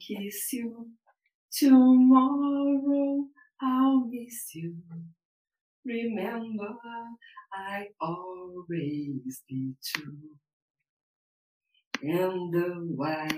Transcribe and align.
Kiss 0.00 0.52
you. 0.52 0.90
Tomorrow 1.52 3.26
I'll 3.62 4.06
miss 4.10 4.54
you. 4.54 4.76
Remember, 5.84 6.74
I 7.52 7.86
always 8.00 9.42
be 9.48 9.74
true. 9.84 10.36
And 12.02 12.96
while 12.96 13.28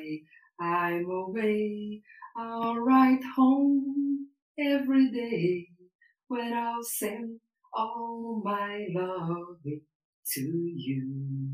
I'm 0.61 1.11
away, 1.11 2.03
I'll 2.37 2.77
write 2.77 3.23
home 3.37 4.29
every 4.59 5.11
day 5.11 5.69
where 6.29 6.55
I'll 6.55 6.83
send 6.83 7.41
all 7.73 8.43
my 8.45 8.87
love 8.95 9.59
to 9.65 10.41
you. 10.41 11.51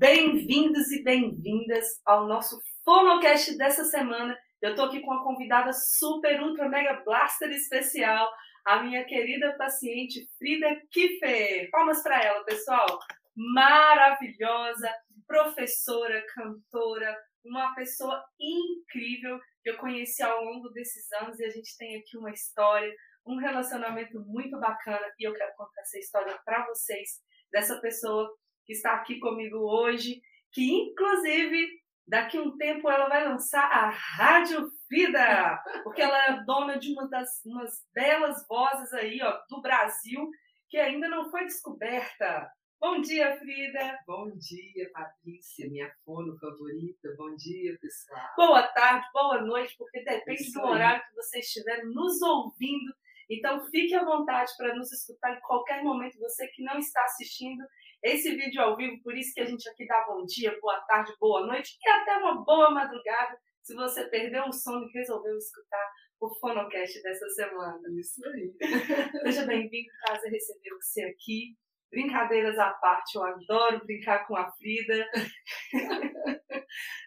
Bem-vindos 0.00 0.90
e 0.92 1.02
bem-vindas 1.02 1.86
ao 2.06 2.26
nosso 2.26 2.58
Fonocast 2.86 3.54
dessa 3.58 3.84
semana. 3.84 4.34
Eu 4.62 4.74
tô 4.74 4.84
aqui 4.84 5.02
com 5.02 5.10
uma 5.10 5.22
convidada 5.22 5.74
super, 5.74 6.40
ultra, 6.40 6.70
mega 6.70 7.02
blaster 7.04 7.50
especial, 7.50 8.26
a 8.64 8.82
minha 8.82 9.04
querida 9.04 9.54
paciente 9.58 10.26
Frida 10.38 10.68
Kiffer. 10.90 11.68
Palmas 11.70 12.02
para 12.02 12.18
ela, 12.24 12.42
pessoal. 12.46 12.86
Maravilhosa, 13.36 14.90
professora, 15.26 16.24
cantora, 16.34 17.14
uma 17.44 17.74
pessoa 17.74 18.24
incrível 18.40 19.38
que 19.62 19.68
eu 19.68 19.76
conheci 19.76 20.22
ao 20.22 20.42
longo 20.42 20.70
desses 20.70 21.12
anos 21.20 21.38
e 21.38 21.44
a 21.44 21.50
gente 21.50 21.76
tem 21.76 21.98
aqui 21.98 22.16
uma 22.16 22.30
história, 22.30 22.90
um 23.26 23.36
relacionamento 23.36 24.18
muito 24.20 24.58
bacana 24.58 25.12
e 25.18 25.28
eu 25.28 25.34
quero 25.34 25.54
contar 25.58 25.82
essa 25.82 25.98
história 25.98 26.40
para 26.42 26.64
vocês 26.68 27.20
dessa 27.52 27.78
pessoa 27.82 28.34
que 28.64 28.72
está 28.72 28.94
aqui 28.94 29.18
comigo 29.18 29.58
hoje, 29.58 30.20
que 30.52 30.70
inclusive 30.72 31.80
daqui 32.06 32.38
a 32.38 32.42
um 32.42 32.56
tempo 32.56 32.90
ela 32.90 33.08
vai 33.08 33.24
lançar 33.24 33.64
a 33.64 33.88
Rádio 33.88 34.68
Vida, 34.88 35.62
porque 35.84 36.02
ela 36.02 36.26
é 36.26 36.44
dona 36.44 36.76
de 36.76 36.92
uma 36.92 37.08
das 37.08 37.44
umas 37.44 37.86
belas 37.94 38.44
vozes 38.48 38.92
aí, 38.92 39.20
ó, 39.22 39.38
do 39.48 39.60
Brasil, 39.62 40.28
que 40.68 40.76
ainda 40.78 41.08
não 41.08 41.30
foi 41.30 41.44
descoberta. 41.44 42.50
Bom 42.80 43.00
dia, 43.00 43.36
Frida. 43.38 43.98
Bom 44.06 44.30
dia, 44.36 44.90
Patrícia, 44.92 45.68
minha 45.68 45.92
fono 46.04 46.36
favorita. 46.38 47.14
Bom 47.16 47.36
dia, 47.36 47.78
pessoal. 47.78 48.26
Boa 48.36 48.62
tarde, 48.68 49.06
boa 49.12 49.42
noite, 49.42 49.74
porque 49.76 50.02
depende 50.02 50.42
Isso 50.42 50.58
do 50.58 50.66
horário 50.66 51.02
aí. 51.02 51.08
que 51.08 51.14
você 51.14 51.40
estiver 51.40 51.84
nos 51.84 52.22
ouvindo. 52.22 52.92
Então, 53.28 53.64
fique 53.66 53.94
à 53.94 54.02
vontade 54.02 54.50
para 54.56 54.74
nos 54.74 54.90
escutar 54.90 55.36
em 55.36 55.40
qualquer 55.40 55.84
momento. 55.84 56.18
Você 56.18 56.48
que 56.48 56.64
não 56.64 56.78
está 56.78 57.04
assistindo 57.04 57.62
esse 58.02 58.34
vídeo 58.34 58.62
ao 58.62 58.76
vivo, 58.76 59.02
por 59.02 59.16
isso 59.16 59.34
que 59.34 59.40
a 59.40 59.46
gente 59.46 59.68
aqui 59.68 59.86
dá 59.86 60.04
bom 60.06 60.24
dia, 60.24 60.56
boa 60.60 60.80
tarde, 60.82 61.12
boa 61.20 61.46
noite 61.46 61.76
e 61.82 61.88
até 61.88 62.16
uma 62.16 62.44
boa 62.44 62.70
madrugada. 62.70 63.38
Se 63.62 63.74
você 63.74 64.08
perdeu 64.08 64.44
o 64.44 64.52
sono 64.52 64.86
e 64.88 64.92
resolveu 64.92 65.36
escutar 65.36 65.86
o 66.20 66.34
Fonocast 66.36 67.02
dessa 67.02 67.28
semana. 67.28 67.80
Isso 67.98 68.20
aí. 68.26 68.52
Seja 69.24 69.46
bem-vindo, 69.46 69.88
prazer 70.06 70.32
receber 70.32 70.70
você 70.80 71.02
aqui. 71.04 71.56
Brincadeiras 71.90 72.58
à 72.58 72.70
parte, 72.70 73.16
eu 73.16 73.24
adoro 73.24 73.84
brincar 73.84 74.26
com 74.26 74.36
a 74.36 74.50
Frida. 74.52 75.06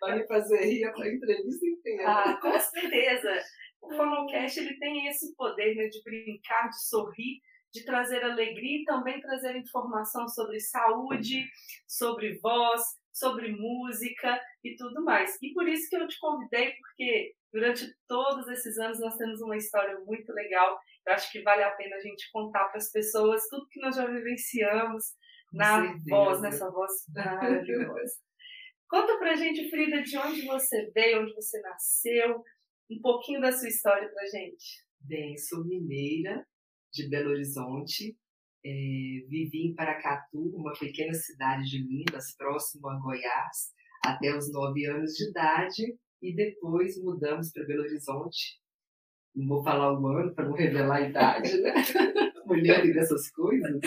Vai 0.02 0.20
me 0.20 0.28
fazer 0.28 0.66
rir 0.66 0.86
a 0.86 0.90
entrevista 0.90 1.66
inteira. 1.66 2.04
Ah, 2.06 2.38
com 2.42 2.60
certeza. 2.60 3.44
O 3.82 3.94
Fonocast 3.96 4.60
ele 4.60 4.78
tem 4.80 5.08
esse 5.08 5.34
poder 5.36 5.76
né, 5.76 5.88
de 5.88 6.04
brincar, 6.04 6.70
de 6.70 6.86
sorrir, 6.88 7.42
de 7.74 7.84
trazer 7.84 8.24
alegria 8.24 8.82
e 8.82 8.86
também 8.86 9.20
trazer 9.20 9.56
informação 9.56 10.28
sobre 10.28 10.60
saúde, 10.60 11.44
sobre 11.88 12.38
voz, 12.40 12.82
sobre 13.12 13.52
música 13.52 14.40
e 14.64 14.76
tudo 14.76 15.04
mais. 15.04 15.38
E 15.42 15.52
por 15.54 15.68
isso 15.68 15.90
que 15.90 15.96
eu 15.96 16.08
te 16.08 16.20
convidei, 16.20 16.74
porque 16.74 17.34
durante 17.52 17.92
todos 18.08 18.48
esses 18.48 18.78
anos 18.78 19.00
nós 19.00 19.18
temos 19.18 19.42
uma 19.42 19.58
história 19.58 20.00
muito 20.02 20.32
legal. 20.34 20.80
Eu 21.06 21.14
acho 21.14 21.32
que 21.32 21.42
vale 21.42 21.64
a 21.64 21.72
pena 21.72 21.96
a 21.96 22.00
gente 22.00 22.30
contar 22.32 22.66
para 22.66 22.78
as 22.78 22.92
pessoas 22.92 23.48
tudo 23.50 23.68
que 23.70 23.80
nós 23.80 23.96
já 23.96 24.06
vivenciamos 24.06 25.06
na 25.52 25.96
voz, 26.08 26.42
nessa 26.42 26.70
voz 26.70 26.92
maravilhosa. 27.14 28.14
Conta 28.88 29.18
pra 29.18 29.36
gente, 29.36 29.70
Frida, 29.72 30.04
de 30.04 30.16
onde 30.20 30.46
você 30.46 30.92
veio, 30.94 31.24
onde 31.24 31.34
você 31.34 31.60
nasceu, 31.62 32.44
um 32.92 33.02
pouquinho 33.02 33.42
da 33.42 33.52
sua 33.52 33.68
história 33.68 34.08
pra 34.10 34.26
gente. 34.28 34.84
Bem, 35.00 35.36
sou 35.38 35.66
mineira, 35.66 36.46
de 36.94 37.10
Belo 37.10 37.32
Horizonte. 37.32 38.16
É, 38.66 38.70
vivi 39.28 39.68
em 39.68 39.76
Paracatu, 39.76 40.56
uma 40.56 40.72
pequena 40.72 41.14
cidade 41.14 41.70
de 41.70 41.84
Minas, 41.84 42.34
próximo 42.38 42.88
a 42.88 42.98
Goiás, 42.98 43.74
até 44.06 44.38
os 44.38 44.50
nove 44.54 44.86
anos 44.86 45.12
de 45.16 45.30
idade, 45.30 45.98
e 46.22 46.34
depois 46.34 46.98
mudamos 47.04 47.52
para 47.52 47.66
Belo 47.66 47.82
Horizonte. 47.82 48.62
Não 49.36 49.48
vou 49.48 49.64
falar 49.64 50.00
o 50.00 50.08
ano 50.08 50.34
para 50.34 50.48
não 50.48 50.54
revelar 50.54 50.98
a 50.98 51.10
idade, 51.10 51.60
né? 51.60 51.74
Mulher 52.46 52.94
dessas 52.94 53.30
coisas. 53.32 53.80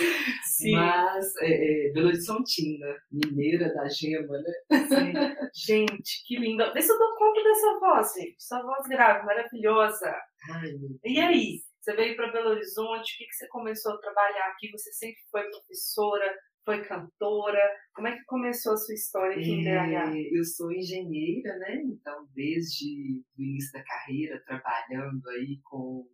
Sim. 0.45 0.73
Mas 0.73 1.37
é, 1.37 1.89
é, 1.89 1.93
Belo 1.93 2.09
Horizontina, 2.09 2.87
mineira 3.11 3.73
da 3.73 3.89
gema, 3.89 4.39
né? 4.39 4.53
Sim. 4.89 5.13
Gente, 5.55 6.25
que 6.27 6.37
linda. 6.37 6.73
Vê 6.75 6.83
se 6.83 6.93
eu 6.93 6.99
dou 6.99 7.15
conta 7.17 7.43
dessa 7.43 7.79
voz, 7.79 8.13
gente. 8.15 8.37
Essa 8.37 8.63
voz 8.63 8.87
grave, 8.89 9.25
maravilhosa. 9.25 10.15
Ai, 10.51 10.73
e 11.05 11.19
aí? 11.21 11.63
Você 11.87 11.95
veio 11.95 12.17
para 12.17 12.33
Belo 12.33 12.51
Horizonte, 12.51 13.15
o 13.15 13.17
que, 13.17 13.27
que 13.27 13.33
você 13.37 13.47
começou 13.47 13.93
a 13.93 13.99
trabalhar 13.99 14.49
aqui? 14.49 14.69
Você 14.73 14.91
sempre 14.93 15.21
foi 15.31 15.49
professora, 15.49 16.37
foi 16.65 16.83
cantora? 16.83 17.63
Como 17.95 18.09
é 18.09 18.17
que 18.17 18.25
começou 18.25 18.73
a 18.73 18.77
sua 18.77 18.93
história 18.93 19.37
aqui 19.37 19.53
em 19.53 19.63
BH? 19.63 20.17
É, 20.17 20.37
eu 20.37 20.43
sou 20.43 20.73
engenheira, 20.73 21.57
né? 21.59 21.81
Então, 21.85 22.27
desde 22.35 23.23
o 23.39 23.41
início 23.41 23.73
da 23.73 23.85
carreira, 23.85 24.43
trabalhando 24.45 25.29
aí 25.29 25.61
com 25.63 26.05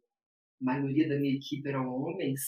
a 0.61 0.65
maioria 0.75 1.09
da 1.09 1.19
minha 1.19 1.37
equipe 1.37 1.67
eram 1.67 1.89
homens, 1.89 2.43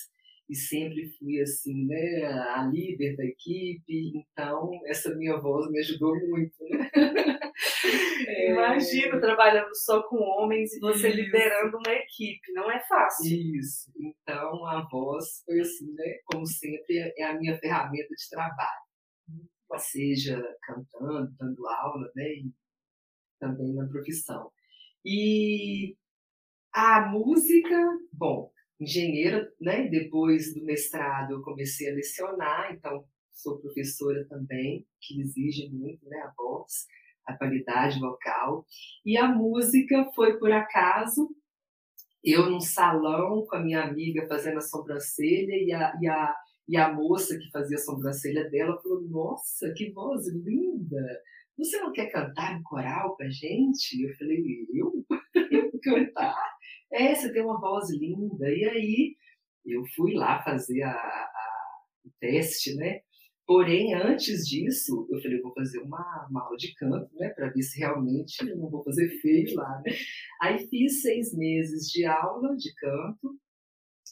e 0.47 0.55
sempre 0.55 1.11
fui 1.19 1.41
assim, 1.41 1.87
né, 1.87 2.25
a 2.27 2.63
líder 2.71 3.17
da 3.17 3.25
equipe, 3.25 4.13
então 4.15 4.71
essa 4.85 5.15
minha 5.15 5.39
voz 5.39 5.71
me 5.71 5.79
ajudou 5.79 6.15
muito, 6.29 6.55
né? 6.69 6.91
É... 8.27 8.51
Imagino 8.51 9.21
trabalhando 9.21 9.75
só 9.75 10.03
com 10.05 10.17
homens 10.17 10.73
e 10.73 10.81
você 10.81 11.09
Isso. 11.09 11.17
liderando 11.17 11.77
uma 11.77 11.93
equipe, 11.93 12.53
não 12.53 12.71
é 12.71 12.81
fácil. 12.81 13.59
Isso, 13.59 13.93
então 13.97 14.65
a 14.67 14.87
voz 14.91 15.43
foi 15.45 15.61
assim, 15.61 15.93
né, 15.93 16.19
como 16.27 16.47
sempre, 16.47 17.13
é 17.17 17.25
a 17.25 17.39
minha 17.39 17.57
ferramenta 17.59 18.09
de 18.09 18.31
trabalho, 18.31 18.85
seja 19.79 20.43
cantando, 20.63 21.35
dando 21.39 21.67
aula, 21.67 22.11
né, 22.15 22.25
e 22.25 22.53
também 23.39 23.75
na 23.75 23.87
profissão. 23.89 24.51
E 25.05 25.97
a 26.73 27.09
música, 27.09 27.77
bom, 28.13 28.51
engenheira, 28.81 29.49
né? 29.61 29.89
Depois 29.89 30.55
do 30.55 30.65
mestrado 30.65 31.33
eu 31.33 31.43
comecei 31.43 31.91
a 31.91 31.95
lecionar, 31.95 32.73
então 32.73 33.05
sou 33.33 33.61
professora 33.61 34.27
também, 34.29 34.87
que 35.01 35.21
exige 35.21 35.69
muito, 35.71 36.07
né, 36.09 36.19
a 36.19 36.33
voz, 36.37 36.87
a 37.27 37.37
qualidade 37.37 37.99
vocal. 37.99 38.67
E 39.05 39.17
a 39.17 39.29
música 39.29 40.11
foi 40.15 40.39
por 40.39 40.51
acaso, 40.53 41.29
eu 42.23 42.49
num 42.51 42.61
salão 42.61 43.45
com 43.47 43.57
a 43.57 43.61
minha 43.61 43.83
amiga 43.83 44.27
fazendo 44.27 44.59
a 44.59 44.63
sobrancelha 44.63 45.57
e 45.57 45.73
a, 45.73 45.95
e 46.01 46.09
a, 46.09 46.37
e 46.69 46.77
a 46.77 46.93
moça 46.93 47.39
que 47.39 47.51
fazia 47.51 47.77
a 47.77 47.81
sobrancelha 47.81 48.49
dela 48.51 48.81
falou: 48.83 49.03
Nossa, 49.03 49.73
que 49.75 49.91
voz 49.91 50.27
linda! 50.29 51.23
Você 51.57 51.79
não 51.79 51.93
quer 51.93 52.11
cantar 52.11 52.59
em 52.59 52.63
coral 52.63 53.17
com 53.17 53.23
a 53.23 53.29
gente? 53.29 54.03
Eu 54.03 54.15
falei: 54.17 54.67
Eu? 54.73 55.05
Eu 55.51 55.71
cantar? 55.83 56.55
É, 56.93 57.15
você 57.15 57.33
tem 57.33 57.43
uma 57.43 57.61
voz 57.61 57.91
linda. 57.91 58.49
E 58.49 58.65
aí 58.65 59.17
eu 59.65 59.85
fui 59.97 60.15
lá 60.15 60.43
fazer 60.43 60.83
a, 60.83 60.93
a, 60.93 61.31
o 62.05 62.11
teste, 62.21 62.75
né? 62.77 63.01
Porém, 63.47 63.95
antes 63.95 64.47
disso, 64.47 65.07
eu 65.11 65.21
falei, 65.21 65.39
eu 65.39 65.43
vou 65.43 65.53
fazer 65.53 65.79
uma, 65.81 66.27
uma 66.31 66.45
aula 66.45 66.57
de 66.57 66.75
canto, 66.75 67.15
né? 67.17 67.29
Para 67.29 67.51
ver 67.51 67.63
se 67.63 67.79
realmente 67.79 68.41
eu 68.41 68.57
não 68.57 68.71
vou 68.71 68.83
fazer 68.83 69.09
feio 69.21 69.55
lá, 69.55 69.83
né? 69.85 69.93
Aí 70.41 70.67
fiz 70.69 71.03
seis 71.03 71.35
meses 71.35 71.91
de 71.91 72.07
aula 72.07 72.57
de 72.57 72.75
canto, 72.75 73.39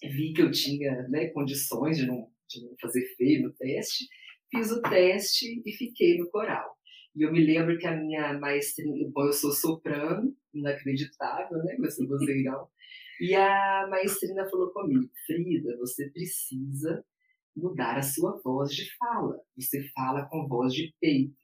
vi 0.03 0.35
que 0.35 0.43
eu 0.43 0.51
tinha 0.51 1.09
né, 1.09 1.29
condições 1.29 1.97
de 1.97 2.07
não, 2.07 2.29
de 2.49 2.63
não 2.63 2.75
fazer 2.81 3.07
feio 3.17 3.43
no 3.43 3.53
teste, 3.55 4.07
fiz 4.51 4.71
o 4.71 4.83
teste 4.83 5.63
e 5.65 5.73
fiquei 5.73 6.19
no 6.19 6.29
coral. 6.31 6.77
E 7.17 7.23
eu 7.23 7.33
me 7.33 7.45
lembro 7.45 7.79
que 7.79 7.87
a 7.87 7.97
minha 7.97 8.39
maestrinha, 8.39 9.09
bom, 9.11 9.27
eu 9.27 9.33
sou 9.33 9.53
soprano, 9.53 10.35
inacreditável, 10.53 11.59
né, 11.65 11.77
com 11.77 11.87
esse 11.87 12.07
vozeirão. 12.07 12.69
E 13.21 13.35
a 13.35 13.87
maestrina 13.89 14.49
falou 14.51 14.71
comigo, 14.73 15.09
Frida, 15.27 15.77
você 15.79 16.11
precisa 16.11 17.03
mudar 17.57 17.99
a 17.99 18.03
sua 18.03 18.41
voz 18.43 18.73
de 18.75 18.87
fala. 18.97 19.39
Você 19.57 19.83
fala 19.95 20.27
com 20.29 20.49
voz 20.49 20.73
de 20.73 20.95
peito. 21.01 21.37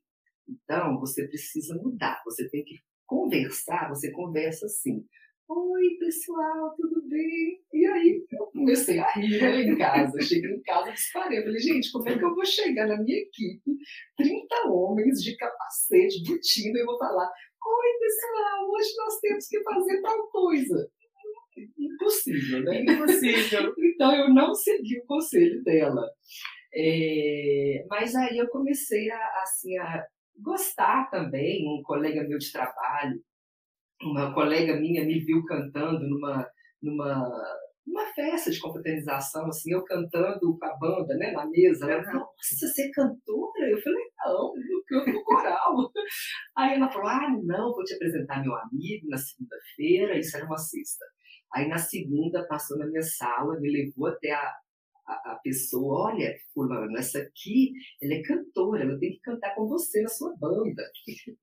Então, 0.48 0.98
você 0.98 1.26
precisa 1.26 1.74
mudar. 1.76 2.22
Você 2.24 2.48
tem 2.48 2.64
que 2.64 2.76
conversar, 3.06 3.88
você 3.88 4.10
conversa 4.10 4.66
assim. 4.66 5.04
Oi, 5.48 5.96
pessoal, 5.98 6.74
tudo 6.76 7.08
bem. 7.08 7.58
E 7.72 7.86
aí 7.86 8.26
eu 8.30 8.46
comecei 8.46 8.98
a 8.98 9.10
rir 9.12 9.40
né, 9.40 9.62
em 9.64 9.78
casa. 9.78 10.20
Cheguei 10.20 10.50
em 10.50 10.62
casa 10.62 10.92
disparei. 10.92 11.42
Falei, 11.42 11.58
gente, 11.58 11.90
como 11.90 12.06
é 12.08 12.18
que 12.18 12.24
eu 12.24 12.34
vou 12.34 12.44
chegar 12.44 12.86
na 12.86 13.02
minha 13.02 13.16
equipe? 13.16 13.62
30 14.16 14.68
homens 14.68 15.22
de 15.22 15.36
capacete, 15.36 16.22
botina, 16.22 16.78
e 16.78 16.82
eu 16.82 16.86
vou 16.86 16.98
falar: 16.98 17.24
Oi, 17.26 17.98
pessoal, 17.98 18.70
hoje 18.70 18.94
nós 18.98 19.20
temos 19.20 19.48
que 19.48 19.62
fazer 19.62 20.02
tal 20.02 20.28
coisa. 20.28 20.90
Impossível, 21.78 22.62
né? 22.62 22.82
Impossível. 22.82 23.74
então 23.78 24.14
eu 24.14 24.32
não 24.32 24.54
segui 24.54 24.98
o 24.98 25.06
conselho 25.06 25.62
dela. 25.62 26.08
É, 26.74 27.84
mas 27.88 28.14
aí 28.14 28.38
eu 28.38 28.48
comecei 28.48 29.10
a, 29.10 29.42
assim, 29.42 29.76
a 29.78 30.04
gostar 30.40 31.10
também. 31.10 31.66
Um 31.66 31.82
colega 31.82 32.22
meu 32.26 32.38
de 32.38 32.52
trabalho, 32.52 33.20
uma 34.02 34.32
colega 34.32 34.76
minha 34.76 35.04
me 35.04 35.18
viu 35.18 35.44
cantando 35.44 36.06
numa, 36.08 36.48
numa, 36.80 37.28
numa 37.86 38.06
festa 38.14 38.50
de 38.50 38.60
confraternização, 38.60 39.46
assim, 39.46 39.72
eu 39.72 39.84
cantando 39.84 40.56
com 40.56 40.64
a 40.64 40.76
banda, 40.76 41.14
né, 41.16 41.32
na 41.32 41.46
mesa. 41.46 41.90
Ela 41.90 42.04
falou, 42.04 42.20
nossa, 42.20 42.66
você 42.66 42.82
é 42.82 42.90
cantora? 42.92 43.68
Eu 43.68 43.80
falei, 43.82 44.04
não, 44.24 44.54
eu 44.56 44.82
canto 44.86 45.12
no 45.12 45.24
coral. 45.24 45.92
Aí 46.56 46.74
ela 46.74 46.90
falou, 46.90 47.08
ah, 47.08 47.28
não, 47.42 47.72
vou 47.72 47.84
te 47.84 47.94
apresentar 47.94 48.42
meu 48.42 48.54
amigo 48.54 49.08
na 49.08 49.16
segunda-feira, 49.16 50.18
isso 50.18 50.36
era 50.36 50.46
uma 50.46 50.58
sexta. 50.58 51.04
Aí 51.52 51.68
na 51.68 51.78
segunda 51.78 52.46
passou 52.46 52.78
na 52.78 52.86
minha 52.86 53.02
sala, 53.02 53.58
me 53.60 53.70
levou 53.70 54.08
até 54.08 54.32
a, 54.32 54.56
a, 55.06 55.32
a, 55.32 55.40
pessoa, 55.42 56.12
olha, 56.12 56.36
fulano, 56.52 56.96
essa 56.96 57.18
aqui, 57.18 57.72
ela 58.02 58.14
é 58.14 58.22
cantora, 58.22 58.82
ela 58.82 58.98
tem 58.98 59.12
que 59.12 59.20
cantar 59.20 59.54
com 59.54 59.66
você 59.66 60.02
na 60.02 60.08
sua 60.08 60.34
banda. 60.36 60.82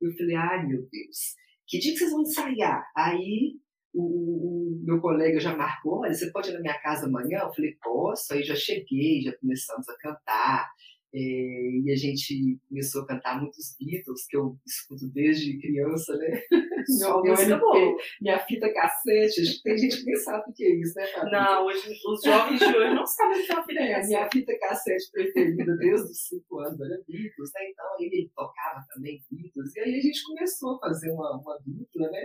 Eu 0.01 0.11
falei, 0.15 0.35
ai 0.35 0.67
meu 0.67 0.81
Deus, 0.81 1.35
que 1.67 1.79
dia 1.79 1.93
que 1.93 1.99
vocês 1.99 2.11
vão 2.11 2.21
ensaiar? 2.21 2.85
Aí 2.95 3.55
o, 3.93 4.03
o, 4.03 4.85
meu 4.85 4.99
colega 5.01 5.39
já 5.39 5.55
marcou, 5.55 6.01
olha, 6.01 6.13
você 6.13 6.29
pode 6.31 6.49
ir 6.49 6.53
na 6.53 6.59
minha 6.59 6.79
casa 6.81 7.07
amanhã? 7.07 7.39
Eu 7.39 7.53
falei, 7.53 7.75
posso, 7.81 8.33
aí 8.33 8.43
já 8.43 8.55
cheguei, 8.55 9.21
já 9.21 9.35
começamos 9.37 9.87
a 9.89 9.97
cantar. 9.97 10.69
É, 11.17 11.17
e 11.17 11.91
a 11.93 11.95
gente 11.95 12.59
começou 12.67 13.03
a 13.03 13.07
cantar 13.07 13.39
muitos 13.39 13.73
Beatles, 13.79 14.27
que 14.27 14.35
eu 14.35 14.57
escuto 14.67 15.07
desde 15.13 15.57
criança, 15.59 16.13
né? 16.17 16.41
Meu, 16.99 17.23
meu 17.23 17.33
LP, 17.33 17.97
minha 18.21 18.37
fita 18.45 18.71
cassete. 18.71 19.63
Tem 19.63 19.75
gente 19.75 19.97
que 19.97 20.05
nem 20.05 20.15
sabe 20.17 20.43
o 20.47 20.53
que 20.53 20.63
é 20.63 20.75
isso, 20.75 20.93
né, 20.95 21.07
Fabrício? 21.07 21.31
Não, 21.31 21.65
hoje, 21.65 21.99
os 22.07 22.21
jovens 22.21 22.59
de 22.59 22.65
hoje 22.65 22.93
não 22.93 23.07
sabem 23.07 23.41
o 23.41 23.43
que 23.43 23.51
é 23.51 23.55
uma 23.55 23.65
fita 23.65 23.81
é, 23.81 23.87
cassete. 23.87 24.07
Minha 24.07 24.29
fita 24.31 24.59
cassete 24.59 25.11
preferida 25.11 25.77
desde 25.77 26.11
os 26.11 26.27
5 26.27 26.59
anos 26.59 26.81
era 26.81 27.01
Beatles, 27.07 27.51
né? 27.55 27.69
Então 27.71 27.85
ele 27.99 28.31
tocava 28.35 28.85
também 28.93 29.19
Beatles. 29.31 29.75
E 29.75 29.79
aí 29.79 29.95
a 29.95 30.01
gente 30.01 30.23
começou 30.25 30.75
a 30.75 30.79
fazer 30.79 31.09
uma, 31.09 31.37
uma 31.37 31.57
dupla, 31.65 32.11
né? 32.11 32.23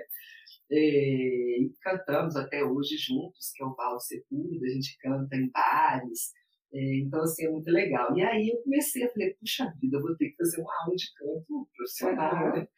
É, 0.70 0.76
e 0.76 1.72
cantamos 1.81 2.36
até 2.36 2.62
hoje 2.62 2.96
juntos, 2.98 3.50
que 3.54 3.62
é 3.62 3.66
o 3.66 3.75
Val 3.75 3.98
Sepulda, 3.98 4.66
a 4.66 4.70
gente 4.70 4.98
canta 4.98 5.36
em 5.36 5.48
bares, 5.48 6.32
é, 6.72 6.99
então, 6.99 7.20
assim, 7.22 7.46
é 7.46 7.50
muito 7.50 7.70
legal. 7.70 8.17
E 8.17 8.22
aí 8.22 8.49
eu 8.49 8.62
comecei, 8.62 9.05
a 9.05 9.11
falei, 9.11 9.34
puxa 9.34 9.72
vida, 9.81 9.96
eu 9.96 10.02
vou 10.02 10.17
ter 10.17 10.31
que 10.31 10.37
fazer 10.37 10.61
uma 10.61 10.72
aula 10.82 10.94
de 10.94 11.12
canto 11.14 11.69
profissional, 11.76 12.52
né? 12.56 12.69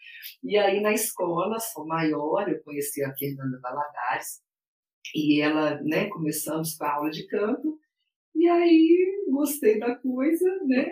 E 0.43 0.57
aí 0.57 0.81
na 0.81 0.93
escola, 0.93 1.59
sou 1.61 1.87
maior, 1.87 2.49
eu 2.49 2.63
conheci 2.63 3.05
a 3.05 3.15
Fernanda 3.15 3.61
Valadares, 3.61 4.41
e 5.15 5.43
ela, 5.43 5.81
né, 5.83 6.09
começamos 6.09 6.75
com 6.77 6.85
a 6.85 6.93
aula 6.93 7.11
de 7.11 7.27
canto, 7.27 7.79
e 8.35 8.49
aí 8.49 9.25
gostei 9.31 9.79
da 9.79 9.95
coisa, 9.97 10.49
né? 10.67 10.87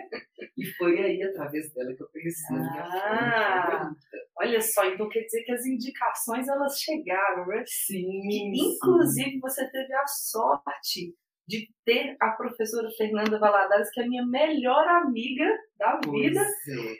E 0.55 0.65
foi 0.77 0.99
aí, 0.99 1.23
através 1.23 1.73
dela, 1.73 1.93
que 1.95 2.03
eu 2.03 2.09
conheci 2.09 2.53
a 2.53 2.57
minha 2.57 2.83
ah, 2.83 3.91
Olha 4.37 4.61
só, 4.61 4.85
então 4.85 5.09
quer 5.09 5.21
dizer 5.21 5.43
que 5.43 5.51
as 5.51 5.65
indicações, 5.65 6.47
elas 6.47 6.79
chegaram, 6.79 7.47
né? 7.47 7.63
Sim. 7.65 8.29
E, 8.29 8.75
inclusive, 8.75 9.31
sim. 9.31 9.39
você 9.39 9.69
teve 9.71 9.93
a 9.93 10.07
sorte 10.07 11.15
de 11.47 11.67
ter 11.85 12.15
a 12.21 12.31
professora 12.31 12.89
Fernanda 12.97 13.39
Valadares, 13.39 13.89
que 13.91 14.01
é 14.01 14.03
a 14.03 14.07
minha 14.07 14.25
melhor 14.25 14.87
amiga 14.87 15.45
da 15.77 15.99
vida, 15.99 16.41
é. 16.41 16.95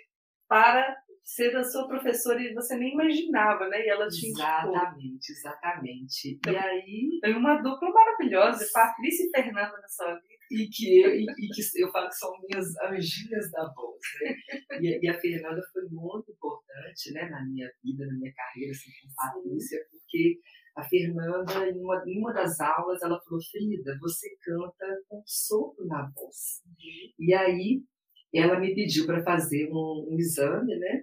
para 0.47 0.95
ser 1.23 1.55
a 1.55 1.63
sua 1.63 1.88
professora 1.88 2.41
e 2.41 2.53
você 2.53 2.75
nem 2.75 2.93
imaginava, 2.93 3.67
né? 3.69 3.85
E 3.85 3.89
ela 3.89 4.07
te 4.07 4.27
Exatamente, 4.27 5.31
exatamente. 5.31 6.35
Então, 6.35 6.53
e 6.53 6.57
aí. 6.57 7.19
Tem 7.21 7.35
uma 7.35 7.61
dupla 7.61 7.89
maravilhosa, 7.89 8.65
Patrícia 8.73 9.25
e 9.25 9.29
Fernanda 9.29 9.77
na 9.79 9.88
sua 9.88 10.13
vida. 10.15 10.41
E 10.51 10.67
que, 10.67 10.99
eu, 10.99 11.15
e, 11.15 11.23
e, 11.23 11.47
que 11.47 11.81
eu 11.81 11.89
falo 11.91 12.09
que 12.09 12.15
são 12.15 12.29
minhas 12.49 12.67
anjinhas 12.83 13.49
da 13.51 13.71
voz, 13.73 13.99
né? 14.21 14.35
E, 14.81 15.05
e, 15.05 15.09
a 15.09 15.17
Fernanda 15.17 15.61
foi 15.71 15.83
muito 15.89 16.29
importante, 16.29 17.13
né, 17.13 17.29
na 17.29 17.45
minha 17.45 17.69
vida, 17.81 18.05
na 18.05 18.13
minha 18.15 18.33
carreira, 18.33 18.71
assim, 18.71 18.91
com 19.01 19.13
Patrícia, 19.15 19.79
porque 19.89 20.39
a 20.75 20.83
Fernanda, 20.83 21.69
em 21.69 21.79
uma, 21.79 22.03
em 22.06 22.19
uma 22.19 22.33
das 22.33 22.59
aulas, 22.59 23.01
ela 23.01 23.19
falou: 23.21 23.39
Frida, 23.51 23.97
você 24.00 24.29
canta 24.41 25.01
com 25.07 25.21
sopro 25.25 25.85
na 25.85 26.09
voz. 26.15 26.62
Uhum. 26.65 27.13
E 27.19 27.33
aí, 27.33 27.83
ela 28.33 28.59
me 28.59 28.73
pediu 28.73 29.06
para 29.06 29.23
fazer 29.23 29.69
um, 29.71 30.07
um, 30.09 30.18
exame, 30.18 30.77
né? 30.77 31.01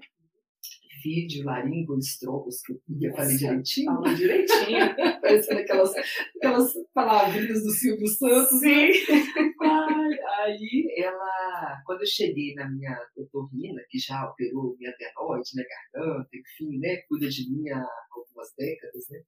Vídeo, 1.02 1.44
laringo, 1.44 1.96
estrogos, 1.96 2.60
que 2.62 2.72
eu 2.72 3.14
falei 3.14 3.36
direitinho. 3.36 3.86
Falou 3.86 4.14
direitinho. 4.14 4.96
Parecendo 5.20 5.60
aquelas, 5.60 5.92
aquelas 6.36 6.72
palavrinhas 6.92 7.62
do 7.62 7.70
Silvio 7.70 8.06
Santos. 8.08 8.58
Sim. 8.60 8.90
Ai, 9.62 10.18
aí, 10.42 10.94
ela, 10.98 11.82
quando 11.86 12.00
eu 12.00 12.06
cheguei 12.06 12.52
na 12.54 12.68
minha 12.68 12.98
doutorina, 13.14 13.80
que 13.88 13.98
já 13.98 14.28
operou 14.28 14.76
minha 14.76 14.90
adenoide, 14.90 15.50
minha 15.54 15.66
garganta, 15.68 16.28
enfim, 16.34 16.78
né? 16.78 16.96
Cuida 17.08 17.28
de 17.28 17.48
mim 17.48 17.68
há 17.70 17.86
algumas 18.10 18.52
décadas, 18.56 19.08
né? 19.10 19.22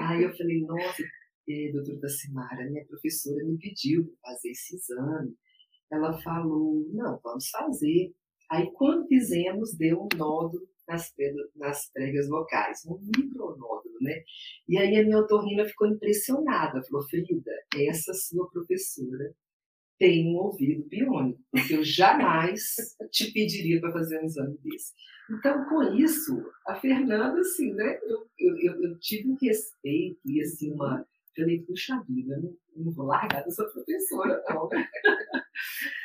Aí 0.00 0.22
eu 0.22 0.34
falei, 0.34 0.60
nossa, 0.62 1.02
eh, 1.48 1.70
doutora 1.72 2.00
Tacimara, 2.00 2.70
minha 2.70 2.86
professora 2.86 3.44
me 3.44 3.58
pediu 3.58 4.04
para 4.22 4.32
fazer 4.32 4.50
esse 4.50 4.76
exame. 4.76 5.36
Ela 5.90 6.20
falou, 6.20 6.88
não, 6.92 7.20
vamos 7.22 7.48
fazer. 7.48 8.12
Aí 8.50 8.70
quando 8.72 9.06
fizemos, 9.06 9.74
deu 9.74 10.02
um 10.02 10.08
nódulo 10.16 10.68
nas, 10.88 11.12
nas 11.56 11.90
pregas 11.92 12.28
vocais, 12.28 12.86
um 12.86 12.98
micronódulo, 13.16 13.96
né? 14.00 14.22
E 14.68 14.78
aí 14.78 14.96
a 14.96 15.04
minha 15.04 15.18
otorrina 15.18 15.64
ficou 15.66 15.88
impressionada, 15.88 16.82
falou, 16.84 17.06
Frida, 17.08 17.52
essa 17.74 18.14
sua 18.14 18.48
professora 18.50 19.34
tem 19.98 20.26
um 20.28 20.36
ouvido 20.36 20.86
biônico, 20.88 21.40
porque 21.50 21.74
eu 21.74 21.82
jamais 21.82 22.76
te 23.10 23.32
pediria 23.32 23.80
para 23.80 23.92
fazer 23.92 24.20
um 24.20 24.26
exame 24.26 24.58
desse. 24.62 24.92
Então, 25.30 25.64
com 25.68 25.82
isso, 25.94 26.44
a 26.66 26.76
Fernanda, 26.76 27.40
assim, 27.40 27.72
né, 27.72 27.98
eu, 28.04 28.28
eu, 28.38 28.82
eu 28.82 28.98
tive 28.98 29.30
um 29.30 29.36
respeito 29.40 30.20
e, 30.24 30.40
assim, 30.40 30.72
uma. 30.72 31.04
Falei, 31.36 31.62
puxa 31.62 32.02
vida, 32.08 32.38
não, 32.38 32.56
não 32.76 32.92
vou 32.92 33.06
largar 33.06 33.44
dessa 33.44 33.64
professora, 33.64 34.42
não. 34.48 34.68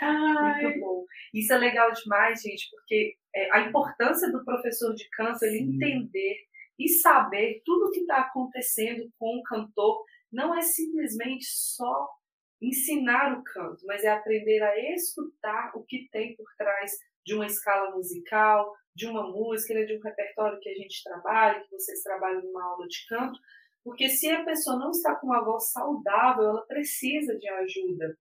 Ai, 0.02 0.64
Muito 0.64 0.80
bom. 0.80 1.06
Isso 1.34 1.54
é 1.54 1.58
legal 1.58 1.92
demais, 1.92 2.42
gente, 2.42 2.70
porque 2.70 3.16
é, 3.34 3.52
a 3.56 3.62
importância 3.62 4.32
do 4.32 4.44
professor 4.44 4.94
de 4.94 5.08
canto, 5.10 5.44
ele 5.44 5.60
entender 5.60 6.38
e 6.78 6.90
saber 6.90 7.62
tudo 7.66 7.88
o 7.88 7.92
que 7.92 8.02
está 8.02 8.22
acontecendo 8.22 9.10
com 9.18 9.38
o 9.38 9.44
cantor, 9.44 10.04
não 10.32 10.58
é 10.58 10.62
simplesmente 10.62 11.46
só 11.46 12.10
ensinar 12.62 13.38
o 13.38 13.44
canto, 13.44 13.86
mas 13.86 14.04
é 14.04 14.10
aprender 14.10 14.62
a 14.62 14.94
escutar 14.94 15.72
o 15.76 15.84
que 15.84 16.08
tem 16.12 16.36
por 16.36 16.46
trás 16.58 16.92
de 17.26 17.34
uma 17.36 17.46
escala 17.46 17.92
musical, 17.92 18.72
de 18.96 19.08
uma 19.08 19.24
música, 19.30 19.74
né, 19.74 19.84
de 19.84 19.96
um 19.96 20.02
repertório 20.02 20.60
que 20.60 20.70
a 20.70 20.76
gente 20.76 21.04
trabalha, 21.04 21.62
que 21.62 21.72
vocês 21.72 22.02
trabalham 22.04 22.42
numa 22.42 22.64
aula 22.64 22.88
de 22.88 23.06
canto, 23.08 23.40
porque 23.84 24.10
se 24.10 24.30
a 24.30 24.44
pessoa 24.44 24.78
não 24.78 24.92
está 24.92 25.16
com 25.16 25.28
uma 25.28 25.44
voz 25.44 25.72
saudável, 25.72 26.44
ela 26.44 26.66
precisa 26.68 27.38
de 27.38 27.50
ajuda. 27.50 28.16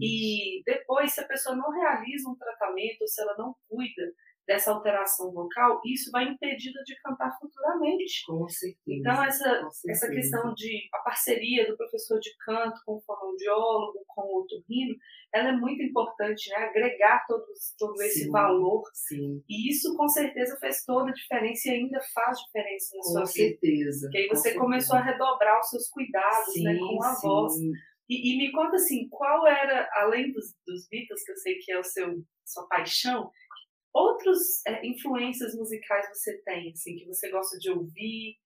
E, 0.00 0.58
e 0.58 0.62
depois, 0.64 1.12
se 1.12 1.20
a 1.20 1.26
pessoa 1.26 1.54
não 1.54 1.70
realiza 1.70 2.28
um 2.28 2.34
tratamento, 2.34 3.06
se 3.06 3.22
ela 3.22 3.36
não 3.36 3.54
cuida 3.68 4.12
dessa 4.52 4.70
alteração 4.70 5.32
vocal, 5.32 5.80
isso 5.84 6.10
vai 6.10 6.24
impedi-la 6.24 6.82
de 6.84 6.94
cantar 7.00 7.34
futuramente. 7.40 8.22
Com 8.26 8.46
certeza. 8.48 8.78
Então, 8.86 9.24
essa, 9.24 9.62
com 9.62 9.70
certeza. 9.70 10.06
essa 10.06 10.14
questão 10.14 10.54
de 10.54 10.88
a 10.92 10.98
parceria 10.98 11.66
do 11.66 11.76
professor 11.76 12.20
de 12.20 12.30
canto 12.44 12.78
com 12.84 12.96
o 12.96 13.00
fonoaudiólogo, 13.00 14.04
com 14.06 14.20
o 14.20 14.42
otorrino, 14.42 14.94
ela 15.32 15.48
é 15.48 15.52
muito 15.52 15.82
importante, 15.82 16.50
né? 16.50 16.56
agregar 16.56 17.24
todos, 17.26 17.74
todo 17.78 17.96
sim, 17.96 18.04
esse 18.04 18.30
valor. 18.30 18.82
Sim. 18.92 19.42
E 19.48 19.70
isso, 19.70 19.96
com 19.96 20.06
certeza, 20.06 20.58
fez 20.60 20.84
toda 20.84 21.10
a 21.10 21.14
diferença 21.14 21.68
e 21.68 21.72
ainda 21.72 22.00
faz 22.14 22.38
diferença 22.40 22.94
na 22.94 23.02
com 23.02 23.08
sua 23.08 23.26
certeza, 23.26 23.60
vida. 23.60 24.00
Porque 24.02 24.18
aí 24.18 24.28
você 24.28 24.42
certeza. 24.42 24.60
começou 24.60 24.96
a 24.96 25.02
redobrar 25.02 25.60
os 25.60 25.70
seus 25.70 25.88
cuidados 25.88 26.52
sim, 26.52 26.62
né, 26.62 26.76
com 26.76 27.02
a 27.02 27.14
voz. 27.22 27.54
E, 28.10 28.34
e, 28.34 28.36
me 28.36 28.52
conta 28.52 28.76
assim, 28.76 29.08
qual 29.08 29.46
era, 29.46 29.88
além 29.94 30.30
dos, 30.32 30.54
dos 30.66 30.86
Beatles, 30.90 31.24
que 31.24 31.32
eu 31.32 31.36
sei 31.36 31.54
que 31.54 31.72
é 31.72 31.78
o 31.78 31.84
seu 31.84 32.22
sua 32.44 32.66
paixão, 32.66 33.30
outras 33.92 34.64
é, 34.66 34.86
influências 34.86 35.54
musicais 35.54 36.08
você 36.08 36.38
tem, 36.44 36.70
assim, 36.72 36.96
que 36.96 37.06
você 37.06 37.30
gosta 37.30 37.58
de 37.58 37.70
ouvir? 37.70 38.36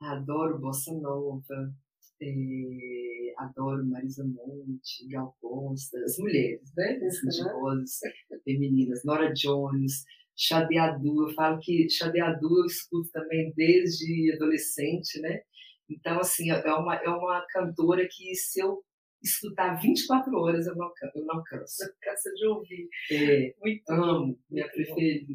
Adoro 0.00 0.58
bossa 0.58 0.92
nova, 0.94 1.74
é, 2.22 3.34
adoro 3.38 3.86
Marisa 3.86 4.24
Monte, 4.24 5.06
Gal 5.08 5.36
Costa, 5.40 5.98
as 6.00 6.18
mulheres, 6.18 6.72
né? 6.76 7.00
As 7.06 7.38
uhum. 7.38 7.60
vozes 7.60 7.98
femininas, 8.44 9.04
Nora 9.04 9.32
Jones, 9.32 10.04
Chadeadu, 10.36 11.28
eu 11.28 11.34
falo 11.34 11.58
que 11.60 11.88
Chadeadu 11.90 12.60
eu 12.60 12.66
escuto 12.66 13.10
também 13.12 13.52
desde 13.54 14.32
adolescente, 14.34 15.20
né? 15.20 15.42
Então, 15.88 16.18
assim, 16.20 16.50
é 16.50 16.74
uma, 16.74 16.94
é 16.96 17.08
uma 17.08 17.44
cantora 17.50 18.06
que 18.10 18.34
se 18.34 18.60
eu 18.60 18.82
escutar 19.22 19.80
24 19.80 20.34
horas 20.36 20.66
eu 20.66 20.74
não, 20.76 20.90
eu 21.14 21.24
não 21.24 21.42
canso. 21.44 21.84
De 22.34 22.46
ouvir. 22.46 22.88
É, 23.10 23.54
Muito 23.60 23.90
amo, 23.90 24.38
minha 24.50 24.68
preferida. 24.68 25.32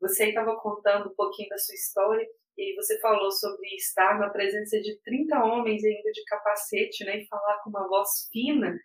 Você 0.00 0.28
estava 0.28 0.56
contando 0.56 1.10
um 1.10 1.14
pouquinho 1.14 1.48
da 1.48 1.58
sua 1.58 1.74
história 1.74 2.26
e 2.56 2.74
você 2.74 2.98
falou 3.00 3.30
sobre 3.30 3.68
estar 3.76 4.18
na 4.18 4.30
presença 4.30 4.80
de 4.80 5.00
30 5.02 5.44
homens 5.44 5.84
ainda 5.84 6.10
de 6.10 6.24
capacete, 6.24 7.04
né? 7.04 7.18
E 7.18 7.26
falar 7.26 7.60
com 7.62 7.70
uma 7.70 7.88
voz 7.88 8.28
fina, 8.32 8.76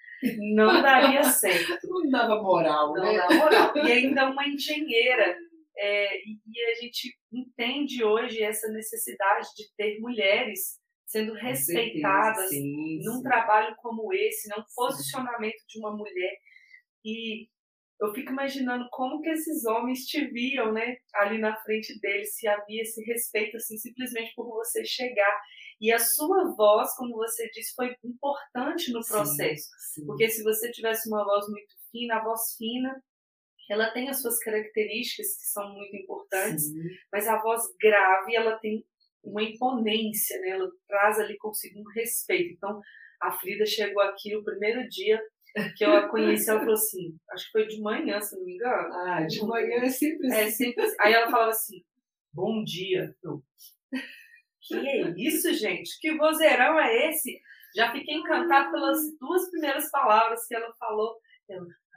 não 0.55 0.67
daria 0.81 1.23
certo. 1.23 1.87
Não 1.87 2.09
dava 2.09 2.41
moral, 2.41 2.93
não 2.93 3.03
né? 3.03 3.17
dava 3.17 3.33
moral. 3.33 3.77
E 3.77 3.79
ainda 3.91 4.29
uma 4.29 4.47
engenheira. 4.47 5.35
É, 5.75 6.17
e, 6.19 6.39
e 6.45 6.65
a 6.71 6.75
gente 6.75 7.17
entende 7.31 8.03
hoje 8.03 8.43
essa 8.43 8.67
necessidade 8.71 9.47
de 9.57 9.75
ter 9.75 9.99
mulheres 9.99 10.79
sendo 11.13 11.33
respeitadas 11.33 12.49
sim, 12.49 12.99
num 13.03 13.17
sim. 13.17 13.23
trabalho 13.23 13.75
como 13.77 14.11
esse, 14.11 14.49
num 14.49 14.63
posicionamento 14.75 15.63
de 15.69 15.77
uma 15.79 15.95
mulher. 15.95 16.33
E 17.05 17.47
eu 18.01 18.11
fico 18.15 18.31
imaginando 18.31 18.87
como 18.91 19.21
que 19.21 19.29
esses 19.29 19.63
homens 19.65 20.05
te 20.07 20.25
viam, 20.25 20.73
né, 20.73 20.97
ali 21.13 21.37
na 21.37 21.55
frente 21.57 21.99
deles, 21.99 22.35
se 22.35 22.47
havia 22.47 22.81
esse 22.81 23.03
respeito, 23.03 23.57
assim, 23.57 23.77
simplesmente 23.77 24.33
por 24.35 24.49
você 24.49 24.83
chegar. 24.83 25.39
E 25.79 25.91
a 25.91 25.99
sua 25.99 26.55
voz, 26.55 26.95
como 26.95 27.15
você 27.15 27.47
disse, 27.51 27.75
foi 27.75 27.95
importante 28.03 28.91
no 28.91 29.05
processo. 29.05 29.69
Sim, 29.77 30.01
sim. 30.01 30.05
Porque 30.07 30.27
se 30.29 30.41
você 30.41 30.71
tivesse 30.71 31.07
uma 31.07 31.23
voz 31.23 31.47
muito 31.47 31.75
fina, 31.91 32.15
a 32.15 32.23
voz 32.23 32.41
fina, 32.57 33.03
ela 33.69 33.91
tem 33.91 34.09
as 34.09 34.19
suas 34.19 34.39
características 34.39 35.37
que 35.37 35.45
são 35.47 35.73
muito 35.73 35.95
importantes, 35.95 36.65
Sim. 36.65 36.89
mas 37.11 37.27
a 37.27 37.41
voz 37.41 37.61
grave, 37.79 38.35
ela 38.35 38.57
tem 38.57 38.85
uma 39.23 39.41
imponência, 39.41 40.39
né? 40.41 40.49
Ela 40.49 40.69
traz 40.87 41.19
ali 41.19 41.37
consigo 41.37 41.79
um 41.79 41.89
respeito. 41.95 42.53
Então, 42.53 42.81
a 43.21 43.31
Frida 43.31 43.65
chegou 43.65 44.01
aqui 44.03 44.35
o 44.35 44.43
primeiro 44.43 44.87
dia 44.89 45.21
que 45.77 45.85
eu 45.85 45.95
a 45.95 46.09
conheci, 46.09 46.49
ela 46.49 46.59
falou 46.59 46.73
assim, 46.73 47.15
acho 47.31 47.45
que 47.45 47.51
foi 47.51 47.67
de 47.67 47.79
manhã, 47.79 48.19
se 48.19 48.35
não 48.35 48.43
me 48.43 48.55
engano. 48.55 48.91
Ah, 48.91 49.21
de 49.25 49.41
manhã 49.45 49.83
é 49.83 49.89
sempre 49.89 50.27
assim. 50.27 50.37
É 50.37 50.49
sempre 50.49 50.83
assim. 50.83 50.95
Aí 50.99 51.13
ela 51.13 51.29
falava 51.29 51.51
assim, 51.51 51.83
bom 52.33 52.63
dia. 52.63 53.15
Eu, 53.23 53.43
que 54.61 54.75
é 54.75 55.13
isso, 55.15 55.53
gente? 55.53 55.99
Que 55.99 56.17
vozeirão 56.17 56.79
é 56.79 57.09
esse? 57.09 57.39
Já 57.75 57.91
fiquei 57.91 58.15
encantado 58.15 58.71
pelas 58.71 58.99
duas 59.19 59.49
primeiras 59.51 59.89
palavras 59.91 60.45
que 60.47 60.55
ela 60.55 60.73
falou. 60.79 61.15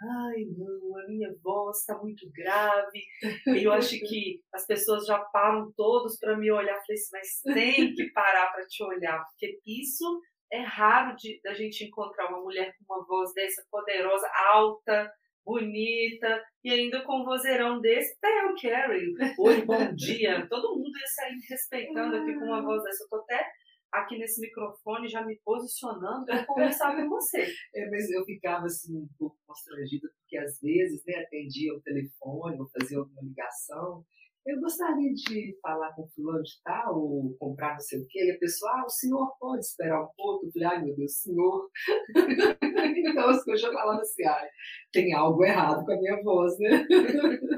Ai 0.03 0.45
não, 0.57 0.99
a 0.99 1.07
minha 1.09 1.35
voz 1.43 1.79
está 1.79 1.97
muito 1.99 2.31
grave. 2.33 3.03
E 3.47 3.65
eu 3.65 3.73
acho 3.73 3.99
que 4.01 4.41
as 4.53 4.67
pessoas 4.67 5.07
já 5.07 5.19
param 5.19 5.73
todos 5.77 6.19
para 6.19 6.37
me 6.37 6.51
olhar. 6.51 6.75
Falei 6.75 6.95
assim, 6.95 7.11
mas 7.13 7.55
tem 7.55 7.95
que 7.95 8.11
parar 8.13 8.53
para 8.53 8.67
te 8.67 8.83
olhar, 8.83 9.25
porque 9.25 9.59
isso 9.67 10.21
é 10.53 10.61
raro 10.61 11.17
de 11.17 11.41
da 11.43 11.55
gente 11.55 11.85
encontrar 11.85 12.29
uma 12.29 12.41
mulher 12.41 12.73
com 12.79 12.95
uma 12.95 13.05
voz 13.07 13.33
dessa 13.35 13.65
poderosa, 13.71 14.29
alta, 14.53 15.11
bonita 15.45 16.43
e 16.65 16.73
ainda 16.73 17.03
com 17.05 17.21
um 17.21 17.25
vozeirão 17.25 17.81
desse. 17.81 18.17
Até 18.19 18.45
eu, 18.45 18.55
Carrie. 18.61 19.15
Oi, 19.39 19.63
bom 19.65 19.95
dia. 19.95 20.47
Todo 20.51 20.77
mundo 20.77 20.99
ia 20.99 21.07
sair 21.07 21.35
me 21.37 21.47
respeitando 21.49 22.17
aqui 22.17 22.35
com 22.35 22.45
uma 22.47 22.63
voz 22.63 22.83
dessa. 22.83 23.05
Eu 23.05 23.09
tô 23.09 23.17
até 23.17 23.49
aqui 23.93 24.19
nesse 24.19 24.41
microfone 24.41 25.09
já 25.09 25.25
me 25.25 25.39
posicionando 25.45 26.27
para 26.27 26.45
conversar 26.47 26.97
com 26.97 27.09
você. 27.09 27.47
É, 27.75 27.91
mas 27.91 28.11
eu 28.11 28.25
ficava 28.25 28.67
assim 28.67 28.97
um 28.97 29.09
pouco 29.19 29.37
constrangida, 29.47 30.09
porque 30.19 30.39
às 30.39 30.61
vezes 30.61 31.03
né, 31.07 31.15
atendia 31.17 31.75
o 31.75 31.81
telefone 31.81 32.59
ou 32.59 32.69
fazia 32.69 32.99
alguma 32.99 33.23
ligação. 33.23 34.05
Eu 34.47 34.61
gostaria 34.61 35.13
de 35.13 35.59
falar 35.61 35.93
com 35.95 36.09
fulano 36.11 36.43
de 36.43 36.53
tal, 36.63 36.97
ou 36.97 37.37
comprar 37.37 37.73
não 37.73 37.81
sei 37.81 38.01
o 38.01 38.07
quê. 38.09 38.27
E 38.27 38.31
a 38.31 38.39
pessoa, 38.39 38.71
ah, 38.77 38.85
o 38.87 38.89
senhor 38.89 39.37
pode 39.41 39.67
esperar 39.67 40.01
um 40.01 40.09
pouco? 40.17 40.47
Eu 40.47 40.53
falei, 40.53 40.69
ai 40.69 40.85
meu 40.85 40.95
Deus, 40.95 41.19
senhor. 41.19 41.69
então 42.97 43.29
as 43.29 43.43
coisas 43.43 43.61
já 43.61 43.73
falavam 43.73 44.01
assim, 44.01 44.25
ai, 44.25 44.49
tem 44.93 45.13
algo 45.13 45.45
errado 45.45 45.85
com 45.85 45.93
a 45.93 45.97
minha 45.97 46.23
voz, 46.23 46.57
né? 46.59 46.87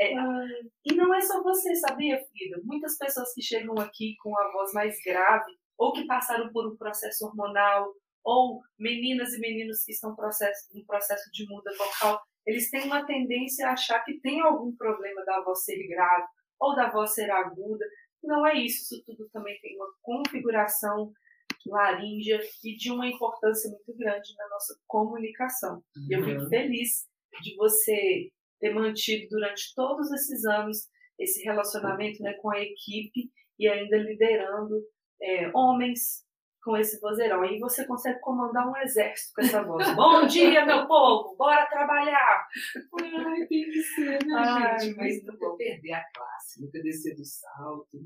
É, 0.00 0.14
e 0.86 0.94
não 0.94 1.14
é 1.14 1.20
só 1.20 1.40
você, 1.42 1.76
sabia, 1.76 2.18
Frida? 2.18 2.60
Muitas 2.64 2.96
pessoas 2.96 3.32
que 3.34 3.42
chegam 3.42 3.74
aqui 3.78 4.16
com 4.20 4.36
a 4.36 4.50
voz 4.50 4.72
mais 4.72 4.96
grave, 5.04 5.52
ou 5.82 5.92
que 5.92 6.06
passaram 6.06 6.52
por 6.52 6.64
um 6.64 6.76
processo 6.76 7.26
hormonal, 7.26 7.92
ou 8.24 8.60
meninas 8.78 9.32
e 9.32 9.40
meninos 9.40 9.82
que 9.82 9.90
estão 9.90 10.14
processo, 10.14 10.68
no 10.72 10.86
processo 10.86 11.28
de 11.32 11.44
muda 11.48 11.72
vocal, 11.76 12.20
eles 12.46 12.70
têm 12.70 12.84
uma 12.84 13.04
tendência 13.04 13.66
a 13.66 13.72
achar 13.72 13.98
que 14.04 14.20
tem 14.20 14.40
algum 14.40 14.76
problema 14.76 15.24
da 15.24 15.42
voz 15.42 15.64
ser 15.64 15.84
grave 15.88 16.24
ou 16.60 16.76
da 16.76 16.88
voz 16.88 17.12
ser 17.14 17.28
aguda. 17.32 17.84
Não 18.22 18.46
é 18.46 18.54
isso, 18.54 18.94
isso 18.94 19.02
tudo 19.04 19.28
também 19.32 19.58
tem 19.60 19.74
uma 19.74 19.92
configuração 20.00 21.12
laríngea 21.66 22.40
e 22.62 22.76
de 22.76 22.92
uma 22.92 23.08
importância 23.08 23.68
muito 23.68 23.98
grande 23.98 24.34
na 24.38 24.48
nossa 24.50 24.76
comunicação. 24.86 25.82
E 26.08 26.16
eu 26.16 26.22
fico 26.24 26.48
feliz 26.48 27.08
de 27.42 27.56
você 27.56 28.28
ter 28.60 28.72
mantido 28.72 29.26
durante 29.30 29.74
todos 29.74 30.12
esses 30.12 30.44
anos 30.44 30.88
esse 31.18 31.42
relacionamento 31.42 32.22
né, 32.22 32.34
com 32.34 32.50
a 32.50 32.60
equipe 32.60 33.32
e 33.58 33.66
ainda 33.66 33.96
liderando 33.96 34.80
é, 35.22 35.50
homens 35.54 36.24
com 36.62 36.76
esse 36.76 37.00
vozeirão. 37.00 37.42
Aí 37.42 37.58
você 37.58 37.84
consegue 37.84 38.20
comandar 38.20 38.68
um 38.68 38.76
exército 38.78 39.34
com 39.34 39.42
essa 39.42 39.62
voz. 39.62 39.84
Bom 39.96 40.26
dia, 40.26 40.64
meu 40.64 40.86
povo! 40.86 41.34
Bora 41.36 41.66
trabalhar! 41.66 42.46
Ai, 43.02 43.46
tem 43.46 43.64
que 43.64 43.82
ser, 43.82 44.24
né, 44.24 44.34
Ai, 44.36 44.78
gente? 44.78 44.96
Mas 44.96 45.24
nunca 45.24 45.48
bom. 45.48 45.56
perder 45.56 45.92
a 45.92 46.04
classe, 46.14 46.62
nunca 46.62 46.80
descer 46.80 47.16
do 47.16 47.24
salto, 47.24 47.98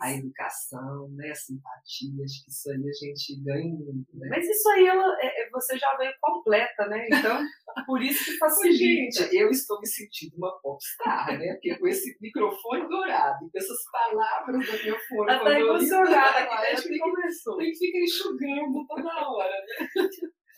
a 0.00 0.12
educação, 0.12 1.08
né, 1.16 1.30
a 1.30 1.34
simpatia, 1.34 2.24
acho 2.24 2.44
que 2.44 2.50
isso 2.50 2.70
aí 2.70 2.88
a 2.88 2.92
gente 2.92 3.42
ganha 3.42 3.74
muito, 3.74 4.16
né? 4.16 4.28
Mas 4.30 4.48
isso 4.48 4.68
aí 4.70 4.86
ela, 4.86 5.16
é, 5.20 5.42
é, 5.42 5.50
você 5.50 5.76
já 5.76 5.96
veio 5.96 6.12
completa, 6.20 6.86
né? 6.86 7.06
Então, 7.10 7.44
por 7.86 8.00
isso 8.00 8.24
que 8.24 8.36
facilita. 8.38 9.22
gente, 9.24 9.36
eu 9.36 9.50
estou 9.50 9.80
me 9.80 9.86
sentindo 9.86 10.36
uma 10.36 10.52
popstar, 10.60 11.38
né? 11.38 11.54
Porque 11.54 11.76
com 11.78 11.88
esse 11.88 12.16
microfone 12.20 12.88
dourado, 12.88 13.50
com 13.50 13.58
essas 13.58 13.78
palavras 13.90 14.66
da 14.66 14.82
minha 14.82 14.98
folha 15.08 15.32
Ela 15.32 15.44
tá 15.44 15.60
emocionada 15.60 16.38
aqui 16.38 16.62
desde 16.62 16.88
que, 16.88 16.98
começou. 16.98 17.56
tem 17.58 17.70
que 17.72 17.78
ficar 17.78 18.03
enxugando 18.04 18.86
toda 18.86 19.28
hora, 19.28 19.50
né? 19.50 20.08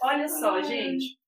Olha 0.03 0.29
só, 0.29 0.57
Ai. 0.57 0.65
gente. 0.65 1.19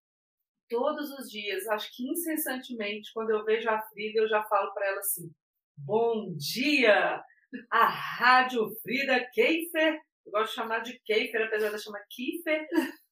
Todos 0.68 1.10
os 1.12 1.30
dias, 1.30 1.66
acho 1.68 1.88
que 1.96 2.06
incessantemente, 2.06 3.10
quando 3.14 3.30
eu 3.30 3.42
vejo 3.42 3.70
a 3.70 3.80
Frida, 3.88 4.20
eu 4.20 4.28
já 4.28 4.42
falo 4.44 4.72
para 4.74 4.86
ela 4.88 4.98
assim: 4.98 5.30
Bom 5.78 6.34
dia! 6.36 7.22
A 7.70 7.86
Rádio 7.86 8.68
Frida 8.82 9.26
Keifer, 9.32 9.98
eu 10.26 10.32
gosto 10.32 10.50
de 10.50 10.54
chamar 10.54 10.80
de 10.80 11.00
Keifer, 11.06 11.46
apesar 11.46 11.70
de 11.70 11.82
chamar 11.82 12.04
Kiefer, 12.10 12.66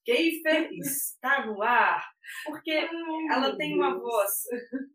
Keifer 0.04 0.68
está 0.78 1.46
no 1.46 1.62
ar. 1.62 2.06
Porque 2.44 2.70
ela 3.30 3.56
tem 3.56 3.74
uma 3.74 3.98
voz 3.98 4.30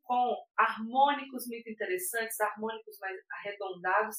com 0.04 0.36
harmônicos 0.58 1.48
muito 1.48 1.70
interessantes, 1.70 2.40
harmônicos 2.40 2.98
mais 3.00 3.18
arredondados, 3.32 4.18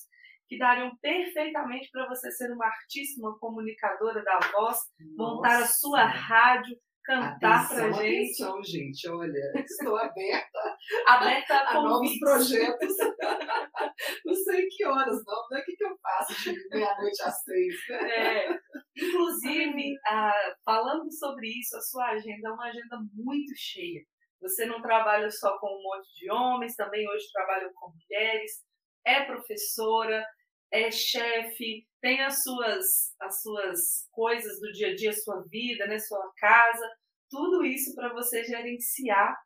que 0.53 0.59
dariam 0.59 0.95
perfeitamente 1.01 1.89
para 1.91 2.07
você 2.07 2.31
ser 2.31 2.53
uma 2.53 2.67
artista, 2.67 3.19
uma 3.23 3.39
comunicadora 3.39 4.23
da 4.23 4.39
voz, 4.53 4.77
montar 5.17 5.63
a 5.63 5.67
sua 5.67 6.05
rádio, 6.05 6.77
cantar 7.03 7.67
pra 7.71 7.91
gente, 7.91 8.43
Atenção, 8.43 8.63
gente, 8.63 9.09
olha, 9.09 9.53
estou 9.65 9.97
aberta 9.97 10.77
aberta 11.07 11.55
a 11.55 11.71
a 11.71 11.83
novos 11.83 12.19
projetos. 12.19 12.97
não 14.27 14.35
sei 14.35 14.69
que 14.69 14.85
horas, 14.85 15.23
não, 15.25 15.49
não 15.51 15.57
é 15.57 15.61
o 15.63 15.65
que, 15.65 15.75
que 15.75 15.85
eu 15.85 15.97
faço 16.03 16.43
de 16.43 16.69
meia-noite 16.69 17.23
às 17.23 17.43
três, 17.45 17.75
né? 17.89 18.11
É, 18.11 18.59
inclusive, 18.95 19.95
ah, 20.07 20.55
falando 20.67 21.11
sobre 21.13 21.49
isso, 21.49 21.79
a 21.79 21.81
sua 21.81 22.11
agenda 22.11 22.51
é 22.51 22.53
uma 22.53 22.67
agenda 22.67 22.99
muito 23.15 23.53
cheia. 23.57 24.03
Você 24.43 24.67
não 24.67 24.83
trabalha 24.83 25.31
só 25.31 25.59
com 25.59 25.67
um 25.67 25.83
monte 25.83 26.15
de 26.15 26.31
homens, 26.31 26.77
também 26.77 27.09
hoje 27.09 27.25
trabalha 27.33 27.71
com 27.75 27.91
mulheres, 27.91 28.53
é 29.07 29.25
professora, 29.25 30.25
é 30.73 30.91
chefe, 30.91 31.87
tem 32.01 32.23
as 32.23 32.43
suas, 32.43 33.15
as 33.21 33.43
suas 33.43 34.09
coisas 34.11 34.59
do 34.59 34.73
dia 34.73 34.89
a 34.89 34.97
dia, 34.97 35.13
sua 35.13 35.43
vida, 35.43 35.87
né, 35.87 35.99
sua 35.99 36.33
casa, 36.39 36.91
tudo 37.31 37.65
isso 37.65 37.95
para 37.95 38.13
você 38.13 38.43
gerenciar. 38.43 39.39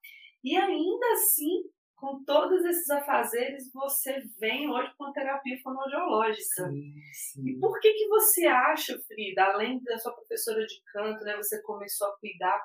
E 0.43 0.57
ainda 0.57 1.13
assim, 1.13 1.65
com 1.97 2.23
todos 2.25 2.65
esses 2.65 2.89
afazeres, 2.91 3.73
você 3.73 4.23
vem 4.39 4.71
hoje 4.71 4.93
com 4.97 5.07
a 5.07 5.13
terapia 5.13 5.59
fonoaudiológica. 5.63 6.69
Sim, 6.69 6.95
sim. 7.13 7.49
E 7.49 7.59
por 7.59 7.81
que 7.81 7.93
que 7.93 8.07
você 8.07 8.47
acha, 8.47 8.97
Frida, 9.09 9.45
além 9.45 9.83
da 9.83 9.99
sua 9.99 10.15
professora 10.15 10.65
de 10.65 10.81
canto, 10.93 11.25
né, 11.25 11.37
você 11.37 11.61
começou 11.63 12.07
a 12.07 12.17
cuidar, 12.19 12.65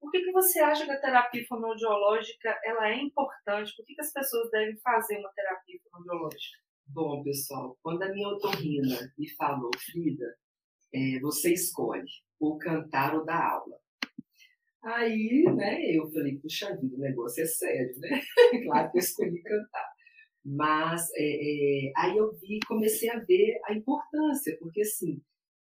por 0.00 0.10
que 0.10 0.20
que 0.20 0.32
você 0.32 0.58
acha 0.60 0.84
que 0.84 0.90
a 0.90 1.00
terapia 1.00 1.46
fonoaudiológica 1.46 2.58
ela 2.64 2.90
é 2.90 2.96
importante? 2.96 3.74
Por 3.76 3.86
que 3.86 3.94
que 3.94 4.02
as 4.02 4.12
pessoas 4.12 4.50
devem 4.50 4.76
fazer 4.78 5.18
uma 5.18 5.32
terapia 5.32 5.78
fonoaudiológica? 5.90 6.63
Bom, 6.86 7.22
pessoal, 7.22 7.76
quando 7.82 8.02
a 8.02 8.12
minha 8.12 8.28
otorrina 8.28 9.12
me 9.18 9.28
falou, 9.36 9.70
Frida, 9.76 10.36
é, 10.92 11.18
você 11.20 11.52
escolhe 11.52 12.04
ou 12.38 12.58
cantar 12.58 13.14
ou 13.14 13.24
dar 13.24 13.52
aula. 13.52 13.76
Aí, 14.82 15.44
né, 15.56 15.96
eu 15.96 16.10
falei, 16.12 16.38
puxa 16.38 16.76
vida, 16.76 16.94
o 16.96 17.00
negócio 17.00 17.42
é 17.42 17.46
sério, 17.46 17.98
né? 17.98 18.20
claro 18.64 18.92
que 18.92 18.98
eu 18.98 19.00
escolhi 19.00 19.42
cantar. 19.42 19.94
Mas 20.44 21.08
é, 21.16 21.88
é, 21.88 21.92
aí 21.96 22.16
eu 22.16 22.32
vi, 22.34 22.60
comecei 22.66 23.08
a 23.08 23.18
ver 23.18 23.58
a 23.64 23.72
importância, 23.72 24.56
porque 24.60 24.82
assim, 24.82 25.22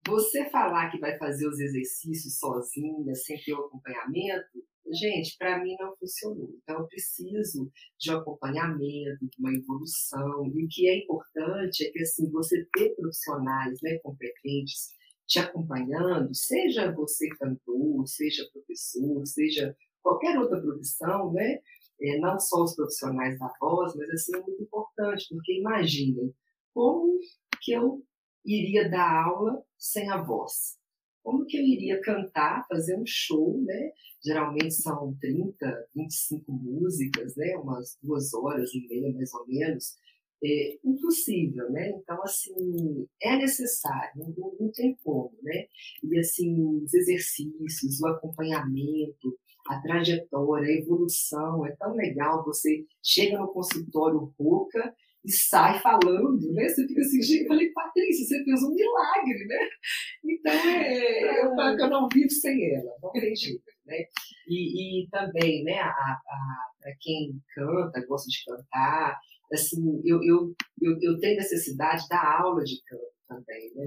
você 0.07 0.47
falar 0.49 0.91
que 0.91 0.99
vai 0.99 1.17
fazer 1.17 1.47
os 1.47 1.59
exercícios 1.59 2.37
sozinha, 2.37 3.15
sem 3.15 3.41
ter 3.43 3.53
o 3.53 3.65
acompanhamento, 3.65 4.63
gente, 4.91 5.35
para 5.37 5.63
mim 5.63 5.75
não 5.79 5.95
funcionou. 5.97 6.49
Então, 6.61 6.79
eu 6.79 6.87
preciso 6.87 7.71
de 7.99 8.11
um 8.11 8.17
acompanhamento, 8.17 9.27
de 9.27 9.39
uma 9.39 9.53
evolução. 9.53 10.45
E 10.47 10.65
o 10.65 10.67
que 10.69 10.87
é 10.89 10.97
importante 11.03 11.85
é 11.85 11.91
que 11.91 12.01
assim, 12.01 12.29
você 12.31 12.65
ter 12.73 12.95
profissionais 12.95 13.79
né, 13.81 13.99
competentes 13.99 14.89
te 15.27 15.39
acompanhando, 15.39 16.33
seja 16.33 16.91
você 16.91 17.29
cantor, 17.29 18.07
seja 18.07 18.49
professor, 18.51 19.25
seja 19.27 19.77
qualquer 20.01 20.37
outra 20.39 20.59
profissão, 20.59 21.31
né? 21.31 21.59
É, 22.01 22.17
não 22.17 22.39
só 22.39 22.63
os 22.63 22.75
profissionais 22.75 23.37
da 23.37 23.51
voz, 23.59 23.93
mas 23.95 24.09
assim 24.09 24.35
é 24.35 24.41
muito 24.41 24.63
importante, 24.63 25.27
porque 25.29 25.59
imaginem 25.59 26.33
como 26.73 27.19
que 27.61 27.73
eu 27.73 28.01
iria 28.45 28.89
dar 28.89 29.25
aula 29.25 29.61
sem 29.77 30.09
a 30.09 30.23
voz? 30.23 30.78
Como 31.23 31.45
que 31.45 31.57
eu 31.57 31.63
iria 31.63 31.99
cantar, 32.01 32.65
fazer 32.67 32.97
um 32.97 33.05
show, 33.05 33.61
né? 33.61 33.91
Geralmente 34.23 34.73
são 34.73 35.15
30, 35.19 35.87
25 35.95 36.51
músicas, 36.51 37.35
né? 37.35 37.55
Umas 37.57 37.97
duas 38.01 38.33
horas 38.33 38.73
e 38.73 38.87
meia, 38.87 39.13
mais 39.13 39.33
ou 39.33 39.47
menos. 39.47 39.97
É 40.43 40.77
impossível, 40.85 41.69
né? 41.71 41.89
Então, 41.89 42.21
assim, 42.23 43.07
é 43.21 43.35
necessário, 43.37 44.33
não, 44.37 44.55
não 44.59 44.71
tem 44.71 44.97
como, 45.03 45.37
né? 45.43 45.65
E, 46.03 46.17
assim, 46.17 46.77
os 46.81 46.93
exercícios, 46.93 47.99
o 48.01 48.07
acompanhamento, 48.07 49.37
a 49.67 49.81
trajetória, 49.81 50.67
a 50.67 50.79
evolução, 50.79 51.65
é 51.65 51.75
tão 51.75 51.93
legal. 51.93 52.43
Você 52.45 52.85
chega 53.03 53.37
no 53.37 53.49
consultório 53.49 54.33
rouca 54.39 54.95
e 55.25 55.31
sai 55.31 55.79
falando, 55.79 56.53
né? 56.53 56.67
Você 56.69 56.87
fica 56.87 57.01
assim, 57.01 57.21
gente, 57.21 57.41
eu 57.41 57.47
falei, 57.47 57.71
Patrícia, 57.71 58.25
você 58.25 58.43
fez 58.43 58.63
um 58.63 58.73
milagre, 58.73 59.45
né? 59.45 59.69
Então, 60.23 60.53
é, 60.53 61.45
eu 61.45 61.55
falo 61.55 61.75
que 61.75 61.83
eu 61.83 61.89
não 61.89 62.07
vivo 62.11 62.29
sem 62.29 62.73
ela, 62.73 62.95
não 63.01 63.11
tem 63.11 63.35
jeito, 63.35 63.63
né? 63.85 63.97
E, 64.47 65.03
e 65.03 65.09
também, 65.09 65.63
né, 65.63 65.81
para 66.79 66.93
quem 67.01 67.39
canta, 67.53 68.05
gosta 68.07 68.29
de 68.29 68.43
cantar, 68.45 69.19
assim, 69.51 70.01
eu, 70.05 70.23
eu, 70.23 70.55
eu, 70.81 70.97
eu 71.01 71.19
tenho 71.19 71.37
necessidade 71.37 72.07
da 72.07 72.39
aula 72.39 72.63
de 72.63 72.81
canto 72.85 73.18
também. 73.29 73.71
Né? 73.75 73.85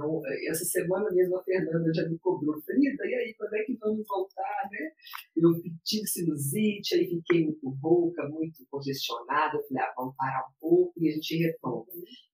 Essa 0.49 0.65
semana 0.65 1.11
mesmo 1.11 1.37
a 1.37 1.43
Fernanda 1.43 1.93
já 1.93 2.09
me 2.09 2.17
cobrou, 2.19 2.63
Frida, 2.63 3.05
e 3.05 3.15
aí, 3.15 3.35
quando 3.37 3.55
é 3.55 3.65
que 3.65 3.77
vamos 3.77 4.07
voltar, 4.07 4.69
né? 4.71 4.93
Eu 5.37 5.51
tive 5.85 6.07
sinusite, 6.07 6.95
aí 6.95 7.09
fiquei 7.09 7.45
muito 7.45 7.69
rouca, 7.83 8.29
muito 8.29 8.65
congestionada, 8.71 9.57
eu 9.57 9.63
falei, 9.65 9.83
ah, 9.83 9.95
vamos 9.97 10.15
parar 10.17 10.47
um 10.49 10.61
pouco 10.61 10.93
e 10.97 11.09
a 11.09 11.13
gente 11.13 11.37
retoma. 11.37 11.87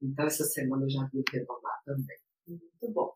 Então, 0.03 0.27
essa 0.27 0.45
semana 0.45 0.85
eu 0.85 0.91
já 0.91 1.09
vim 1.12 1.25
retomar 1.33 1.83
também. 1.85 2.19
Muito 2.47 2.93
bom. 2.93 3.12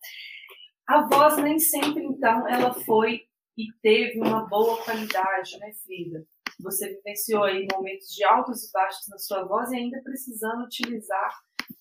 A 0.89 1.07
voz 1.07 1.37
nem 1.37 1.59
sempre, 1.59 2.03
então, 2.03 2.49
ela 2.49 2.73
foi 2.73 3.21
e 3.57 3.67
teve 3.83 4.19
uma 4.19 4.49
boa 4.49 4.83
qualidade, 4.83 5.59
né, 5.59 5.73
Frida? 5.85 6.27
Você 6.61 6.95
vivenciou 6.95 7.45
aí 7.45 7.67
momentos 7.73 8.09
de 8.09 8.25
altos 8.25 8.65
e 8.65 8.73
baixos 8.73 9.09
na 9.09 9.19
sua 9.19 9.45
voz 9.45 9.71
e 9.71 9.77
ainda 9.77 10.01
precisando 10.03 10.65
utilizar 10.65 11.31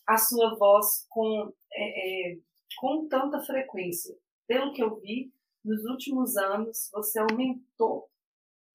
a 0.08 0.18
sua 0.18 0.56
voz 0.56 1.06
com, 1.10 1.52
é, 1.74 2.32
é, 2.34 2.38
com 2.80 3.08
tanta 3.08 3.40
frequência. 3.42 4.16
Pelo 4.48 4.74
que 4.74 4.84
eu 4.84 5.00
vi, 5.00 5.32
nos 5.64 5.84
últimos 5.86 6.36
anos 6.36 6.90
você 6.94 7.20
aumentou 7.20 8.10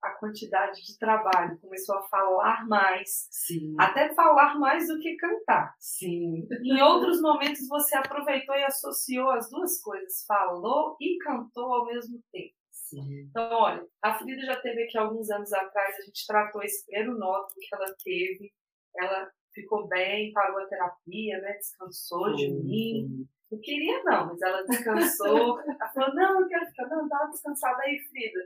a 0.02 0.10
quantidade 0.10 0.82
de 0.82 0.98
trabalho, 0.98 1.58
começou 1.58 1.96
a 1.96 2.02
falar 2.02 2.66
mais, 2.68 3.28
Sim. 3.30 3.74
até 3.78 4.14
falar 4.14 4.58
mais 4.58 4.86
do 4.86 4.98
que 5.00 5.16
cantar. 5.16 5.74
Sim. 5.80 6.46
Em 6.62 6.80
outros 6.80 7.20
momentos 7.20 7.66
você 7.66 7.96
aproveitou 7.96 8.54
e 8.54 8.64
associou 8.64 9.30
as 9.30 9.50
duas 9.50 9.80
coisas, 9.80 10.24
falou 10.26 10.96
e 11.00 11.18
cantou 11.18 11.74
ao 11.74 11.86
mesmo 11.86 12.22
tempo. 12.30 12.54
Sim. 12.70 13.26
Então, 13.28 13.50
olha, 13.50 13.84
a 14.00 14.14
Frida 14.14 14.42
já 14.42 14.60
teve 14.60 14.84
aqui 14.84 14.96
alguns 14.96 15.28
anos 15.30 15.52
atrás, 15.52 15.96
a 15.98 16.02
gente 16.02 16.24
tratou 16.26 16.62
esse 16.62 16.86
primeiro 16.86 17.18
nódulo 17.18 17.48
que 17.58 17.74
ela 17.74 17.94
teve, 18.02 18.52
ela 18.96 19.30
ficou 19.56 19.88
bem, 19.88 20.32
parou 20.32 20.58
a 20.58 20.66
terapia, 20.66 21.40
né? 21.40 21.54
Descansou 21.54 22.34
de 22.34 22.50
mim. 22.50 23.26
Não 23.50 23.58
queria 23.60 24.02
não, 24.04 24.26
mas 24.26 24.42
ela 24.42 24.62
descansou. 24.64 25.58
ela 25.66 25.92
falou, 25.92 26.14
não, 26.14 26.42
eu 26.42 26.48
quero 26.48 26.66
ficar, 26.66 26.88
não, 26.88 27.08
dá 27.08 27.24
descansada 27.24 27.82
aí, 27.82 27.98
Frida. 28.10 28.40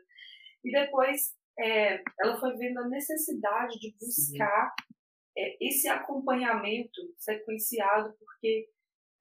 E 0.65 0.71
depois 0.71 1.35
é, 1.59 2.03
ela 2.21 2.39
foi 2.39 2.57
vendo 2.57 2.79
a 2.79 2.89
necessidade 2.89 3.79
de 3.81 3.95
buscar 4.01 4.73
é, 5.37 5.57
esse 5.61 5.89
acompanhamento 5.89 7.01
sequenciado, 7.19 8.15
porque 8.19 8.69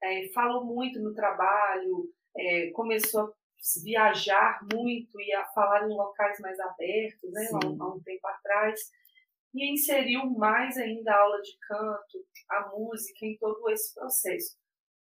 é, 0.02 0.28
falou 0.32 0.64
muito 0.64 1.00
no 1.00 1.12
trabalho, 1.12 2.08
é, 2.36 2.70
começou 2.70 3.22
a 3.22 3.32
viajar 3.82 4.60
muito 4.72 5.20
e 5.20 5.32
a 5.34 5.44
falar 5.48 5.88
em 5.88 5.94
locais 5.94 6.38
mais 6.40 6.58
abertos, 6.60 7.30
né, 7.32 7.48
há 7.52 7.66
há 7.66 7.94
um 7.94 8.00
tempo 8.00 8.26
atrás 8.26 8.80
e 9.54 9.72
inseriu 9.72 10.30
mais 10.30 10.76
ainda 10.76 11.12
a 11.12 11.20
aula 11.20 11.40
de 11.42 11.56
canto, 11.66 12.24
a 12.50 12.70
música 12.70 13.26
em 13.26 13.36
todo 13.38 13.68
esse 13.70 13.94
processo. 13.94 14.56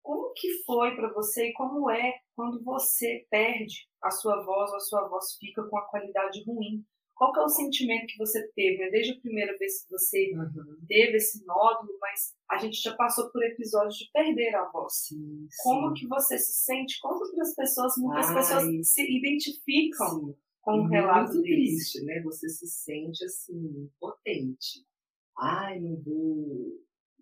Como 0.02 0.34
que 0.34 0.64
foi 0.66 0.96
para 0.96 1.14
você 1.14 1.50
e 1.50 1.54
como 1.54 1.90
é 1.90 2.14
quando 2.36 2.64
você 2.64 3.26
perde 3.30 3.88
a 4.02 4.10
sua 4.10 4.44
voz 4.44 4.72
ou 4.72 4.78
a 4.78 4.80
sua 4.80 5.08
voz 5.08 5.36
fica 5.40 5.64
com 5.64 5.78
a 5.78 5.86
qualidade 5.88 6.44
ruim? 6.46 6.84
Qual 7.14 7.32
que 7.32 7.40
é 7.40 7.44
o 7.44 7.50
sentimento 7.50 8.08
que 8.08 8.18
você 8.18 8.48
teve? 8.56 8.80
Né? 8.80 8.90
Desde 8.90 9.14
a 9.14 9.20
primeira 9.22 9.56
vez 9.60 9.84
que 9.84 9.92
você 9.92 10.32
uhum. 10.34 10.78
teve 10.88 11.18
esse 11.18 11.46
nódulo, 11.46 11.94
mas 12.02 12.34
a 12.50 12.58
gente 12.58 12.82
já 12.82 12.96
passou 12.96 13.30
por 13.32 13.44
episódios 13.44 13.96
de 13.96 14.10
perder 14.12 14.56
a 14.56 14.68
voz. 14.72 15.06
Sim, 15.08 15.48
Como 15.62 15.90
sim. 15.90 15.94
que 15.94 16.08
você 16.08 16.40
se 16.40 16.64
sente? 16.66 17.00
Conta 17.00 17.30
para 17.32 17.44
as 17.44 17.54
pessoas, 17.54 17.94
muitas 17.98 18.28
Ai, 18.28 18.34
pessoas 18.34 18.90
se 18.90 19.04
identificam 19.04 20.10
Sim. 20.10 20.36
Com 20.62 20.74
um 20.74 20.78
muito 20.82 20.92
relato 20.92 21.34
desse. 21.34 21.44
triste, 21.44 22.06
né? 22.06 22.22
Você 22.22 22.50
se 22.50 22.68
sente 22.68 23.24
assim, 23.26 23.90
potente. 24.00 24.86
Ai, 25.38 25.80
não 25.80 26.02
vou. 26.02 26.80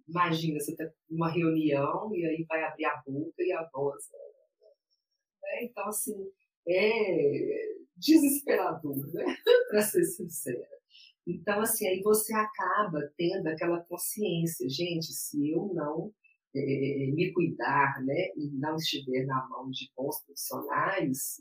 Imagina, 0.08 0.60
você 0.60 0.72
está 0.72 0.90
numa 1.10 1.32
reunião 1.32 2.14
e 2.16 2.26
aí 2.26 2.46
vai 2.48 2.64
abrir 2.64 2.86
a 2.86 3.02
boca 3.06 3.42
e 3.44 3.52
a 3.52 3.68
voz. 3.72 4.10
Né? 5.44 5.64
Então, 5.64 5.88
assim, 5.88 6.32
é 6.68 7.80
desesperador, 7.96 8.98
né? 9.14 9.26
Para 9.70 9.82
ser 9.82 10.04
sincera. 10.04 10.68
Então, 11.28 11.62
assim, 11.62 11.88
aí 11.88 12.02
você 12.02 12.34
acaba 12.34 13.12
tendo 13.16 13.48
aquela 13.48 13.82
consciência, 13.82 14.68
gente, 14.68 15.14
se 15.14 15.52
eu 15.52 15.72
não 15.76 16.12
é, 16.56 17.12
me 17.14 17.32
cuidar, 17.34 18.04
né, 18.04 18.32
e 18.36 18.50
não 18.54 18.76
estiver 18.76 19.26
na 19.26 19.48
mão 19.48 19.70
de 19.70 19.92
bons 19.96 20.24
profissionais, 20.26 21.38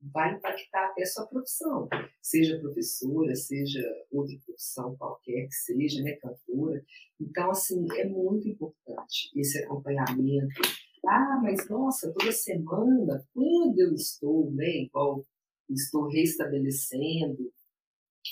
vai 0.00 0.34
impactar 0.34 0.86
até 0.86 1.02
a 1.02 1.06
sua 1.06 1.26
profissão, 1.26 1.88
seja 2.22 2.58
professora, 2.60 3.34
seja 3.34 3.82
outra 4.10 4.36
profissão 4.44 4.96
qualquer 4.96 5.46
que 5.46 5.54
seja, 5.54 6.02
né, 6.02 6.12
cantora. 6.16 6.84
Então, 7.20 7.50
assim, 7.50 7.86
é 7.96 8.06
muito 8.08 8.48
importante 8.48 9.30
esse 9.34 9.58
acompanhamento. 9.64 10.60
Ah, 11.06 11.40
mas 11.42 11.68
nossa, 11.68 12.12
toda 12.12 12.32
semana, 12.32 13.26
quando 13.34 13.78
eu 13.78 13.94
estou, 13.94 14.50
né, 14.52 14.82
igual 14.82 15.26
estou 15.68 16.08
restabelecendo 16.08 17.52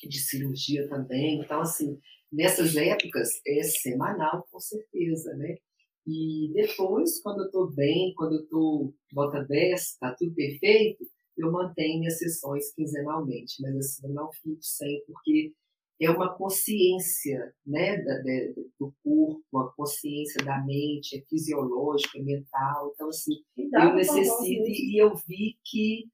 de 0.08 0.18
cirurgia 0.18 0.88
também, 0.88 1.40
então, 1.40 1.60
assim, 1.60 1.98
nessas 2.30 2.76
épocas 2.76 3.40
é 3.46 3.62
semanal, 3.62 4.46
com 4.50 4.60
certeza, 4.60 5.34
né? 5.36 5.56
E 6.06 6.52
depois, 6.54 7.20
quando 7.20 7.40
eu 7.40 7.46
estou 7.46 7.70
bem, 7.72 8.14
quando 8.14 8.36
eu 8.36 8.42
estou 8.42 8.94
nota 9.12 9.42
10, 9.42 9.80
está 9.80 10.14
tudo 10.14 10.32
perfeito, 10.34 11.04
eu 11.36 11.52
mantenho 11.52 12.00
minhas 12.00 12.18
sessões 12.18 12.72
quinzenalmente, 12.74 13.60
mas 13.60 13.76
assim, 13.76 14.06
eu 14.06 14.14
não 14.14 14.32
fico 14.32 14.58
sem, 14.62 15.02
porque 15.06 15.52
é 16.00 16.10
uma 16.10 16.34
consciência 16.34 17.54
né, 17.64 17.96
da, 18.02 18.18
da, 18.18 18.62
do 18.78 18.94
corpo, 19.02 19.42
uma 19.52 19.72
consciência 19.72 20.44
da 20.44 20.62
mente, 20.64 21.16
é 21.16 21.22
fisiológica, 21.28 22.18
é 22.18 22.22
mental. 22.22 22.92
Então, 22.94 23.08
assim, 23.08 23.32
eu 23.56 23.94
necessito, 23.94 24.68
e 24.68 25.00
eu 25.00 25.14
vi 25.26 25.58
que 25.64 26.08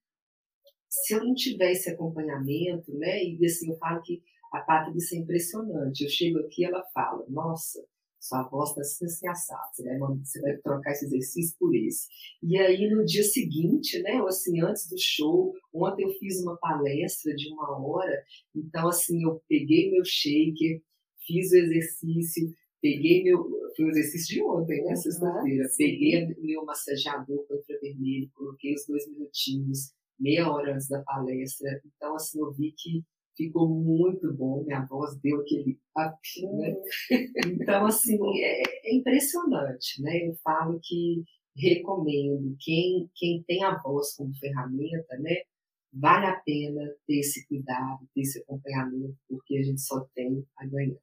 se 0.88 1.14
eu 1.14 1.24
não 1.24 1.34
tiver 1.34 1.72
esse 1.72 1.90
acompanhamento, 1.90 2.92
né, 2.96 3.24
e 3.24 3.44
assim, 3.44 3.70
eu 3.70 3.78
falo 3.78 4.02
que 4.02 4.22
a 4.52 4.60
Patrícia 4.60 5.16
é 5.16 5.20
impressionante. 5.20 6.04
Eu 6.04 6.10
chego 6.10 6.38
aqui 6.40 6.64
ela 6.64 6.84
fala, 6.92 7.24
nossa, 7.28 7.82
sua 8.22 8.44
voz 8.44 8.70
está 8.70 8.82
assim, 8.82 9.04
assim 9.04 9.28
assada, 9.28 9.68
você 9.72 9.82
vai, 9.82 9.98
você 9.98 10.40
vai 10.40 10.56
trocar 10.58 10.92
esse 10.92 11.06
exercício 11.06 11.56
por 11.58 11.74
esse. 11.74 12.06
E 12.40 12.56
aí, 12.56 12.88
no 12.88 13.04
dia 13.04 13.24
seguinte, 13.24 14.00
né, 14.02 14.22
ou 14.22 14.28
assim, 14.28 14.60
antes 14.60 14.88
do 14.88 14.96
show, 14.96 15.52
ontem 15.74 16.04
eu 16.04 16.10
fiz 16.20 16.40
uma 16.40 16.56
palestra 16.56 17.34
de 17.34 17.52
uma 17.52 17.76
hora, 17.84 18.24
então, 18.54 18.88
assim, 18.88 19.24
eu 19.24 19.42
peguei 19.48 19.90
meu 19.90 20.04
shaker, 20.04 20.80
fiz 21.26 21.50
o 21.50 21.56
exercício, 21.56 22.54
peguei 22.80 23.24
meu. 23.24 23.42
Foi 23.76 23.86
o 23.86 23.90
exercício 23.90 24.34
de 24.36 24.42
ontem, 24.42 24.84
né, 24.84 24.94
sexta-feira. 24.94 25.68
Peguei 25.76 26.34
meu 26.38 26.64
massageador 26.64 27.46
com 27.46 27.56
infravermelho, 27.56 28.30
coloquei 28.34 28.74
os 28.74 28.84
dois 28.86 29.08
minutinhos, 29.10 29.92
meia 30.20 30.50
hora 30.50 30.74
antes 30.74 30.88
da 30.88 31.02
palestra. 31.02 31.80
Então, 31.96 32.14
assim, 32.14 32.38
eu 32.38 32.52
vi 32.52 32.72
que 32.76 33.02
ficou 33.36 33.68
muito 33.68 34.32
bom, 34.34 34.64
minha 34.64 34.84
voz 34.86 35.18
deu 35.20 35.40
aquele 35.40 35.78
up, 35.96 36.46
né? 36.56 36.76
Então, 37.46 37.86
assim, 37.86 38.18
é, 38.40 38.62
é, 38.88 38.94
impressionante, 38.94 40.00
né? 40.02 40.28
Eu 40.28 40.34
falo 40.42 40.78
que 40.82 41.24
recomendo, 41.56 42.56
quem, 42.60 43.10
quem 43.14 43.42
tem 43.46 43.64
a 43.64 43.76
voz 43.82 44.14
como 44.16 44.34
ferramenta, 44.34 45.16
né, 45.18 45.42
vale 45.92 46.26
a 46.26 46.36
pena 46.36 46.90
ter 47.06 47.18
esse 47.18 47.46
cuidado, 47.46 48.08
ter 48.14 48.22
esse 48.22 48.40
acompanhamento, 48.40 49.16
porque 49.28 49.58
a 49.58 49.62
gente 49.62 49.80
só 49.80 50.00
tem 50.14 50.44
a 50.56 50.66
ganhar. 50.66 50.96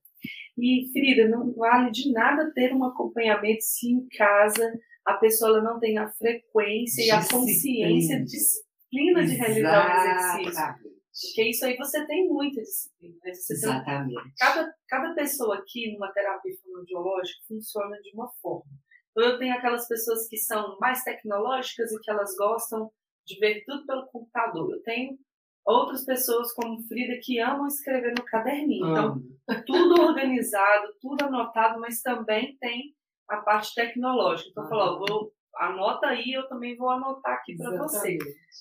E, 0.58 0.90
Frida, 0.92 1.30
não 1.30 1.54
vale 1.54 1.92
de 1.92 2.12
nada 2.12 2.52
ter 2.54 2.74
um 2.74 2.84
acompanhamento 2.84 3.62
se 3.62 3.92
em 3.92 4.08
casa 4.10 4.80
a 5.06 5.14
pessoa 5.14 5.62
não 5.62 5.80
tem 5.80 5.98
a 5.98 6.10
frequência 6.12 7.04
disciplina. 7.04 7.16
e 7.16 7.26
a 7.26 7.30
consciência, 7.30 8.24
disciplina 8.24 9.26
de 9.26 9.36
realizar 9.36 10.38
o 10.38 10.42
exercício. 10.42 10.99
Porque 11.22 11.50
isso 11.50 11.66
aí 11.66 11.76
você 11.78 12.06
tem 12.06 12.28
muita 12.28 12.62
disciplina. 12.62 13.16
Né? 13.24 13.34
Você 13.34 13.54
Exatamente. 13.54 14.24
Tem, 14.24 14.34
cada, 14.38 14.74
cada 14.88 15.14
pessoa 15.14 15.58
aqui 15.58 15.92
numa 15.94 16.12
terapia 16.12 16.56
fonoaudiológica 16.64 17.40
funciona 17.48 18.00
de 18.02 18.12
uma 18.14 18.30
forma. 18.42 18.72
Então 19.12 19.24
eu 19.24 19.38
tenho 19.38 19.56
aquelas 19.56 19.88
pessoas 19.88 20.28
que 20.28 20.38
são 20.38 20.78
mais 20.80 21.04
tecnológicas 21.04 21.92
e 21.92 22.00
que 22.00 22.12
elas 22.12 22.36
gostam 22.38 22.92
de 23.26 23.40
ver 23.40 23.64
tudo 23.66 23.86
pelo 23.86 24.08
computador. 24.08 24.72
Eu 24.72 24.82
tenho 24.84 25.18
outras 25.66 26.06
pessoas 26.06 26.54
como 26.54 26.82
Frida 26.88 27.20
que 27.22 27.40
amam 27.40 27.68
escrever 27.68 28.14
no 28.18 28.24
caderninho. 28.26 28.90
Então, 28.90 29.22
tudo 29.66 30.02
organizado, 30.02 30.94
tudo 31.02 31.26
anotado, 31.26 31.80
mas 31.80 32.02
também 32.02 32.58
tem 32.60 32.96
a 33.28 33.38
parte 33.38 33.76
tecnológica. 33.76 34.50
Então, 34.50 34.68
falou, 34.68 35.00
vou 35.00 35.34
anota 35.56 36.08
aí, 36.08 36.32
eu 36.34 36.48
também 36.48 36.76
vou 36.76 36.90
anotar 36.90 37.36
aqui 37.36 37.56
para 37.58 37.78
você. 37.78 38.18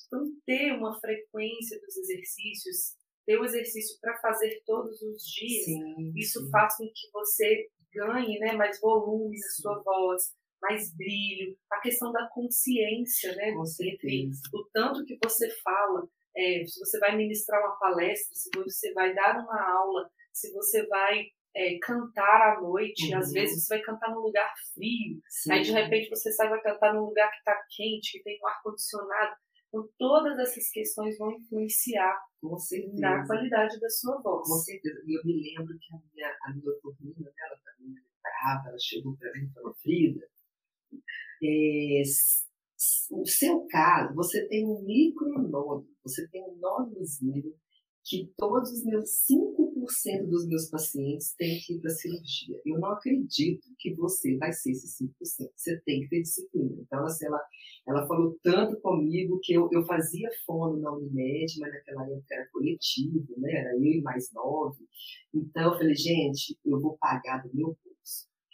Então, 0.06 0.24
ter 0.46 0.72
uma 0.72 0.98
frequência 1.00 1.78
dos 1.80 1.96
exercícios, 1.96 2.96
ter 3.26 3.38
o 3.38 3.44
exercício 3.44 3.98
para 4.00 4.18
fazer 4.18 4.62
todos 4.64 5.00
os 5.02 5.22
dias, 5.22 5.64
sim, 5.64 6.12
isso 6.16 6.44
sim. 6.44 6.50
faz 6.50 6.76
com 6.76 6.84
que 6.84 7.10
você 7.12 7.68
ganhe 7.92 8.38
né, 8.38 8.52
mais 8.52 8.80
volume 8.80 9.36
na 9.38 9.48
sua 9.50 9.82
voz, 9.82 10.22
mais 10.60 10.94
brilho, 10.94 11.56
a 11.70 11.80
questão 11.80 12.12
da 12.12 12.28
consciência, 12.28 13.34
né? 13.36 13.54
Certeza. 13.64 14.40
O 14.52 14.64
tanto 14.72 15.04
que 15.04 15.18
você 15.22 15.48
fala, 15.62 16.08
é, 16.36 16.64
se 16.66 16.78
você 16.80 16.98
vai 16.98 17.16
ministrar 17.16 17.60
uma 17.60 17.78
palestra, 17.78 18.34
se 18.34 18.50
você 18.56 18.92
vai 18.92 19.14
dar 19.14 19.44
uma 19.44 19.60
aula, 19.60 20.10
se 20.32 20.52
você 20.52 20.86
vai 20.86 21.26
é, 21.54 21.78
cantar 21.80 22.56
à 22.56 22.60
noite, 22.60 23.12
uhum. 23.12 23.18
às 23.18 23.32
vezes 23.32 23.64
você 23.64 23.76
vai 23.76 23.84
cantar 23.84 24.10
num 24.10 24.20
lugar 24.20 24.52
frio, 24.74 25.20
Sim. 25.28 25.52
aí 25.52 25.62
de 25.62 25.72
repente 25.72 26.10
você 26.10 26.30
sai 26.32 26.46
e 26.46 26.50
vai 26.50 26.62
cantar 26.62 26.94
num 26.94 27.06
lugar 27.06 27.30
que 27.30 27.38
está 27.38 27.56
quente, 27.74 28.12
que 28.12 28.22
tem 28.22 28.38
um 28.42 28.46
ar-condicionado. 28.46 29.36
Então, 29.68 29.86
todas 29.98 30.38
essas 30.38 30.70
questões 30.70 31.18
vão 31.18 31.30
influenciar 31.32 32.18
na 32.94 33.26
qualidade 33.26 33.78
da 33.78 33.90
sua 33.90 34.18
voz. 34.22 34.48
Com 34.48 34.54
certeza. 34.56 35.02
E 35.06 35.18
eu 35.18 35.24
me 35.26 35.42
lembro 35.42 35.78
que 35.78 35.94
a 35.94 35.98
minha, 36.14 36.36
a 36.42 36.52
minha 36.54 36.72
turminha, 36.80 37.32
ela 37.38 37.58
também 37.64 37.94
era 37.94 38.08
brava, 38.22 38.68
ela 38.70 38.78
chegou 38.78 39.14
para 39.16 39.30
mim 39.32 39.46
e 39.46 39.52
falou: 39.52 39.74
Frida, 39.74 40.26
é, 41.42 42.02
o 43.10 43.26
seu 43.26 43.66
caso, 43.66 44.14
você 44.14 44.46
tem 44.48 44.66
um 44.66 44.82
micronódulo, 44.82 45.86
você 46.02 46.26
tem 46.28 46.42
um 46.42 46.56
nódulozinho 46.56 47.54
que 48.04 48.32
todos 48.38 48.70
os 48.70 48.84
meus 48.84 49.10
5% 49.30 49.67
dos 50.28 50.46
meus 50.46 50.68
pacientes 50.68 51.34
têm 51.36 51.58
que 51.60 51.74
ir 51.74 51.80
para 51.80 51.90
cirurgia. 51.90 52.60
Eu 52.64 52.78
não 52.78 52.90
acredito 52.90 53.66
que 53.78 53.94
você 53.94 54.36
vai 54.36 54.52
ser 54.52 54.72
esse 54.72 55.04
5%. 55.04 55.10
Você 55.54 55.80
tem 55.84 56.02
que 56.02 56.08
ter 56.08 56.22
disciplina. 56.22 56.76
Então, 56.80 57.04
assim, 57.04 57.26
ela, 57.26 57.40
ela 57.86 58.06
falou 58.06 58.38
tanto 58.42 58.80
comigo 58.80 59.40
que 59.42 59.52
eu, 59.52 59.68
eu 59.72 59.84
fazia 59.84 60.28
fono 60.46 60.78
na 60.80 60.92
Unimed, 60.92 61.58
mas 61.60 61.72
naquela 61.72 62.04
época 62.04 62.34
era 62.34 62.48
coletivo, 62.52 63.34
né? 63.38 63.52
Era 63.52 63.74
eu 63.74 63.84
e 63.84 64.02
mais 64.02 64.32
nove. 64.32 64.84
Então, 65.34 65.72
eu 65.72 65.78
falei, 65.78 65.94
gente, 65.94 66.58
eu 66.64 66.80
vou 66.80 66.96
pagar 66.98 67.42
do 67.42 67.54
meu 67.54 67.76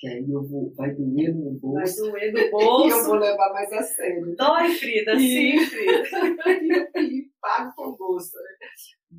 que 0.05 0.09
aí 0.09 0.31
eu 0.31 0.47
vou, 0.47 0.70
vai 0.75 0.92
doer 0.94 1.35
no 1.35 1.53
bolso. 1.53 2.11
Vai 2.12 2.31
doer 2.31 2.33
no 2.33 2.51
bolso. 2.51 2.88
e 2.88 2.90
eu 2.90 3.05
vou 3.05 3.14
levar 3.14 3.53
mais 3.55 3.73
a 3.73 3.83
sério. 3.83 4.37
Dói, 4.37 4.68
Frida, 4.75 5.16
sim, 5.16 5.59
Frida. 5.61 6.03
e 7.01 7.31
pago 7.40 7.73
com 7.75 7.97
bolsa, 7.97 8.37
né? 8.38 8.68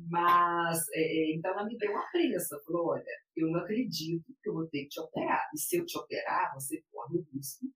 Mas, 0.08 0.78
é, 0.92 1.00
é, 1.00 1.34
então 1.34 1.52
ela 1.52 1.64
me 1.64 1.76
deu 1.76 1.90
uma 1.90 2.06
prensa, 2.10 2.60
falou, 2.64 2.88
olha, 2.88 3.04
eu 3.36 3.48
não 3.48 3.60
acredito 3.60 4.24
que 4.42 4.48
eu 4.48 4.54
vou 4.54 4.66
ter 4.68 4.82
que 4.82 4.88
te 4.88 5.00
operar. 5.00 5.42
E 5.54 5.58
se 5.58 5.76
eu 5.76 5.86
te 5.86 5.98
operar, 5.98 6.52
você 6.54 6.82
corre 6.92 7.18
o 7.18 7.26
risco 7.32 7.66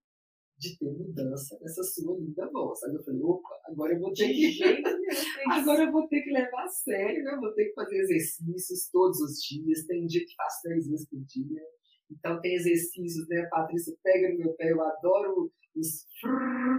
de 0.59 0.77
ter 0.79 0.93
mudança 0.93 1.59
nessa 1.61 1.83
sua 1.83 2.17
linda 2.19 2.49
voz. 2.53 2.83
Aí 2.85 2.95
eu 2.95 3.03
falei, 3.03 3.23
opa, 3.23 3.49
agora 3.65 3.95
eu 3.95 4.01
vou 4.01 4.13
ter 4.13 4.29
que. 4.29 4.61
agora 5.51 5.85
eu 5.85 5.93
vou 5.93 6.07
ter 6.07 6.21
que 6.21 6.31
levar 6.31 6.65
a 6.65 6.69
sério, 6.69 7.25
né? 7.25 7.35
Eu 7.35 7.41
vou 7.41 7.55
ter 7.55 7.67
que 7.67 7.75
fazer 7.75 7.97
exercícios 7.97 8.91
todos 8.93 9.19
os 9.21 9.41
dias. 9.41 9.87
Tem 9.87 10.05
um 10.05 10.07
dia 10.07 10.25
que 10.25 10.35
faço 10.35 10.63
três 10.63 10.87
vezes 10.87 11.09
por 11.09 11.21
dia. 11.25 11.63
Então 12.11 12.41
tem 12.41 12.55
exercícios, 12.55 13.29
né, 13.29 13.47
Patrícia? 13.51 13.95
Pega 14.03 14.31
no 14.31 14.39
meu 14.39 14.53
pé, 14.55 14.73
eu 14.73 14.83
adoro 14.83 15.51
os 15.77 16.05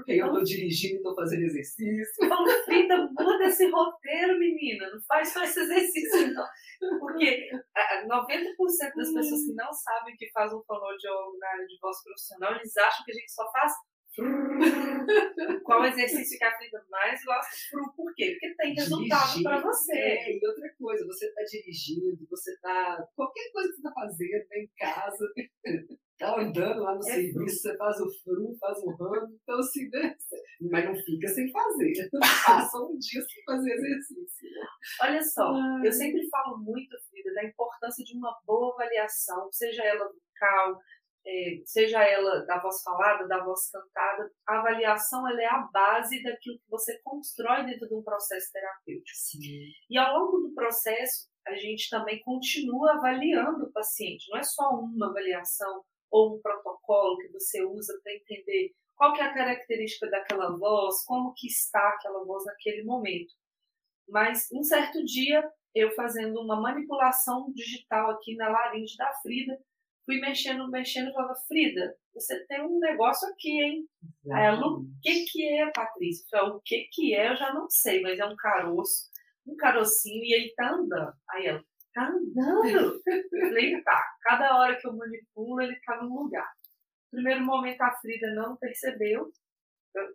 que 0.05 0.11
eu 0.11 0.25
estou 0.27 0.43
dirigindo 0.43 0.97
estou 0.97 1.15
fazendo 1.15 1.43
exercício. 1.43 2.13
Então, 2.21 2.45
Frida, 2.65 3.09
muda 3.17 3.45
esse 3.45 3.69
roteiro, 3.69 4.37
menina. 4.37 4.89
Não 4.91 5.01
faz 5.07 5.29
só 5.29 5.43
esse 5.43 5.59
exercício, 5.61 6.33
não. 6.33 6.45
Porque 6.99 7.49
90% 8.07 8.95
das 8.95 9.13
pessoas 9.13 9.45
que 9.45 9.53
não 9.53 9.71
sabem 9.73 10.15
que 10.17 10.29
faz 10.31 10.53
um 10.53 10.61
fonoaudiólogo 10.63 11.37
na 11.37 11.47
área 11.49 11.65
de 11.65 11.77
voz 11.81 12.03
profissional, 12.03 12.55
eles 12.55 12.75
acham 12.77 13.05
que 13.05 13.11
a 13.11 13.15
gente 13.15 13.31
só 13.31 13.49
faz 13.51 13.73
qual 15.63 15.85
exercício 15.85 16.37
que 16.37 16.43
a 16.43 16.57
Frida 16.57 16.83
mais 16.89 17.23
gosta? 17.23 17.49
Por 17.95 18.13
quê? 18.13 18.31
Porque 18.31 18.55
tem 18.55 18.73
resultado 18.73 19.41
para 19.41 19.61
você. 19.61 19.97
É, 19.97 20.37
e 20.37 20.47
outra 20.47 20.69
coisa, 20.77 21.05
você 21.05 21.27
está 21.27 21.41
dirigindo, 21.43 22.27
você 22.29 22.51
está. 22.51 23.07
Qualquer 23.15 23.51
coisa 23.53 23.69
que 23.69 23.75
você 23.75 23.87
está 23.87 23.93
fazendo 23.93 24.47
né, 24.49 24.57
em 24.57 24.69
casa, 24.77 25.33
está 26.11 26.35
andando 26.41 26.81
lá 26.81 26.95
no 26.95 26.99
é 26.99 27.13
serviço, 27.13 27.61
você 27.61 27.77
faz 27.77 27.99
o 28.01 28.11
fru, 28.21 28.57
faz 28.59 28.77
o 28.79 28.91
ramo, 28.91 29.39
então 29.41 29.59
assim, 29.59 29.87
né? 29.89 30.15
Mas 30.69 30.85
não 30.85 30.95
fica 30.95 31.27
sem 31.29 31.49
fazer. 31.49 32.09
Passa 32.45 32.77
um 32.79 32.97
dia 32.97 33.21
sem 33.21 33.43
fazer 33.45 33.71
exercício. 33.71 34.49
Olha 35.01 35.23
só, 35.23 35.53
Ai. 35.53 35.87
eu 35.87 35.91
sempre 35.93 36.27
falo 36.29 36.57
muito, 36.57 36.97
Frida, 37.09 37.33
da 37.33 37.45
importância 37.45 38.03
de 38.03 38.17
uma 38.17 38.37
boa 38.45 38.73
avaliação, 38.73 39.49
seja 39.53 39.83
ela 39.83 40.11
vocal, 40.41 40.79
seja 41.65 42.03
ela 42.03 42.45
da 42.45 42.59
voz 42.59 42.81
falada, 42.81 43.27
da 43.27 43.43
voz 43.43 43.69
cantada, 43.69 44.31
a 44.47 44.59
avaliação 44.59 45.27
ela 45.29 45.41
é 45.41 45.45
a 45.45 45.69
base 45.71 46.21
daquilo 46.23 46.57
que 46.57 46.69
você 46.69 46.99
constrói 47.03 47.65
dentro 47.65 47.87
de 47.87 47.95
um 47.95 48.03
processo 48.03 48.51
terapêutico. 48.51 49.17
Sim. 49.17 49.71
E 49.89 49.97
ao 49.97 50.17
longo 50.17 50.39
do 50.39 50.53
processo, 50.53 51.29
a 51.47 51.55
gente 51.55 51.89
também 51.89 52.21
continua 52.21 52.93
avaliando 52.93 53.65
o 53.65 53.71
paciente. 53.71 54.29
Não 54.29 54.39
é 54.39 54.43
só 54.43 54.69
uma 54.71 55.09
avaliação 55.09 55.83
ou 56.09 56.35
um 56.35 56.41
protocolo 56.41 57.17
que 57.17 57.29
você 57.29 57.63
usa 57.63 57.99
para 58.03 58.13
entender 58.13 58.73
qual 58.95 59.13
que 59.13 59.21
é 59.21 59.25
a 59.25 59.33
característica 59.33 60.09
daquela 60.09 60.55
voz, 60.57 61.03
como 61.05 61.33
que 61.35 61.47
está 61.47 61.89
aquela 61.89 62.23
voz 62.23 62.45
naquele 62.45 62.83
momento. 62.83 63.33
Mas 64.07 64.47
um 64.53 64.61
certo 64.61 65.03
dia, 65.03 65.43
eu 65.73 65.91
fazendo 65.91 66.39
uma 66.41 66.59
manipulação 66.59 67.51
digital 67.53 68.11
aqui 68.11 68.35
na 68.35 68.49
laringe 68.49 68.95
da 68.97 69.11
Frida, 69.21 69.57
fui 70.11 70.19
mexendo, 70.19 70.69
mexendo 70.69 71.09
e 71.09 71.13
falava, 71.13 71.35
Frida, 71.47 71.95
você 72.13 72.45
tem 72.45 72.61
um 72.61 72.79
negócio 72.79 73.29
aqui, 73.29 73.49
hein? 73.49 73.87
Aí 74.33 74.45
ela, 74.45 74.67
o 74.67 74.85
que 75.01 75.23
que 75.25 75.47
é, 75.57 75.71
Patrícia? 75.71 76.25
Eu 76.33 76.39
falei, 76.39 76.55
o 76.55 76.61
que 76.65 76.89
que 76.91 77.15
é, 77.15 77.31
eu 77.31 77.37
já 77.37 77.53
não 77.53 77.69
sei, 77.69 78.01
mas 78.01 78.19
é 78.19 78.25
um 78.25 78.35
caroço, 78.35 79.09
um 79.47 79.55
carocinho, 79.55 80.23
e 80.25 80.33
ele 80.33 80.53
tá 80.53 80.73
andando. 80.73 81.13
Aí 81.29 81.45
ela, 81.45 81.63
tá 81.93 82.09
andando? 82.09 83.01
Eu 83.07 83.47
falei, 83.47 83.81
tá, 83.83 84.05
cada 84.21 84.57
hora 84.57 84.77
que 84.79 84.87
eu 84.87 84.95
manipulo, 84.95 85.61
ele 85.61 85.77
tá 85.85 86.01
no 86.01 86.23
lugar. 86.23 86.49
No 87.11 87.17
primeiro 87.17 87.45
momento 87.45 87.81
a 87.81 87.91
Frida 87.97 88.33
não 88.33 88.55
percebeu, 88.57 89.31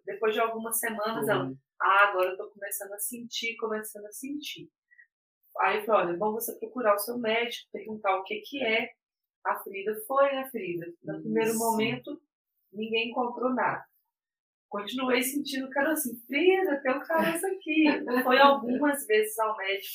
depois 0.05 0.33
de 0.33 0.41
algumas 0.41 0.79
semanas 0.79 1.29
ela, 1.29 1.53
ah, 1.81 2.09
agora 2.09 2.31
eu 2.31 2.37
tô 2.37 2.49
começando 2.51 2.93
a 2.93 2.99
sentir, 2.99 3.57
começando 3.57 4.07
a 4.07 4.13
sentir. 4.13 4.71
Aí 5.61 5.79
eu 5.79 5.85
falei, 5.85 6.07
olha, 6.09 6.19
bom 6.19 6.33
você 6.33 6.55
procurar 6.59 6.95
o 6.95 6.99
seu 6.99 7.19
médico, 7.19 7.69
perguntar 7.73 8.17
o 8.17 8.25
que 8.25 8.41
que 8.41 8.63
é, 8.63 8.91
a 9.47 9.59
Frida 9.61 9.95
foi, 10.07 10.33
né, 10.33 10.49
Frida? 10.51 10.87
No 11.05 11.15
Isso. 11.15 11.23
primeiro 11.23 11.59
momento, 11.59 12.21
ninguém 12.73 13.11
encontrou 13.11 13.55
nada. 13.55 13.85
Continuei 14.69 15.23
sentindo 15.23 15.67
o 15.67 15.71
cara 15.71 15.93
assim, 15.93 16.19
Frida, 16.27 16.81
tem 16.83 16.93
um 16.93 17.01
caroço 17.01 17.47
aqui. 17.47 17.85
Foi 18.25 18.39
algumas 18.39 19.07
vezes 19.07 19.39
ao 19.39 19.57
médico, 19.57 19.95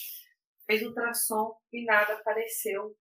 fez 0.66 0.82
ultrassom 0.82 1.56
e 1.74 1.86
nada 1.86 2.14
apareceu 2.14 2.96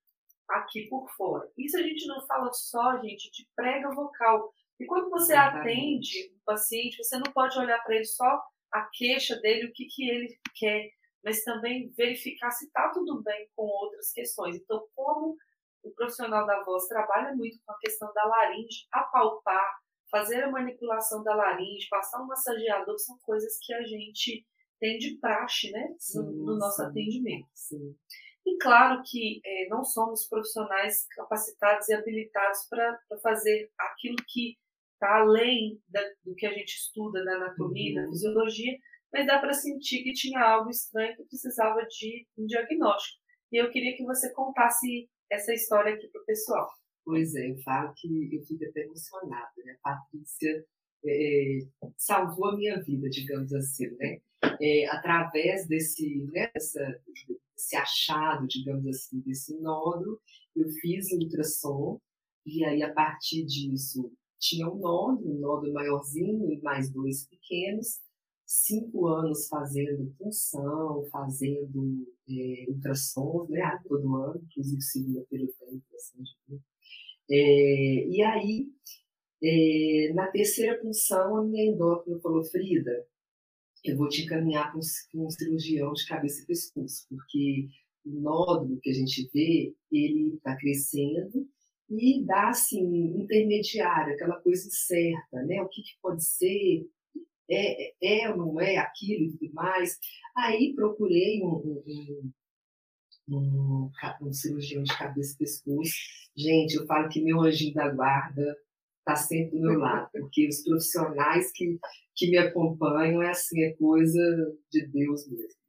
aqui 0.49 0.89
por 0.89 1.09
fora. 1.17 1.49
Isso 1.57 1.79
a 1.79 1.83
gente 1.83 2.07
não 2.07 2.27
fala 2.27 2.53
só, 2.53 3.01
gente, 3.01 3.31
de 3.31 3.49
prega 3.55 3.89
vocal. 3.95 4.53
E 4.81 4.87
quando 4.87 5.09
você 5.11 5.35
atende 5.35 6.33
um 6.35 6.41
paciente, 6.45 6.97
você 6.97 7.17
não 7.17 7.33
pode 7.33 7.57
olhar 7.59 7.79
para 7.85 7.95
ele 7.95 8.05
só 8.05 8.43
a 8.73 8.89
queixa 8.93 9.37
dele, 9.41 9.67
o 9.67 9.73
que, 9.73 9.87
que 9.87 10.09
ele 10.09 10.39
quer, 10.57 10.91
mas 11.23 11.45
também 11.45 11.93
verificar 11.97 12.51
se 12.51 12.67
está 12.67 12.91
tudo 12.91 13.23
bem 13.23 13.49
com 13.55 13.63
outras 13.63 14.13
questões. 14.13 14.57
Então, 14.57 14.85
como 14.95 15.37
o 15.83 15.91
profissional 15.93 16.47
da 16.47 16.63
voz 16.65 16.87
trabalha 16.87 17.35
muito 17.35 17.59
com 17.65 17.73
a 17.73 17.79
questão 17.79 18.13
da 18.13 18.25
laringe, 18.25 18.87
apalpar, 18.93 19.79
fazer 20.11 20.43
a 20.43 20.51
manipulação 20.51 21.23
da 21.23 21.35
laringe, 21.35 21.89
passar 21.89 22.23
um 22.23 22.27
massageador, 22.27 22.99
são 22.99 23.17
coisas 23.23 23.59
que 23.63 23.73
a 23.73 23.83
gente 23.83 24.45
tem 24.79 24.99
de 24.99 25.19
praxe, 25.19 25.71
né, 25.71 25.95
no, 26.15 26.33
no 26.33 26.59
nosso 26.59 26.83
sim, 26.83 26.89
atendimento. 26.89 27.49
Sim. 27.55 27.95
E 28.47 28.57
claro 28.59 29.03
que 29.05 29.41
é, 29.45 29.69
não 29.69 29.85
somos 29.85 30.27
profissionais 30.27 31.07
capacitados 31.15 31.89
e 31.89 31.95
habilitados 31.95 32.67
para 32.69 32.99
fazer 33.23 33.71
aquilo 33.79 34.17
que 34.27 34.57
tá 34.99 35.21
além 35.21 35.81
da, 35.89 36.03
do 36.25 36.35
que 36.35 36.47
a 36.47 36.53
gente 36.53 36.75
estuda 36.75 37.25
da 37.25 37.37
anatomia, 37.37 38.01
uhum. 38.01 38.07
da 38.07 38.11
fisiologia, 38.11 38.79
mas 39.13 39.27
dá 39.27 39.39
para 39.39 39.53
sentir 39.53 40.03
que 40.03 40.13
tinha 40.13 40.41
algo 40.41 40.71
estranho 40.71 41.17
que 41.17 41.25
precisava 41.25 41.83
de 41.87 42.27
um 42.39 42.47
diagnóstico. 42.47 43.21
E 43.53 43.57
eu 43.57 43.71
queria 43.71 43.97
que 43.97 44.05
você 44.05 44.33
contasse 44.33 45.09
essa 45.31 45.55
história 45.55 45.95
aqui 45.95 46.09
para 46.09 46.21
o 46.21 46.25
pessoal. 46.25 46.69
Pois 47.05 47.35
é, 47.35 47.51
eu 47.51 47.59
falo 47.63 47.93
que 47.95 48.35
eu 48.35 48.45
fico 48.45 48.65
até 48.65 48.83
emocionada, 48.83 49.51
né? 49.65 49.77
A 49.83 49.91
Patrícia 49.91 50.65
é, 51.05 51.59
salvou 51.97 52.49
a 52.49 52.57
minha 52.57 52.81
vida, 52.83 53.09
digamos 53.09 53.53
assim, 53.55 53.89
né? 53.97 54.21
É, 54.61 54.87
através 54.89 55.67
desse, 55.67 56.25
né, 56.33 56.51
dessa, 56.55 57.01
desse 57.55 57.77
achado, 57.77 58.47
digamos 58.47 58.87
assim, 58.87 59.21
desse 59.21 59.59
nódulo, 59.59 60.21
eu 60.57 60.69
fiz 60.81 61.13
ultrassom 61.13 62.01
e 62.45 62.65
aí 62.65 62.83
a 62.83 62.93
partir 62.93 63.45
disso 63.45 64.13
tinha 64.39 64.69
um 64.69 64.77
nódulo, 64.77 65.37
um 65.37 65.41
nódulo 65.41 65.73
maiorzinho 65.73 66.51
e 66.53 66.61
mais 66.63 66.91
dois 66.91 67.27
pequenos, 67.27 68.01
cinco 68.51 69.07
anos 69.07 69.47
fazendo 69.47 70.13
punção, 70.19 71.05
fazendo 71.13 72.05
é, 72.29 72.65
ultrassons, 72.69 73.49
né, 73.49 73.61
todo 73.87 74.17
ano, 74.17 74.43
inclusive 74.45 74.83
segunda-feira 74.83 75.45
eu 75.45 75.55
tenho 75.55 75.75
ultrassom 75.75 76.23
de 76.23 76.61
é, 77.31 78.09
E 78.09 78.23
aí, 78.23 78.69
é, 79.41 80.13
na 80.15 80.27
terceira 80.27 80.77
punção, 80.81 81.37
a 81.37 81.45
minha 81.45 81.71
endócrina 81.71 82.19
falou, 82.19 82.43
Frida, 82.43 83.07
eu 83.85 83.97
vou 83.97 84.09
te 84.09 84.23
encaminhar 84.23 84.73
para 84.73 84.81
um, 84.81 85.27
um 85.27 85.31
cirurgião 85.31 85.93
de 85.93 86.07
cabeça 86.09 86.43
e 86.43 86.47
pescoço, 86.47 87.07
porque 87.09 87.69
o 88.05 88.21
nódulo 88.21 88.81
que 88.81 88.91
a 88.91 88.95
gente 88.95 89.31
vê, 89.33 89.73
ele 89.93 90.35
está 90.35 90.57
crescendo 90.57 91.49
e 91.89 92.25
dá, 92.25 92.49
assim, 92.49 92.83
intermediário, 93.17 94.15
aquela 94.15 94.41
coisa 94.41 94.67
incerta, 94.67 95.41
né? 95.45 95.63
O 95.63 95.69
que, 95.69 95.83
que 95.83 95.93
pode 96.03 96.25
ser, 96.25 96.85
é, 97.51 97.93
é 98.01 98.31
ou 98.31 98.37
não 98.37 98.61
é 98.61 98.77
aquilo 98.77 99.25
e 99.25 99.33
tudo 99.33 99.53
mais. 99.53 99.99
Aí 100.37 100.73
procurei 100.75 101.43
um, 101.43 101.83
um, 101.87 102.33
um, 103.29 103.91
um, 104.23 104.33
cirurgião 104.33 104.83
de 104.83 104.97
cabeça 104.97 105.35
e 105.35 105.39
pescoço. 105.39 105.93
Gente, 106.37 106.77
eu 106.77 106.87
falo 106.87 107.09
que 107.09 107.21
meu 107.21 107.41
anjinho 107.41 107.75
da 107.75 107.89
guarda 107.89 108.57
está 108.99 109.17
sempre 109.17 109.59
do 109.59 109.63
meu 109.63 109.79
lado, 109.79 110.09
porque 110.13 110.49
os 110.49 110.63
profissionais 110.63 111.51
que, 111.53 111.79
que 112.15 112.31
me 112.31 112.39
acompanham 112.39 113.23
é 113.23 113.31
assim, 113.31 113.63
é 113.63 113.73
coisa 113.75 114.23
de 114.71 114.87
Deus 114.87 115.29
mesmo. 115.29 115.61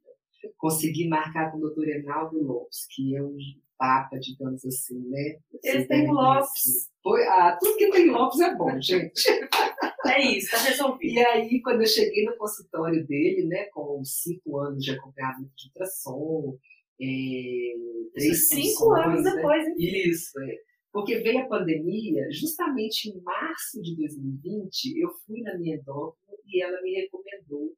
Consegui 0.56 1.08
marcar 1.08 1.50
com 1.50 1.58
o 1.58 1.60
doutor 1.60 1.88
Enaldo 1.88 2.42
Lopes, 2.42 2.86
que 2.90 3.16
é 3.16 3.22
um 3.22 3.36
papa, 3.78 4.18
digamos 4.18 4.64
assim, 4.64 4.98
né? 5.08 5.38
Ele 5.62 5.84
tem 5.86 6.10
Lopes. 6.10 6.91
Ah, 7.04 7.58
tudo 7.60 7.76
que 7.76 7.90
tem 7.90 8.10
Lopes 8.10 8.40
é 8.40 8.54
bom, 8.54 8.80
gente. 8.80 9.28
É 10.06 10.20
isso, 10.20 10.46
está 10.46 10.58
resolvido. 10.58 11.12
E 11.12 11.18
aí, 11.24 11.62
quando 11.62 11.80
eu 11.80 11.86
cheguei 11.86 12.24
no 12.24 12.36
consultório 12.36 13.06
dele, 13.06 13.46
né, 13.46 13.64
com 13.72 14.02
cinco 14.04 14.58
anos 14.58 14.84
de 14.84 14.92
acompanhamento 14.92 15.52
de 15.56 15.68
ultrassom, 15.68 16.58
é, 17.00 18.12
três 18.14 18.48
Cinco 18.48 18.78
funções, 18.78 19.06
anos 19.06 19.24
né? 19.24 19.32
depois, 19.34 19.66
hein? 19.66 19.74
Isso, 19.78 20.40
é. 20.40 20.56
Porque 20.92 21.18
veio 21.18 21.40
a 21.40 21.46
pandemia, 21.48 22.30
justamente 22.30 23.08
em 23.08 23.20
março 23.22 23.80
de 23.80 23.96
2020, 23.96 25.00
eu 25.00 25.10
fui 25.26 25.40
na 25.40 25.56
minha 25.58 25.76
endócrina 25.76 26.36
e 26.46 26.62
ela 26.62 26.80
me 26.82 26.94
recomendou 27.00 27.72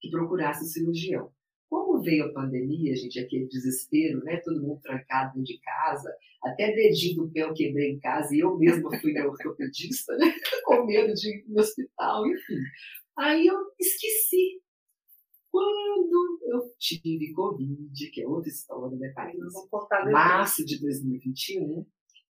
que 0.00 0.10
procurasse 0.10 0.64
um 0.64 0.68
cirurgião. 0.68 1.32
Como 1.74 2.00
veio 2.00 2.26
a 2.26 2.32
pandemia, 2.32 2.94
gente, 2.94 3.18
aquele 3.18 3.48
desespero, 3.48 4.22
né? 4.22 4.40
Todo 4.44 4.62
mundo 4.62 4.80
trancado 4.80 5.34
dentro 5.34 5.52
de 5.52 5.58
casa, 5.58 6.08
até 6.44 6.72
dedinho 6.72 7.24
do 7.24 7.32
pé 7.32 7.42
eu 7.42 7.52
quebrei 7.52 7.90
em 7.90 7.98
casa 7.98 8.32
e 8.32 8.38
eu 8.38 8.56
mesma 8.56 8.96
fui 9.00 9.12
na 9.12 9.26
ortopedista, 9.26 10.16
né? 10.16 10.26
Com 10.66 10.86
medo 10.86 11.12
de 11.12 11.30
ir 11.30 11.44
no 11.48 11.58
hospital, 11.58 12.24
enfim. 12.28 12.60
Aí 13.18 13.48
eu 13.48 13.56
esqueci. 13.80 14.62
Quando 15.50 16.38
eu 16.42 16.60
tive 16.78 17.32
Covid, 17.32 18.10
que 18.12 18.22
é 18.22 18.28
outra 18.28 18.50
história, 18.50 18.96
né, 18.96 19.12
Thaís? 19.12 19.36
Março 20.12 20.64
de 20.64 20.80
2021, 20.80 21.84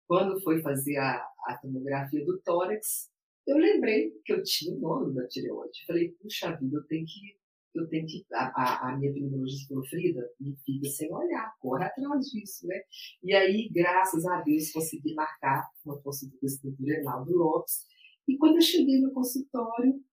quando 0.06 0.42
foi 0.42 0.62
fazer 0.62 0.98
a, 0.98 1.26
a 1.48 1.58
tomografia 1.62 2.26
do 2.26 2.42
tórax, 2.42 3.10
eu 3.48 3.56
lembrei 3.56 4.12
que 4.26 4.34
eu 4.34 4.44
tinha 4.44 4.76
o 4.76 4.80
nome 4.80 5.16
da 5.16 5.26
tireoide. 5.30 5.86
Falei, 5.88 6.10
puxa 6.22 6.58
vida, 6.58 6.76
eu 6.76 6.84
tenho 6.88 7.06
que 7.06 7.39
eu 7.74 7.88
tenho 7.88 8.06
que. 8.06 8.26
A, 8.34 8.46
a, 8.56 8.90
a 8.90 8.98
minha 8.98 9.12
epidemiologista 9.12 9.68
falou, 9.68 9.86
Frida, 9.88 10.30
não 10.40 10.56
fica 10.66 10.90
sem 10.90 11.14
olhar, 11.14 11.54
corre 11.60 11.84
atrás 11.84 12.26
disso, 12.28 12.68
né? 12.68 12.82
E 13.24 13.34
aí, 13.34 13.70
graças 13.72 14.26
a 14.26 14.42
Deus, 14.42 14.72
consegui 14.72 15.14
marcar 15.14 15.68
uma 15.86 16.00
consulta 16.02 16.36
com 16.40 16.46
esse 16.46 16.62
doutor 16.62 16.86
Reinaldo 16.86 17.32
Lopes. 17.36 17.86
E 18.28 18.38
quando 18.38 18.56
eu 18.56 18.62
cheguei 18.62 19.00
no 19.00 19.12
consultório, 19.12 20.04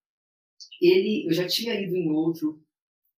ele, 0.80 1.26
eu 1.26 1.32
já 1.32 1.46
tinha 1.46 1.80
ido 1.80 1.94
em 1.96 2.10
outro 2.10 2.62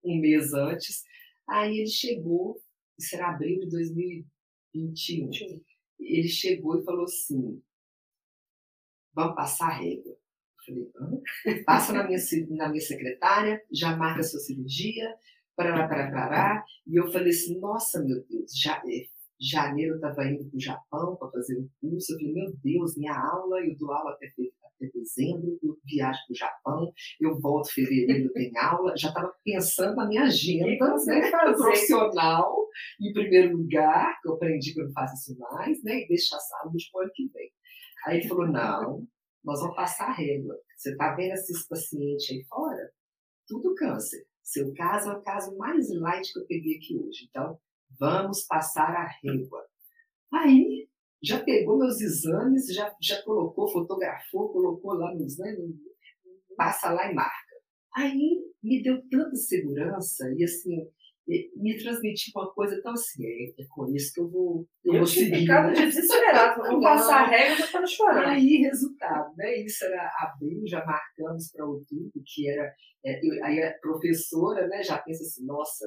um 0.04 0.20
mês 0.20 0.52
antes, 0.52 1.02
aí 1.48 1.78
ele 1.78 1.88
chegou, 1.88 2.60
isso 2.98 3.14
era 3.16 3.30
abril 3.30 3.60
de 3.60 3.68
2021. 3.68 5.30
Ele 5.98 6.28
chegou 6.28 6.78
e 6.78 6.84
falou 6.84 7.04
assim: 7.04 7.62
vamos 9.12 9.34
passar 9.34 9.68
a 9.68 9.78
régua. 9.78 10.16
Falei, 10.68 11.64
passa 11.64 11.92
na 11.92 12.04
minha, 12.06 12.18
na 12.50 12.68
minha 12.68 12.80
secretária, 12.80 13.62
já 13.72 13.96
marca 13.96 14.20
a 14.20 14.24
sua 14.24 14.40
cirurgia, 14.40 15.14
parará, 15.56 15.88
parará, 15.88 16.10
parará. 16.10 16.64
E 16.86 16.96
eu 16.96 17.10
falei 17.10 17.30
assim, 17.30 17.58
nossa, 17.58 18.02
meu 18.04 18.24
Deus, 18.28 18.52
já, 18.56 18.82
é, 18.86 19.06
janeiro 19.40 19.92
eu 19.92 19.96
estava 19.96 20.24
indo 20.24 20.44
para 20.44 20.56
o 20.56 20.60
Japão 20.60 21.16
para 21.16 21.30
fazer 21.30 21.58
um 21.58 21.68
curso. 21.80 22.12
Eu 22.12 22.18
falei, 22.18 22.32
meu 22.32 22.52
Deus, 22.62 22.96
minha 22.96 23.14
aula, 23.14 23.60
eu 23.60 23.76
dou 23.76 23.92
aula 23.92 24.12
até, 24.12 24.26
até 24.26 24.90
dezembro, 24.92 25.58
eu 25.62 25.76
viajo 25.84 26.18
para 26.26 26.32
o 26.32 26.36
Japão, 26.36 26.92
eu 27.20 27.40
volto 27.40 27.68
em 27.68 27.72
fevereiro, 27.72 28.32
tenho 28.32 28.58
aula. 28.58 28.96
Já 28.96 29.08
estava 29.08 29.32
pensando 29.44 29.96
na 29.96 30.06
minha 30.06 30.24
agenda 30.24 30.96
né, 31.06 31.30
profissional, 31.56 32.66
em 33.00 33.12
primeiro 33.12 33.56
lugar, 33.56 34.20
que 34.20 34.28
eu 34.28 34.34
aprendi 34.34 34.74
que 34.74 34.80
eu 34.80 34.86
não 34.86 34.92
faço 34.92 35.14
isso 35.14 35.38
mais, 35.38 35.82
né, 35.82 36.02
e 36.02 36.08
deixar 36.08 36.36
a 36.36 36.40
saúde 36.40 36.88
para 36.92 37.00
o 37.00 37.02
ano 37.02 37.12
que 37.14 37.28
vem. 37.28 37.50
Aí 38.06 38.18
ele 38.18 38.28
falou, 38.28 38.46
não, 38.46 39.06
nós 39.48 39.60
vamos 39.60 39.76
passar 39.76 40.10
a 40.10 40.12
régua. 40.12 40.60
Você 40.76 40.90
está 40.90 41.14
vendo 41.14 41.32
esses 41.32 41.66
pacientes 41.66 42.30
aí 42.30 42.44
fora? 42.44 42.92
Tudo 43.46 43.74
câncer. 43.74 44.26
Seu 44.42 44.74
caso 44.74 45.10
é 45.10 45.16
o 45.16 45.22
caso 45.22 45.56
mais 45.56 45.88
light 45.90 46.30
que 46.30 46.38
eu 46.38 46.46
peguei 46.46 46.76
aqui 46.76 46.98
hoje. 46.98 47.26
Então, 47.30 47.58
vamos 47.98 48.42
passar 48.42 48.90
a 48.90 49.08
régua. 49.22 49.64
Aí, 50.34 50.86
já 51.22 51.42
pegou 51.42 51.78
meus 51.78 51.98
exames, 51.98 52.66
já, 52.74 52.94
já 53.00 53.22
colocou, 53.22 53.72
fotografou, 53.72 54.52
colocou 54.52 54.92
lá. 54.92 55.14
Né, 55.14 55.56
no, 55.58 55.74
passa 56.54 56.92
lá 56.92 57.10
e 57.10 57.14
marca. 57.14 57.56
Aí, 57.96 58.44
me 58.62 58.82
deu 58.82 59.00
tanta 59.08 59.34
segurança 59.34 60.30
e 60.36 60.44
assim, 60.44 60.86
me 61.56 61.76
transmitiu 61.76 62.32
uma 62.34 62.50
coisa 62.52 62.80
tão 62.82 62.92
assim, 62.92 63.22
é, 63.22 63.50
é 63.60 63.66
com 63.68 63.86
isso 63.94 64.12
que 64.14 64.20
eu 64.20 64.30
vou, 64.30 64.66
eu, 64.82 64.94
eu 64.94 64.98
vou 65.00 65.06
seguir. 65.06 65.40
Ficado 65.40 65.68
né? 65.68 65.74
desesperado, 65.74 66.62
vou 66.62 66.80
passar 66.80 67.24
a 67.24 67.26
regra 67.28 67.66
e 67.66 67.70
já 67.70 67.86
chorando. 67.86 68.28
Aí, 68.28 68.56
resultado, 68.56 69.36
né? 69.36 69.56
Isso 69.58 69.84
era 69.84 70.10
abril, 70.20 70.66
já 70.66 70.82
marcamos 70.86 71.52
para 71.52 71.66
outubro, 71.66 72.22
que 72.24 72.48
era. 72.48 72.74
É, 73.04 73.20
eu, 73.22 73.44
aí 73.44 73.62
a 73.62 73.78
professora 73.78 74.66
né, 74.68 74.82
já 74.82 74.98
pensa 74.98 75.22
assim, 75.22 75.44
nossa, 75.44 75.84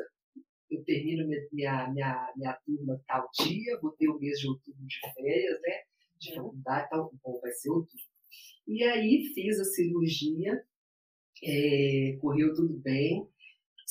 eu 0.69 0.84
termino 0.84 1.27
minha, 1.27 1.41
minha, 1.51 1.91
minha, 1.91 2.34
minha 2.38 2.60
turma 2.63 3.01
tal 3.08 3.27
dia, 3.39 3.80
vou 3.82 3.91
ter 3.93 4.10
o 4.10 4.19
mês 4.19 4.39
de 4.39 4.47
outubro 4.47 4.86
de 4.86 4.99
férias, 5.15 5.60
né? 5.62 5.73
De 6.19 6.30
uhum. 6.30 6.36
faculdade, 6.36 6.86
então, 6.86 7.12
bom, 7.23 7.39
vai 7.41 7.51
ser 7.51 7.71
outubro. 7.71 8.06
E 8.67 8.84
aí 8.84 9.23
fiz 9.34 9.60
a 9.60 9.63
cirurgia, 9.63 10.63
é, 11.43 12.15
correu 12.21 12.54
tudo 12.54 12.77
bem 12.77 13.27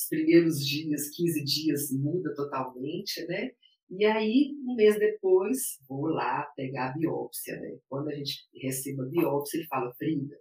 os 0.01 0.07
primeiros 0.07 0.65
dias, 0.65 1.09
15 1.09 1.43
dias, 1.43 1.91
muda 1.91 2.33
totalmente, 2.35 3.25
né? 3.27 3.51
E 3.89 4.05
aí, 4.05 4.55
um 4.65 4.75
mês 4.75 4.97
depois, 4.97 5.79
vou 5.87 6.07
lá 6.07 6.43
pegar 6.55 6.89
a 6.89 6.97
biópsia, 6.97 7.59
né? 7.59 7.77
Quando 7.89 8.09
a 8.09 8.15
gente 8.15 8.47
recebe 8.55 9.01
a 9.01 9.05
biópsia, 9.05 9.57
ele 9.57 9.67
fala, 9.67 9.93
Frida, 9.93 10.37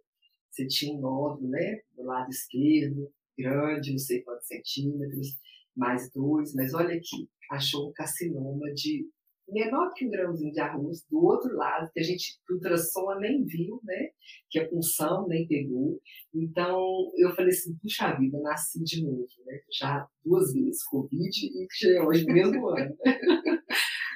você 0.51 0.67
tinha 0.67 0.95
um 0.95 1.01
nódulo, 1.01 1.49
né? 1.49 1.81
Do 1.97 2.05
lado 2.05 2.31
esquerdo, 2.31 3.13
grande, 3.37 3.91
não 3.91 3.99
sei 3.99 4.23
quantos 4.23 4.47
centímetros, 4.47 5.37
mais 5.77 6.11
dois, 6.13 6.55
mas 6.55 6.75
olha 6.75 6.95
aqui, 6.95 7.29
achou 7.51 7.89
um 7.89 7.93
carcinoma 7.93 8.73
de 8.73 9.09
menor 9.53 9.93
que 9.95 10.07
um 10.07 10.11
grãozinho 10.11 10.53
de 10.53 10.61
arroz, 10.61 11.05
do 11.11 11.25
outro 11.25 11.55
lado, 11.57 11.91
que 11.93 12.01
a 12.01 12.03
gente, 12.03 12.39
ultrassom 12.51 13.15
nem 13.19 13.45
viu, 13.45 13.81
né? 13.85 14.11
Que 14.51 14.61
a 14.61 14.69
punção 14.69 15.27
nem 15.29 15.47
pegou. 15.47 16.01
Então, 16.35 17.11
eu 17.17 17.31
falei 17.35 17.51
assim, 17.51 17.77
puxa 17.77 18.15
vida, 18.17 18.39
nasci 18.41 18.83
de 18.83 19.03
novo, 19.03 19.27
né? 19.47 19.61
Já 19.79 20.07
duas 20.25 20.53
vezes, 20.53 20.85
Covid 20.85 21.29
e 21.29 21.67
é 21.97 22.03
hoje 22.03 22.25
mesmo 22.27 22.69
ano. 22.69 22.97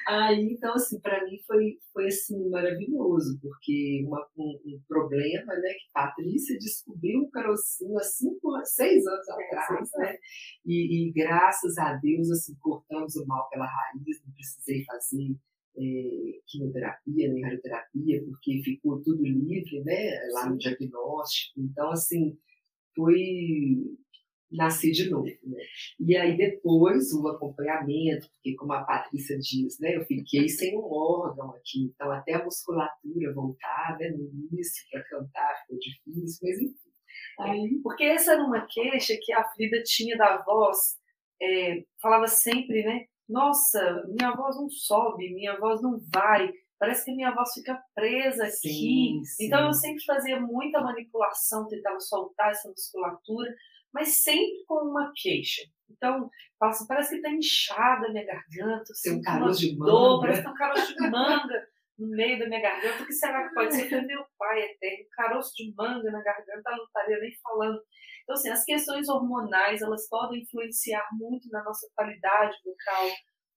Aí, 0.06 0.52
então, 0.52 0.74
assim, 0.74 1.00
para 1.00 1.24
mim 1.24 1.38
foi, 1.46 1.78
foi 1.92 2.06
assim, 2.06 2.48
maravilhoso, 2.50 3.38
porque 3.40 4.04
uma, 4.06 4.26
um, 4.36 4.60
um, 4.66 4.80
problema, 4.86 5.54
né, 5.54 5.68
que 5.70 5.90
Patrícia 5.92 6.58
descobriu 6.58 7.20
um 7.20 7.30
carocinho 7.30 7.98
há 7.98 8.02
cinco, 8.02 8.52
seis 8.64 9.06
anos 9.06 9.28
atrás, 9.28 9.90
né, 9.96 10.18
e, 10.66 11.08
e, 11.08 11.12
graças 11.12 11.78
a 11.78 11.94
Deus, 11.94 12.30
assim, 12.30 12.54
cortamos 12.60 13.16
o 13.16 13.26
mal 13.26 13.48
pela 13.48 13.66
raiz, 13.66 14.22
não 14.26 14.32
precisei 14.34 14.84
fazer 14.84 15.36
é, 15.76 16.40
quimioterapia, 16.46 17.32
nem 17.32 17.42
radioterapia, 17.42 18.24
porque 18.24 18.62
ficou 18.62 19.02
tudo 19.02 19.24
livre, 19.24 19.82
né, 19.84 20.20
lá 20.32 20.42
Sim. 20.44 20.50
no 20.50 20.58
diagnóstico. 20.58 21.60
Então, 21.60 21.90
assim, 21.90 22.36
foi 22.94 23.96
nasci 24.56 24.90
de 24.92 25.10
novo, 25.10 25.24
né? 25.24 25.62
E 25.98 26.16
aí 26.16 26.36
depois 26.36 27.12
o 27.12 27.28
acompanhamento, 27.28 28.28
porque 28.30 28.54
como 28.54 28.72
a 28.72 28.84
Patrícia 28.84 29.38
diz, 29.38 29.78
né, 29.80 29.96
eu 29.96 30.04
fiquei 30.04 30.48
sem 30.48 30.76
um 30.76 30.84
órgão 30.84 31.50
aqui, 31.50 31.92
então 31.94 32.10
até 32.10 32.34
a 32.34 32.44
musculatura 32.44 33.34
voltar, 33.34 33.96
né, 33.98 34.10
no 34.10 34.24
início 34.24 34.84
para 34.90 35.02
cantar 35.04 35.60
ficou 35.62 35.78
difícil, 35.78 36.40
mas 36.42 36.60
enfim. 36.60 36.84
Aí, 37.40 37.80
porque 37.82 38.04
essa 38.04 38.32
era 38.32 38.44
uma 38.44 38.66
queixa 38.66 39.14
que 39.20 39.32
a 39.32 39.44
Frida 39.50 39.82
tinha 39.82 40.16
da 40.16 40.42
voz, 40.42 40.96
é, 41.42 41.84
falava 42.00 42.26
sempre, 42.28 42.84
né, 42.84 43.06
nossa, 43.28 44.04
minha 44.08 44.32
voz 44.34 44.56
não 44.56 44.68
sobe, 44.68 45.34
minha 45.34 45.58
voz 45.58 45.80
não 45.82 45.98
vai, 46.12 46.52
parece 46.78 47.04
que 47.04 47.14
minha 47.14 47.34
voz 47.34 47.52
fica 47.54 47.82
presa 47.94 48.44
aqui. 48.44 48.68
Sim, 48.68 49.24
sim. 49.24 49.46
Então 49.46 49.66
eu 49.66 49.72
sempre 49.72 50.04
fazia 50.04 50.38
muita 50.40 50.80
manipulação, 50.80 51.66
tentava 51.66 51.98
soltar 51.98 52.50
essa 52.50 52.68
musculatura, 52.68 53.54
mas 53.94 54.22
sempre 54.22 54.64
com 54.66 54.90
uma 54.90 55.12
queixa. 55.14 55.62
Então, 55.88 56.28
assim, 56.60 56.86
parece 56.86 57.10
que 57.10 57.16
está 57.16 57.30
inchada 57.30 58.08
a 58.08 58.10
minha 58.10 58.26
garganta, 58.26 58.92
tem 59.02 59.12
um 59.12 59.22
caroço 59.22 59.60
de 59.60 59.76
manga. 59.76 59.92
Dor, 59.92 60.20
parece 60.20 60.40
que 60.40 60.44
tem 60.44 60.52
um 60.52 60.56
caroço 60.56 60.94
de 60.94 61.10
manga 61.10 61.68
no 61.96 62.08
meio 62.08 62.38
da 62.40 62.48
minha 62.48 62.60
garganta. 62.60 63.02
O 63.02 63.06
que 63.06 63.12
será 63.12 63.48
que 63.48 63.54
pode 63.54 63.74
ser? 63.74 64.02
Meu 64.02 64.24
pai 64.36 64.62
eterno, 64.62 65.06
caroço 65.12 65.54
de 65.54 65.72
manga 65.76 66.10
na 66.10 66.22
garganta, 66.22 66.70
não 66.72 66.84
estaria 66.84 67.20
nem 67.20 67.32
falando. 67.40 67.80
Então, 68.24 68.34
assim, 68.34 68.50
as 68.50 68.64
questões 68.64 69.08
hormonais, 69.08 69.80
elas 69.80 70.08
podem 70.08 70.42
influenciar 70.42 71.06
muito 71.12 71.48
na 71.50 71.62
nossa 71.62 71.88
qualidade 71.94 72.56
vocal, 72.64 73.06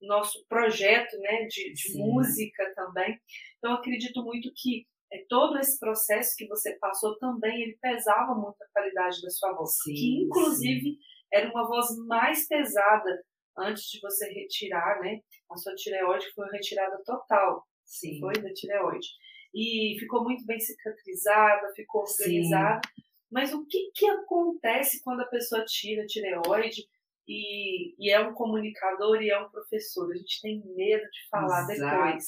no 0.01 0.07
nosso 0.09 0.45
projeto 0.47 1.17
né, 1.17 1.45
de, 1.45 1.73
de 1.73 1.97
música 1.97 2.71
também. 2.75 3.19
Então, 3.57 3.73
acredito 3.73 4.23
muito 4.23 4.51
que 4.55 4.85
é, 5.11 5.23
todo 5.29 5.57
esse 5.57 5.79
processo 5.79 6.35
que 6.37 6.47
você 6.47 6.77
passou 6.79 7.17
também, 7.17 7.61
ele 7.61 7.77
pesava 7.81 8.33
muito 8.35 8.61
a 8.61 8.67
qualidade 8.73 9.21
da 9.21 9.29
sua 9.29 9.53
voz. 9.53 9.71
Sim, 9.83 9.93
que, 9.93 10.23
inclusive, 10.23 10.91
sim. 10.91 10.97
era 11.31 11.49
uma 11.49 11.67
voz 11.67 11.87
mais 12.07 12.47
pesada 12.47 13.23
antes 13.57 13.89
de 13.89 13.99
você 14.01 14.27
retirar, 14.31 14.99
né? 15.01 15.19
A 15.49 15.57
sua 15.57 15.73
tireoide 15.75 16.31
foi 16.33 16.47
retirada 16.51 17.01
total. 17.05 17.63
Sim. 17.85 18.19
Foi 18.19 18.33
da 18.33 18.51
tireoide. 18.53 19.07
E 19.53 19.95
ficou 19.99 20.23
muito 20.23 20.45
bem 20.45 20.59
cicatrizada, 20.59 21.73
ficou 21.73 22.01
organizada. 22.01 22.81
Sim. 22.85 23.03
Mas 23.31 23.53
o 23.53 23.65
que, 23.65 23.91
que 23.93 24.05
acontece 24.05 25.01
quando 25.03 25.21
a 25.21 25.27
pessoa 25.27 25.63
tira 25.65 26.03
a 26.03 26.05
tireoide 26.05 26.87
e, 27.27 27.95
e, 27.99 28.09
é 28.09 28.19
um 28.21 28.33
comunicador 28.33 29.21
e 29.21 29.29
é 29.29 29.39
um 29.39 29.49
professor? 29.49 30.09
A 30.09 30.15
gente 30.15 30.41
tem 30.41 30.63
medo 30.75 31.03
de 31.03 31.29
falar 31.29 31.69
Exatamente. 31.69 32.25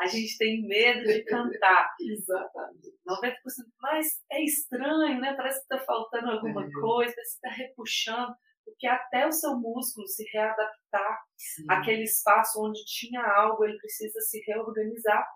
A 0.00 0.06
gente 0.06 0.38
tem 0.38 0.66
medo 0.66 1.04
de 1.04 1.22
cantar. 1.24 1.94
Exatamente. 2.02 2.88
90%. 3.08 3.32
Mas 3.80 4.06
é 4.30 4.42
estranho, 4.42 5.20
né? 5.20 5.34
Parece 5.36 5.58
que 5.58 5.74
está 5.74 5.78
faltando 5.84 6.30
alguma 6.30 6.66
é. 6.66 6.70
coisa, 6.72 7.14
parece 7.14 7.40
que 7.40 7.46
está 7.46 7.50
repuxando. 7.50 8.34
Porque 8.64 8.86
até 8.86 9.26
o 9.26 9.32
seu 9.32 9.56
músculo 9.56 10.06
se 10.08 10.24
readaptar 10.32 11.18
Sim. 11.36 11.64
àquele 11.68 12.02
espaço 12.02 12.60
onde 12.62 12.84
tinha 12.84 13.22
algo, 13.22 13.64
ele 13.64 13.78
precisa 13.78 14.20
se 14.20 14.40
reorganizar. 14.46 15.26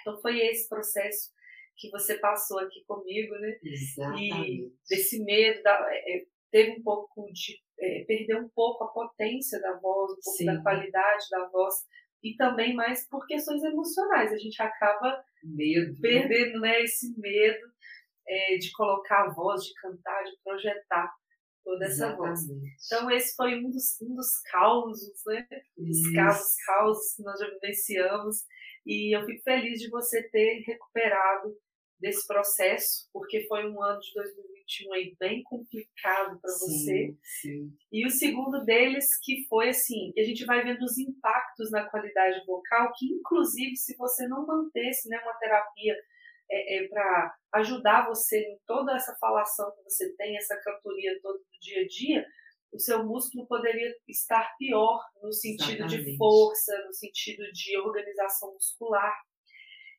Então 0.00 0.20
foi 0.20 0.38
esse 0.40 0.68
processo 0.68 1.30
que 1.76 1.90
você 1.90 2.18
passou 2.18 2.58
aqui 2.58 2.84
comigo, 2.86 3.34
né? 3.36 3.56
Exatamente. 3.62 4.50
E 4.50 4.72
desse 4.88 5.22
medo, 5.24 5.62
da, 5.62 5.74
é, 5.90 6.24
teve 6.50 6.72
um 6.72 6.82
pouco 6.82 7.26
de 7.32 7.56
é, 7.80 8.04
perder 8.04 8.36
um 8.40 8.48
pouco 8.48 8.84
a 8.84 8.88
potência 8.88 9.60
da 9.60 9.78
voz, 9.78 10.12
um 10.12 10.20
pouco 10.22 10.38
Sim. 10.38 10.46
da 10.46 10.62
qualidade 10.62 11.24
da 11.30 11.48
voz 11.48 11.74
e 12.22 12.34
também 12.36 12.74
mais 12.74 13.08
por 13.08 13.26
questões 13.26 13.62
emocionais. 13.62 14.32
A 14.32 14.38
gente 14.38 14.60
acaba 14.60 15.22
medo, 15.42 15.92
né? 15.92 15.98
perdendo 16.00 16.60
né, 16.60 16.82
esse 16.82 17.18
medo 17.18 17.66
é, 18.26 18.56
de 18.56 18.70
colocar 18.72 19.26
a 19.26 19.32
voz, 19.32 19.62
de 19.62 19.72
cantar, 19.80 20.24
de 20.24 20.32
projetar 20.42 21.12
toda 21.64 21.84
essa 21.84 22.06
Exatamente. 22.06 22.18
voz. 22.18 22.40
Então 22.86 23.10
esse 23.10 23.36
foi 23.36 23.54
um 23.58 23.70
dos, 23.70 24.00
um 24.02 24.14
dos 24.14 24.40
causos, 24.50 25.22
né? 25.26 25.46
Os 25.76 26.12
casos, 26.12 26.54
causos 26.66 27.14
que 27.14 27.22
nós 27.22 27.38
já 27.38 27.48
vivenciamos 27.48 28.44
e 28.86 29.16
eu 29.16 29.24
fico 29.24 29.42
feliz 29.42 29.78
de 29.78 29.90
você 29.90 30.28
ter 30.30 30.62
recuperado 30.66 31.54
desse 32.00 32.26
processo, 32.26 33.08
porque 33.12 33.46
foi 33.46 33.68
um 33.68 33.82
ano 33.82 34.00
de 34.00 34.12
2021 34.14 34.92
aí 34.92 35.16
bem 35.18 35.42
complicado 35.42 36.40
para 36.40 36.52
você. 36.52 37.16
Sim. 37.40 37.72
E 37.92 38.06
o 38.06 38.10
segundo 38.10 38.64
deles 38.64 39.06
que 39.22 39.46
foi 39.48 39.70
assim, 39.70 40.12
que 40.12 40.20
a 40.20 40.24
gente 40.24 40.44
vai 40.44 40.62
vendo 40.62 40.82
os 40.82 40.96
impactos 40.98 41.70
na 41.70 41.88
qualidade 41.88 42.44
vocal, 42.46 42.92
que 42.96 43.06
inclusive 43.06 43.76
se 43.76 43.96
você 43.96 44.26
não 44.28 44.46
mantesse 44.46 45.08
né, 45.08 45.18
uma 45.20 45.34
terapia 45.34 45.96
é, 46.50 46.78
é, 46.78 46.88
para 46.88 47.36
ajudar 47.54 48.06
você 48.06 48.38
em 48.38 48.58
toda 48.66 48.94
essa 48.94 49.14
falação 49.20 49.70
que 49.76 49.82
você 49.82 50.14
tem, 50.16 50.36
essa 50.36 50.56
cantoria 50.62 51.18
todo 51.20 51.38
do 51.38 51.58
dia 51.60 51.82
a 51.82 51.86
dia, 51.86 52.26
o 52.72 52.78
seu 52.78 53.04
músculo 53.04 53.46
poderia 53.46 53.94
estar 54.06 54.54
pior 54.58 55.00
no 55.22 55.32
sentido 55.32 55.84
Exatamente. 55.84 56.04
de 56.04 56.16
força, 56.16 56.84
no 56.86 56.92
sentido 56.92 57.42
de 57.52 57.78
organização 57.78 58.52
muscular. 58.52 59.14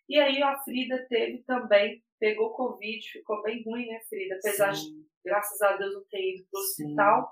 E 0.10 0.20
aí 0.20 0.42
a 0.42 0.58
Frida 0.58 1.06
teve 1.08 1.44
também, 1.44 2.04
pegou 2.20 2.52
Covid, 2.54 3.12
ficou 3.12 3.44
bem 3.44 3.64
ruim, 3.64 3.86
né, 3.86 4.00
Frida? 4.10 4.36
Apesar 4.36 4.74
Sim. 4.74 4.96
de, 4.96 5.06
graças 5.24 5.62
a 5.62 5.78
Deus, 5.78 5.94
não 5.94 6.04
ter 6.06 6.36
ido 6.36 6.48
para 6.50 6.60
o 6.60 6.64
hospital. 6.64 7.32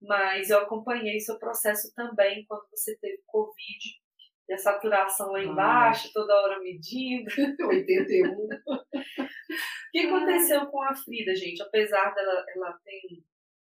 Mas 0.00 0.48
eu 0.48 0.60
acompanhei 0.60 1.20
seu 1.20 1.38
processo 1.38 1.92
também 1.94 2.46
quando 2.46 2.66
você 2.70 2.96
teve 2.96 3.22
Covid. 3.26 3.84
E 4.48 4.54
a 4.54 4.56
saturação 4.56 5.32
lá 5.32 5.42
embaixo, 5.42 6.10
toda 6.14 6.34
hora 6.34 6.60
medindo. 6.60 7.30
81. 7.68 8.30
o 8.32 8.48
que 9.92 9.98
aconteceu 9.98 10.66
com 10.68 10.82
a 10.82 10.94
Frida, 10.94 11.34
gente? 11.34 11.62
Apesar 11.62 12.14
dela 12.14 12.46
ela 12.56 12.72
tem 12.84 13.22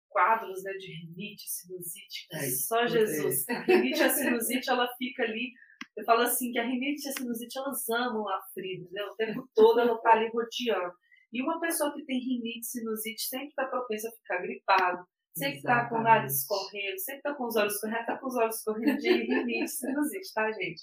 quadros 0.08 0.62
né, 0.64 0.72
de 0.72 0.92
rinite, 0.92 1.48
sinusite, 1.48 2.26
é, 2.32 2.50
só 2.50 2.86
Jesus. 2.86 3.48
É. 3.48 3.60
Rinite 3.60 4.00
e 4.00 4.02
a 4.02 4.08
sinusite, 4.08 4.68
ela 4.68 4.88
fica 4.96 5.22
ali 5.22 5.52
eu 5.96 6.04
falo 6.04 6.22
assim 6.22 6.52
que 6.52 6.58
a 6.58 6.64
rinite 6.64 7.06
e 7.06 7.08
a 7.08 7.12
sinusite 7.12 7.58
elas 7.58 7.88
amam 7.88 8.28
a 8.28 8.40
Frida, 8.54 8.88
né? 8.90 9.02
O 9.04 9.14
tempo 9.16 9.48
todo 9.54 9.80
ela 9.80 9.94
está 9.94 10.12
ali 10.12 10.30
rodeando. 10.30 10.94
E 11.32 11.42
uma 11.42 11.60
pessoa 11.60 11.92
que 11.94 12.04
tem 12.04 12.18
rinite 12.18 12.60
e 12.60 12.64
sinusite 12.64 13.22
sempre 13.22 13.48
está 13.48 13.66
propensa 13.66 14.08
a 14.08 14.12
ficar 14.12 14.42
gripado, 14.42 15.04
sempre 15.34 15.58
está 15.58 15.88
com 15.88 15.96
o 15.96 16.02
nariz 16.02 16.40
escorrendo, 16.40 16.98
sempre 16.98 17.18
está 17.18 17.34
com 17.34 17.46
os 17.46 17.56
olhos 17.56 17.74
escorrendo, 17.74 18.00
está 18.00 18.18
com 18.18 18.26
os 18.26 18.36
olhos 18.36 18.56
escorrendo 18.56 18.98
de 18.98 19.10
rinite 19.10 19.64
e 19.64 19.68
sinusite, 19.68 20.34
tá, 20.34 20.50
gente? 20.52 20.82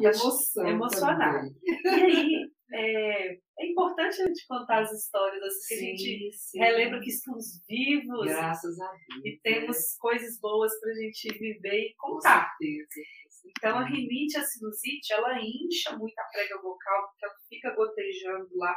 E 0.00 0.06
emoção. 0.06 0.66
Emocionar. 0.66 1.44
E 1.64 1.88
aí, 1.88 2.50
é, 2.72 3.34
é, 3.34 3.70
importante 3.70 4.20
a 4.20 4.26
gente 4.26 4.46
contar 4.48 4.82
as 4.82 4.92
histórias, 4.92 5.42
assim, 5.44 5.76
sim, 5.76 5.84
que 5.84 5.92
a 5.92 5.96
gente 5.96 6.36
sim. 6.36 6.58
relembra 6.58 7.00
que 7.00 7.10
estamos 7.10 7.62
vivos. 7.68 8.26
Graças 8.26 8.80
a 8.80 8.90
Deus. 8.90 9.24
E 9.24 9.40
temos 9.42 9.76
né? 9.76 9.82
coisas 10.00 10.40
boas 10.40 10.72
para 10.80 10.90
a 10.90 10.94
gente 10.94 11.38
viver 11.38 11.78
e 11.78 11.94
contar. 11.96 12.50
Com 12.58 12.64
certeza. 12.64 12.88
Então, 13.44 13.78
a 13.78 13.84
rinite, 13.84 14.38
a 14.38 14.42
sinusite, 14.42 15.12
ela 15.12 15.38
incha 15.40 15.96
muito 15.96 16.18
a 16.18 16.24
prega 16.24 16.60
vocal, 16.60 17.08
porque 17.08 17.24
ela 17.24 17.34
fica 17.48 17.74
gotejando 17.74 18.48
lá 18.56 18.74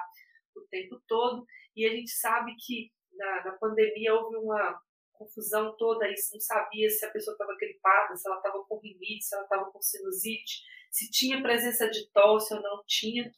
o 0.55 0.61
tempo 0.69 1.01
todo. 1.07 1.45
E 1.75 1.85
a 1.85 1.89
gente 1.89 2.11
sabe 2.11 2.53
que 2.57 2.91
na, 3.13 3.45
na 3.45 3.51
pandemia 3.53 4.13
houve 4.13 4.37
uma 4.37 4.79
confusão 5.13 5.75
toda, 5.77 6.11
isso 6.11 6.33
não 6.33 6.39
sabia 6.39 6.89
se 6.89 7.05
a 7.05 7.11
pessoa 7.11 7.33
estava 7.33 7.55
gripada, 7.57 8.15
se 8.15 8.27
ela 8.27 8.37
estava 8.37 8.63
com 8.65 8.79
rinite, 8.79 9.25
se 9.25 9.35
ela 9.35 9.43
estava 9.43 9.71
com 9.71 9.81
sinusite, 9.81 10.61
se 10.91 11.09
tinha 11.09 11.41
presença 11.41 11.89
de 11.89 12.07
tosse 12.11 12.53
ou 12.53 12.61
não 12.61 12.83
tinha. 12.85 13.31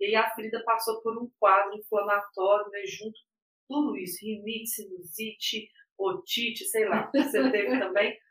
E 0.00 0.06
aí 0.06 0.14
a 0.16 0.30
Frida 0.30 0.62
passou 0.64 1.00
por 1.02 1.16
um 1.16 1.30
quadro 1.38 1.78
inflamatório, 1.78 2.70
né, 2.70 2.82
junto 2.86 3.18
com 3.68 3.74
tudo 3.74 3.96
isso, 3.96 4.24
rinite, 4.24 4.70
sinusite, 4.70 5.68
otite, 5.96 6.64
sei 6.64 6.88
lá, 6.88 7.10
você 7.14 7.50
teve 7.50 7.78
também. 7.78 8.18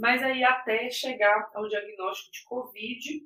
Mas 0.00 0.22
aí 0.22 0.42
até 0.44 0.90
chegar 0.90 1.50
ao 1.54 1.68
diagnóstico 1.68 2.32
de 2.32 2.44
Covid, 2.44 3.22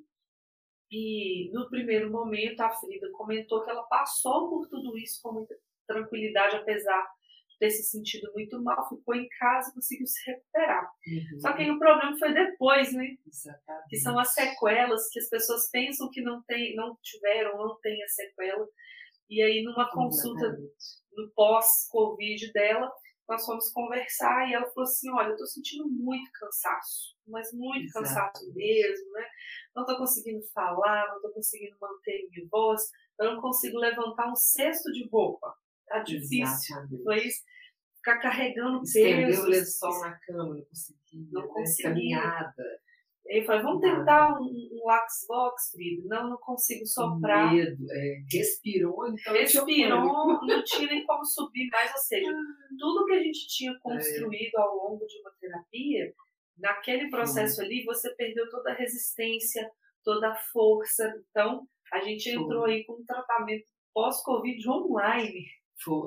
e 0.89 1.49
no 1.51 1.69
primeiro 1.69 2.09
momento 2.09 2.61
a 2.61 2.69
Frida 2.69 3.09
comentou 3.11 3.63
que 3.63 3.69
ela 3.69 3.83
passou 3.83 4.49
por 4.49 4.67
tudo 4.67 4.97
isso 4.97 5.21
com 5.21 5.33
muita 5.33 5.55
tranquilidade, 5.85 6.55
apesar 6.55 7.07
de 7.49 7.57
ter 7.57 7.69
se 7.71 7.83
sentido 7.83 8.31
muito 8.33 8.61
mal, 8.61 8.87
ficou 8.87 9.15
em 9.15 9.27
casa 9.39 9.69
e 9.69 9.73
conseguiu 9.73 10.07
se 10.07 10.31
recuperar. 10.31 10.83
Uhum. 10.83 11.39
Só 11.39 11.53
que 11.53 11.63
aí 11.63 11.71
o 11.71 11.79
problema 11.79 12.17
foi 12.17 12.33
depois, 12.33 12.93
né? 12.93 13.17
Exatamente. 13.25 13.89
Que 13.89 13.97
são 13.97 14.17
as 14.19 14.33
sequelas 14.33 15.09
que 15.09 15.19
as 15.19 15.29
pessoas 15.29 15.69
pensam 15.69 16.09
que 16.09 16.21
não, 16.21 16.41
tem, 16.43 16.75
não 16.75 16.97
tiveram, 17.01 17.57
não 17.57 17.79
tem 17.79 18.01
a 18.03 18.07
sequela. 18.07 18.67
E 19.29 19.41
aí 19.41 19.63
numa 19.63 19.89
consulta 19.89 20.45
Exatamente. 20.45 20.73
no 21.13 21.31
pós-Covid 21.31 22.51
dela, 22.53 22.91
nós 23.27 23.45
fomos 23.45 23.69
conversar 23.71 24.49
e 24.49 24.53
ela 24.53 24.67
falou 24.69 24.83
assim: 24.83 25.09
Olha, 25.11 25.27
eu 25.27 25.31
estou 25.31 25.47
sentindo 25.47 25.87
muito 25.87 26.31
cansaço, 26.31 27.15
mas 27.27 27.51
muito 27.53 27.85
Exato. 27.85 28.05
cansaço 28.05 28.53
mesmo, 28.53 29.11
né? 29.11 29.25
Não 29.75 29.83
estou 29.83 29.97
conseguindo 29.97 30.41
falar, 30.53 31.07
não 31.09 31.17
estou 31.17 31.31
conseguindo 31.31 31.75
manter 31.79 32.27
minha 32.31 32.47
voz, 32.49 32.81
eu 33.19 33.33
não 33.33 33.41
consigo 33.41 33.77
levantar 33.77 34.31
um 34.31 34.35
cesto 34.35 34.91
de 34.91 35.07
roupa. 35.09 35.53
Tá 35.87 35.99
difícil. 35.99 36.75
Foi 37.03 37.17
isso. 37.27 37.43
Ficar 37.97 38.19
carregando 38.19 38.79
peso. 38.79 38.97
Estender 38.97 39.39
o 39.39 39.45
lençol 39.45 39.99
na 40.01 40.17
cama, 40.19 40.55
não 40.55 40.65
consegui. 40.65 41.29
Não 41.31 41.41
né? 41.41 41.47
consegui. 41.47 41.83
Caminhada. 41.83 42.81
Eu 43.29 43.43
falei, 43.45 43.61
vamos 43.61 43.81
tentar 43.81 44.39
um, 44.39 44.45
um 44.45 44.85
Lax 44.85 45.25
Vox, 45.27 45.71
Frida. 45.71 46.03
Não, 46.05 46.29
não 46.29 46.37
consigo 46.37 46.85
soprar. 46.85 47.53
Medo, 47.53 47.85
é, 47.91 48.23
respirou, 48.31 49.07
então 49.07 49.33
Respirou, 49.33 50.41
não 50.47 50.63
tinha 50.63 50.87
nem 50.87 51.05
como 51.05 51.25
subir 51.25 51.67
mais. 51.69 51.91
Ou 51.91 51.99
seja, 51.99 52.31
tudo 52.79 53.05
que 53.05 53.13
a 53.13 53.23
gente 53.23 53.47
tinha 53.47 53.71
é. 53.71 53.79
construído 53.81 54.55
ao 54.57 54.75
longo 54.75 55.05
de 55.05 55.19
uma 55.19 55.31
terapia, 55.39 56.13
naquele 56.57 57.09
processo 57.09 57.61
ali, 57.61 57.83
você 57.83 58.13
perdeu 58.15 58.49
toda 58.49 58.71
a 58.71 58.75
resistência, 58.75 59.69
toda 60.03 60.29
a 60.29 60.35
força. 60.35 61.13
Então, 61.29 61.67
a 61.91 61.99
gente 61.99 62.29
entrou 62.29 62.65
aí 62.65 62.85
com 62.85 62.93
um 62.93 63.05
tratamento 63.05 63.65
pós-Covid 63.93 64.69
online. 64.69 65.45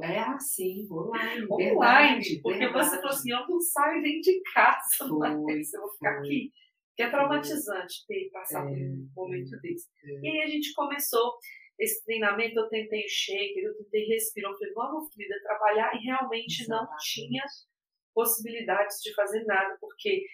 É 0.02 0.18
assim, 0.18 0.88
online. 0.90 1.46
Online, 1.48 1.64
verdade, 1.64 2.40
porque 2.42 2.58
verdade. 2.58 2.88
você 2.88 2.96
falou 2.96 3.10
assim: 3.10 3.30
eu 3.30 3.48
não 3.48 3.60
saio 3.60 4.02
nem 4.02 4.20
de 4.20 4.40
casa, 4.52 5.08
foi, 5.08 5.36
mas 5.36 5.72
eu 5.72 5.80
vou 5.80 5.90
ficar 5.92 6.16
foi. 6.16 6.26
aqui. 6.26 6.52
Que 7.01 7.05
é 7.05 7.11
traumatizante 7.11 8.07
ter 8.07 8.30
passar 8.30 8.62
por 8.62 8.72
um 8.72 9.09
é, 9.11 9.14
momento 9.14 9.59
desse. 9.61 9.88
É. 10.05 10.20
E 10.20 10.28
aí 10.28 10.42
a 10.42 10.46
gente 10.46 10.74
começou 10.74 11.38
esse 11.78 12.05
treinamento, 12.05 12.59
eu 12.59 12.68
tentei 12.68 13.09
shaker, 13.09 13.64
eu 13.64 13.76
tentei 13.78 14.05
respirar, 14.05 14.53
eu 14.53 14.59
falei, 14.59 14.74
vamos, 14.74 15.14
Frida, 15.14 15.34
trabalhar, 15.42 15.96
e 15.96 16.05
realmente 16.05 16.68
não 16.68 16.86
tinha 17.01 17.42
possibilidades 18.14 18.98
de 19.01 19.14
fazer 19.14 19.44
nada, 19.44 19.78
porque 19.80 20.26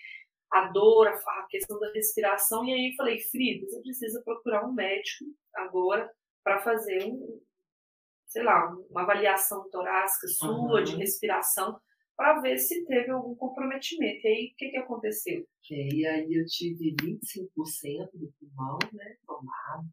a 0.51 0.69
dor, 0.73 1.07
a 1.07 1.47
questão 1.49 1.79
da 1.79 1.93
respiração, 1.93 2.65
e 2.65 2.73
aí 2.73 2.91
eu 2.91 2.97
falei, 2.97 3.21
Frida, 3.21 3.65
você 3.65 3.81
precisa 3.81 4.23
procurar 4.25 4.67
um 4.67 4.73
médico 4.73 5.25
agora 5.55 6.11
para 6.43 6.61
fazer 6.63 7.05
um, 7.05 7.41
sei 8.27 8.43
lá, 8.43 8.75
uma 8.91 9.03
avaliação 9.03 9.69
torácica 9.71 10.27
sua, 10.27 10.79
uhum. 10.79 10.83
de 10.83 10.97
respiração, 10.97 11.81
para 12.17 12.41
ver 12.41 12.57
se 12.59 12.85
teve 12.87 13.11
algum 13.11 13.35
comprometimento. 13.35 14.27
E 14.27 14.29
aí, 14.29 14.53
o 14.53 14.57
que, 14.57 14.71
que 14.71 14.77
aconteceu? 14.79 15.47
É, 15.71 15.89
e 15.95 16.07
aí 16.07 16.35
eu 16.35 16.47
tive 16.47 16.95
25% 16.95 18.11
do 18.15 18.33
pulmão 18.41 18.79
né, 18.93 19.17
tomado. 19.27 19.87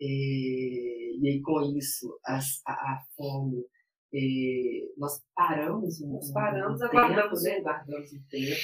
É, 0.00 0.04
e 0.04 1.22
aí, 1.24 1.40
com 1.40 1.60
isso, 1.76 2.18
as, 2.24 2.60
a, 2.66 2.72
a 2.72 3.04
fome, 3.16 3.64
é, 4.12 4.88
nós 4.98 5.22
paramos 5.34 6.00
um, 6.02 6.14
nós 6.14 6.32
paramos, 6.32 6.80
um 6.80 6.84
aguardamos, 6.84 7.42
tempo, 7.42 7.56
né, 7.56 7.60
guardamos 7.62 8.12
um 8.12 8.22
tempo. 8.28 8.60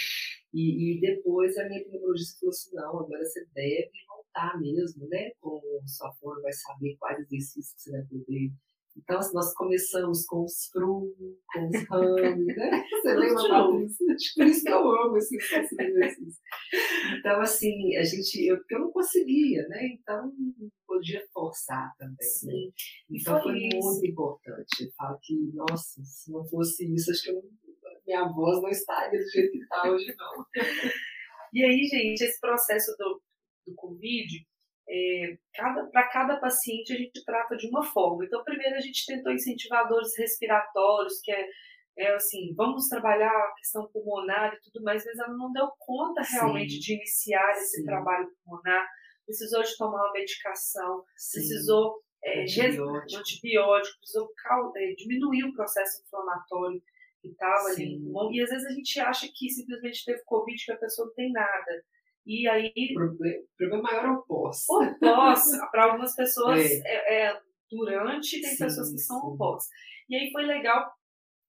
E, 0.53 0.97
e 0.97 1.01
depois 1.01 1.57
a 1.59 1.69
minha 1.69 1.85
pneumologista 1.85 2.41
falou 2.41 2.51
assim, 2.51 2.75
não, 2.75 3.01
agora 3.01 3.25
você 3.25 3.47
deve 3.55 3.91
voltar 4.09 4.59
mesmo, 4.61 5.07
né? 5.09 5.31
Com 5.41 5.61
sua 5.87 6.13
fome, 6.15 6.43
vai 6.43 6.53
saber 6.53 6.97
quais 6.97 7.19
exercícios 7.21 7.75
que 7.75 7.83
você 7.83 7.91
vai 7.93 8.03
poder 8.03 8.53
então, 8.99 9.19
assim, 9.19 9.35
nós 9.35 9.55
começamos 9.55 10.27
com 10.27 10.45
os 10.45 10.67
frutos, 10.67 11.39
com 11.53 11.69
os 11.69 11.83
ramos, 11.89 12.47
né? 12.47 12.85
Você 12.91 13.15
lembra, 13.15 13.49
Patrícia? 13.49 14.07
Por 14.37 14.47
isso 14.47 14.65
que 14.65 14.73
eu 14.73 14.91
amo 14.91 15.17
esse 15.17 15.37
exercício. 15.37 16.43
Então, 17.19 17.41
assim, 17.41 17.97
a 17.97 18.03
gente, 18.03 18.45
eu, 18.45 18.59
eu 18.69 18.79
não 18.81 18.91
conseguia, 18.91 19.67
né? 19.69 19.87
Então, 19.87 20.33
podia 20.87 21.25
forçar 21.33 21.95
também. 21.97 22.17
Né? 22.19 22.27
Sim. 22.27 22.67
Né? 22.67 22.73
Então, 23.11 23.43
foi, 23.43 23.53
foi 23.53 23.81
muito 23.81 24.07
importante. 24.07 24.85
Eu 24.85 24.93
falo 24.97 25.19
que, 25.23 25.53
nossa, 25.55 26.03
se 26.03 26.33
não 26.33 26.45
fosse 26.47 26.93
isso, 26.93 27.11
acho 27.11 27.23
que 27.23 27.31
eu, 27.31 27.43
minha 28.07 28.27
voz 28.29 28.61
não 28.61 28.69
estaria 28.69 29.21
do 29.21 29.31
jeito 29.31 29.53
que 29.53 29.59
está 29.59 29.91
hoje, 29.91 30.15
não. 30.17 30.47
e 31.53 31.65
aí, 31.65 31.85
gente, 31.85 32.23
esse 32.23 32.41
processo 32.41 32.97
do, 32.99 33.23
do 33.67 33.75
Covid, 33.75 34.47
é, 34.89 35.39
para 35.93 36.09
cada 36.09 36.37
paciente 36.39 36.93
a 36.93 36.97
gente 36.97 37.25
trata 37.25 37.57
de 37.57 37.69
uma 37.69 37.83
forma. 37.85 38.25
Então, 38.25 38.43
primeiro 38.43 38.77
a 38.77 38.81
gente 38.81 39.05
tentou 39.07 39.33
incentivadores 39.33 40.17
respiratórios, 40.17 41.21
que 41.23 41.31
é, 41.31 41.47
é 41.99 42.15
assim, 42.15 42.55
vamos 42.55 42.89
trabalhar 42.89 43.31
a 43.31 43.55
questão 43.59 43.89
pulmonar 43.93 44.55
e 44.55 44.61
tudo 44.63 44.83
mais, 44.83 45.05
mas 45.05 45.19
ela 45.19 45.37
não 45.37 45.53
deu 45.53 45.69
conta 45.79 46.23
realmente 46.23 46.75
Sim. 46.75 46.81
de 46.81 46.95
iniciar 46.95 47.51
esse 47.53 47.79
Sim. 47.79 47.85
trabalho 47.85 48.31
pulmonar. 48.45 48.89
Precisou 49.27 49.63
de 49.63 49.77
tomar 49.77 50.05
uma 50.05 50.13
medicação, 50.13 51.05
Sim. 51.17 51.41
precisou 51.41 52.03
é, 52.25 52.43
antibiótico. 52.43 53.21
antibiótico, 53.21 53.99
precisou 53.99 54.33
é, 54.77 54.95
diminuir 54.95 55.45
o 55.45 55.53
processo 55.53 56.03
inflamatório 56.03 56.83
que 57.21 57.29
estava 57.29 57.69
ali 57.69 57.99
no 57.99 58.05
pulmão. 58.05 58.33
E 58.33 58.41
às 58.41 58.49
vezes 58.49 58.67
a 58.67 58.73
gente 58.73 59.01
acha 59.01 59.29
que 59.35 59.51
simplesmente 59.51 60.05
teve 60.05 60.23
Covid, 60.25 60.65
que 60.65 60.73
a 60.73 60.79
pessoa 60.79 61.07
não 61.09 61.15
tem 61.15 61.31
nada. 61.31 61.85
E 62.29 62.47
aí. 62.47 62.73
O 62.95 63.57
problema 63.57 63.83
maior 63.83 64.05
é 64.05 64.11
o 64.11 64.23
pós. 64.23 64.65
O 64.69 64.99
pós, 65.01 65.45
para 65.73 65.85
algumas 65.85 66.15
pessoas 66.15 66.61
é. 66.61 66.83
É, 66.85 67.27
é 67.29 67.41
durante, 67.71 68.41
tem 68.41 68.51
sim, 68.51 68.65
pessoas 68.65 68.93
que 68.93 68.99
são 68.99 69.19
sim. 69.31 69.37
pós. 69.39 69.65
E 70.11 70.15
aí 70.15 70.31
foi 70.31 70.45
legal 70.45 70.93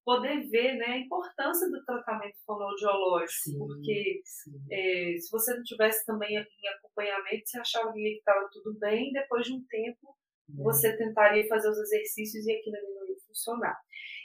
poder 0.02 0.48
ver 0.48 0.76
né, 0.76 0.86
a 0.86 0.98
importância 0.98 1.68
do 1.68 1.84
tratamento 1.84 2.36
fonoaudiológico, 2.46 3.30
sim, 3.30 3.58
porque 3.58 4.22
é, 4.70 5.16
se 5.18 5.30
você 5.30 5.54
não 5.54 5.62
tivesse 5.62 6.04
também 6.06 6.34
em 6.34 6.68
acompanhamento, 6.68 7.42
você 7.46 7.58
achava 7.60 7.92
que 7.92 8.16
estava 8.16 8.48
tudo 8.50 8.78
bem, 8.78 9.12
depois 9.12 9.46
de 9.46 9.52
um 9.52 9.62
tempo 9.68 10.16
é. 10.58 10.62
você 10.62 10.96
tentaria 10.96 11.46
fazer 11.46 11.68
os 11.68 11.78
exercícios 11.78 12.46
e 12.46 12.52
aquilo 12.52 12.76
não 12.94 13.08
ia 13.08 13.16
funcionar. 13.26 13.78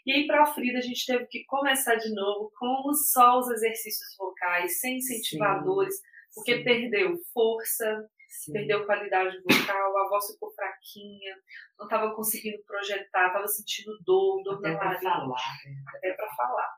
E 0.05 0.13
aí, 0.13 0.27
para 0.27 0.43
a 0.43 0.45
Frida, 0.45 0.79
a 0.79 0.81
gente 0.81 1.05
teve 1.05 1.25
que 1.27 1.43
começar 1.45 1.95
de 1.95 2.13
novo 2.13 2.51
com 2.57 2.93
só 2.93 3.39
os 3.39 3.49
exercícios 3.49 4.15
vocais, 4.17 4.79
sem 4.79 4.97
incentivadores, 4.97 5.95
porque 6.35 6.57
Sim. 6.57 6.63
perdeu 6.63 7.17
força, 7.33 8.07
Sim. 8.27 8.51
perdeu 8.51 8.85
qualidade 8.85 9.37
vocal, 9.39 9.97
a 9.97 10.09
voz 10.09 10.27
ficou 10.31 10.51
fraquinha, 10.53 11.35
não 11.79 11.85
estava 11.85 12.13
conseguindo 12.13 12.61
projetar, 12.67 13.27
estava 13.27 13.47
sentindo 13.47 13.97
dor, 14.05 14.43
dor 14.43 14.59
até 14.59 14.73
na 14.73 14.99
falar, 14.99 15.27
né? 15.65 15.83
até 15.95 16.13
para 16.13 16.35
falar. 16.35 16.75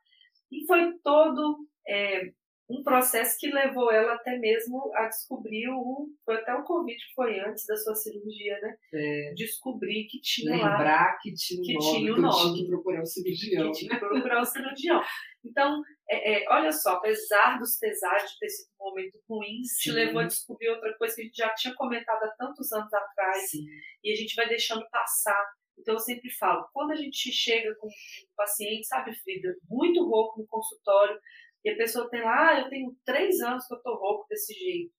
E 0.52 0.66
foi 0.68 0.94
todo 1.04 1.68
é, 1.88 2.32
um 2.70 2.84
processo 2.84 3.38
que 3.40 3.50
levou 3.50 3.90
ela 3.92 4.16
até 4.16 4.38
mesmo 4.38 4.92
a 4.94 5.08
descobrir 5.08 5.70
o. 5.70 6.10
Foi 6.26 6.36
até 6.36 6.54
o 6.54 6.64
Covid, 6.64 6.98
foi 7.16 7.40
antes 7.40 7.66
da 7.66 7.78
sua 7.78 7.96
cirurgia, 7.96 8.60
né? 8.60 8.76
É. 8.94 9.34
Descobrir 9.36 10.06
que 10.08 10.20
tinha 10.20 10.52
Lembrar 10.52 10.84
lá. 10.84 11.18
que 11.22 11.34
tinha 11.34 11.62
um 11.62 11.64
que 11.64 11.74
nome, 11.74 11.98
tinha 11.98 12.14
o 12.14 12.22
nome. 12.22 12.34
Que 12.34 12.42
tinha 12.42 12.56
que 12.56 12.68
procurar 12.68 13.02
o 13.02 13.06
cirurgião. 13.06 13.72
Que 13.72 13.78
tinha 13.78 13.92
que 13.92 14.00
procurar 14.00 14.42
o 14.42 14.46
cirurgião. 14.46 15.02
Então, 15.46 15.82
é, 16.10 16.44
é, 16.44 16.50
olha 16.50 16.72
só, 16.74 16.96
apesar 16.96 17.58
dos 17.58 17.78
pesares 17.80 18.32
de 18.32 18.40
ter 18.40 18.50
sido 18.50 18.70
um 18.82 18.90
momento 18.90 19.18
ruim, 19.30 19.64
Sim. 19.64 19.90
te 19.90 19.92
levou 19.92 20.22
a 20.22 20.28
descobrir 20.28 20.70
outra 20.70 20.94
coisa 20.98 21.16
que 21.16 21.22
a 21.22 21.26
gente 21.26 21.38
já 21.38 21.54
tinha 21.54 21.74
comentado 21.76 22.22
há 22.24 22.36
tantos 22.38 22.72
anos 22.74 22.94
atrás 22.94 23.50
Sim. 23.50 23.66
e 24.04 24.12
a 24.12 24.16
gente 24.16 24.36
vai 24.36 24.48
deixando 24.48 24.86
passar. 24.90 25.42
Então, 25.78 25.94
eu 25.94 26.00
sempre 26.00 26.30
falo, 26.32 26.68
quando 26.74 26.92
a 26.92 26.96
gente 26.96 27.32
chega 27.32 27.74
com 27.76 27.88
um 27.88 28.36
paciente, 28.36 28.88
sabe, 28.88 29.14
Frida, 29.14 29.56
muito 29.70 30.04
rouco 30.04 30.42
no 30.42 30.48
consultório, 30.48 31.18
e 31.64 31.70
a 31.70 31.76
pessoa 31.76 32.10
tem 32.10 32.22
lá, 32.22 32.50
ah, 32.50 32.60
eu 32.62 32.70
tenho 32.70 32.96
três 33.06 33.40
anos 33.42 33.66
que 33.68 33.74
eu 33.74 33.82
tô 33.82 33.96
rouco 33.96 34.28
desse 34.30 34.54
jeito. 34.54 34.92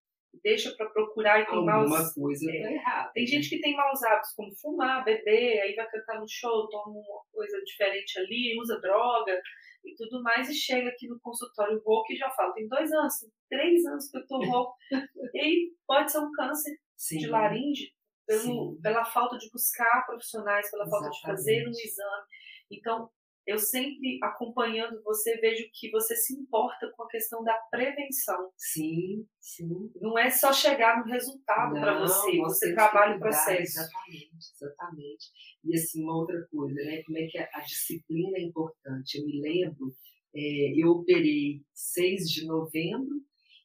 Deixa 0.42 0.74
para 0.76 0.90
procurar 0.90 1.40
e 1.40 1.46
tem 1.46 1.54
Alguma 1.54 1.88
maus. 1.88 2.12
coisa 2.12 2.50
é, 2.50 2.62
tá 2.62 2.72
errada. 2.72 3.10
Tem 3.14 3.26
gente 3.26 3.48
que 3.48 3.60
tem 3.60 3.74
maus 3.74 4.02
hábitos, 4.02 4.34
como 4.34 4.54
fumar, 4.56 5.04
beber, 5.04 5.60
aí 5.60 5.74
vai 5.74 5.88
cantar 5.90 6.20
no 6.20 6.28
show, 6.28 6.68
toma 6.68 6.90
uma 6.90 7.22
coisa 7.32 7.58
diferente 7.64 8.18
ali, 8.18 8.56
usa 8.60 8.78
droga 8.80 9.40
e 9.84 9.94
tudo 9.96 10.22
mais, 10.22 10.48
e 10.48 10.54
chega 10.54 10.90
aqui 10.90 11.08
no 11.08 11.18
consultório 11.20 11.82
rouco 11.84 12.12
e 12.12 12.16
já 12.16 12.30
fala: 12.30 12.52
tem 12.52 12.68
dois 12.68 12.92
anos, 12.92 13.14
três 13.48 13.84
anos 13.86 14.10
que 14.10 14.18
eu 14.18 14.26
tô 14.26 14.44
rouco. 14.44 14.74
e 15.34 15.40
aí 15.40 15.72
pode 15.86 16.12
ser 16.12 16.18
um 16.18 16.30
câncer 16.32 16.76
Sim. 16.96 17.18
de 17.18 17.26
laringe, 17.28 17.92
pelo, 18.26 18.78
pela 18.82 19.04
falta 19.06 19.38
de 19.38 19.50
buscar 19.50 20.04
profissionais, 20.06 20.70
pela 20.70 20.84
Exatamente. 20.84 21.20
falta 21.20 21.36
de 21.36 21.38
fazer 21.38 21.66
um 21.66 21.70
exame. 21.70 22.26
Então, 22.70 23.10
eu 23.48 23.58
sempre 23.58 24.18
acompanhando 24.22 25.02
você 25.02 25.38
vejo 25.38 25.64
que 25.72 25.90
você 25.90 26.14
se 26.14 26.34
importa 26.34 26.92
com 26.94 27.04
a 27.04 27.08
questão 27.08 27.42
da 27.42 27.54
prevenção. 27.70 28.50
Sim, 28.54 29.26
sim. 29.40 29.90
Não 30.02 30.18
é 30.18 30.28
só 30.28 30.52
chegar 30.52 30.98
no 30.98 31.10
resultado 31.10 31.72
para 31.72 31.98
você, 31.98 32.36
você 32.36 32.74
trabalha 32.74 33.16
o 33.16 33.18
processo. 33.18 33.80
Exatamente, 33.80 34.52
exatamente. 34.54 35.26
E 35.64 35.74
assim, 35.74 36.02
uma 36.02 36.18
outra 36.18 36.46
coisa, 36.50 36.74
né? 36.74 37.02
Como 37.04 37.16
é 37.16 37.26
que 37.26 37.38
a, 37.38 37.48
a 37.54 37.60
disciplina 37.60 38.36
é 38.36 38.42
importante. 38.42 39.18
Eu 39.18 39.24
me 39.24 39.40
lembro, 39.40 39.96
é, 40.36 40.74
eu 40.76 40.90
operei 40.90 41.62
6 41.72 42.28
de 42.28 42.44
novembro 42.44 43.16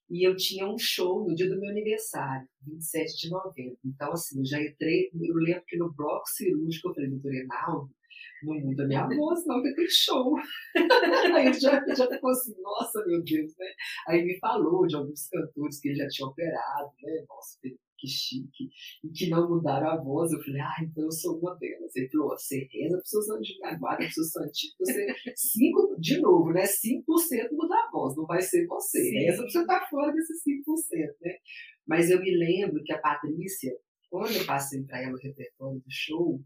e 0.09 0.25
eu 0.25 0.33
tinha 0.37 0.65
um 0.65 0.77
show 0.77 1.27
no 1.27 1.35
dia 1.35 1.49
do 1.49 1.59
meu 1.59 1.69
aniversário, 1.69 2.47
27 2.65 3.17
de 3.17 3.29
novembro. 3.29 3.77
Então, 3.83 4.13
assim, 4.13 4.39
eu 4.39 4.45
já 4.45 4.61
entrei, 4.61 5.09
eu 5.13 5.35
lembro 5.35 5.65
que 5.67 5.75
no 5.75 5.91
bloco 5.91 6.29
cirúrgico 6.29 6.87
eu 6.87 6.93
falei, 6.93 7.09
doutor 7.09 7.35
Enaldo, 7.35 7.93
não 8.45 8.59
muda 8.59 8.87
minha 8.87 9.07
voz, 9.07 9.45
não, 9.45 9.55
porque 9.55 9.75
tem 9.75 9.89
show. 9.89 10.35
Aí 11.35 11.47
ele 11.47 11.59
já, 11.59 11.83
já 11.95 12.07
ficou 12.07 12.31
assim, 12.31 12.53
nossa, 12.61 13.03
meu 13.05 13.23
Deus, 13.23 13.53
né? 13.57 13.67
Aí 14.07 14.23
me 14.23 14.37
falou 14.39 14.85
de 14.85 14.95
alguns 14.95 15.27
cantores 15.27 15.79
que 15.79 15.89
ele 15.89 15.97
já 15.97 16.07
tinha 16.07 16.27
operado, 16.27 16.91
né? 17.01 17.25
Nossa, 17.27 17.57
que 18.03 18.07
chique. 18.07 18.69
E 19.03 19.09
que 19.09 19.29
não 19.29 19.49
mudaram 19.49 19.87
a 19.87 20.03
voz. 20.03 20.31
Eu 20.31 20.43
falei, 20.43 20.61
ah, 20.61 20.83
então 20.83 21.05
eu 21.05 21.11
sou 21.11 21.39
uma 21.39 21.55
delas. 21.55 21.95
Ele 21.95 22.09
falou, 22.09 22.29
você 22.29 22.67
reza 22.71 22.97
para 22.97 23.03
os 23.03 23.09
seus 23.09 23.29
anjos 23.29 23.59
da 23.59 23.75
guarda, 23.77 23.97
para 23.97 24.07
os 24.07 24.13
seus 24.13 24.31
santinhos, 24.31 24.75
você, 24.77 25.07
cinco, 25.35 25.95
de 25.99 26.19
novo, 26.19 26.51
né? 26.51 26.63
5% 26.63 27.03
muda 27.53 27.75
a 27.75 27.89
voz, 27.91 28.15
não 28.17 28.25
vai 28.25 28.41
ser 28.41 28.67
você. 28.67 29.01
Sim. 29.01 29.19
Reza 29.19 29.37
para 29.37 29.49
você 29.49 29.61
estar 29.61 29.79
tá 29.79 29.87
fora 29.89 30.11
desses 30.11 30.43
5%, 30.43 31.15
né? 31.21 31.35
Mas 31.87 32.09
eu 32.09 32.19
me 32.19 32.35
lembro 32.35 32.83
que 32.83 32.93
a 32.93 32.99
Patrícia, 32.99 33.71
quando 34.09 34.35
eu 34.35 34.45
passei 34.45 34.83
para 34.83 35.01
ela 35.01 35.13
o 35.13 35.21
repertório 35.21 35.79
do 35.79 35.89
show, 35.89 36.41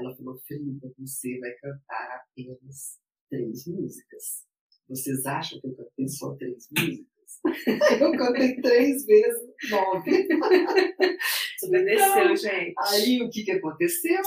ela 0.00 0.16
falou, 0.16 0.38
Frida, 0.46 0.92
você 0.98 1.38
vai 1.38 1.52
cantar 1.52 2.22
apenas 2.22 2.98
três 3.28 3.66
músicas. 3.66 4.44
Vocês 4.88 5.24
acham 5.26 5.60
que 5.60 5.68
eu 5.68 5.76
cantei 5.76 6.08
só 6.08 6.34
três 6.36 6.68
músicas? 6.76 7.10
Eu 8.00 8.12
cantei 8.18 8.60
três 8.60 9.06
vezes 9.06 9.54
nove. 9.70 10.26
Obedeceu, 11.64 12.08
então, 12.08 12.36
gente. 12.36 12.74
Aí 12.78 13.22
o 13.22 13.30
que, 13.30 13.44
que 13.44 13.52
aconteceu? 13.52 14.20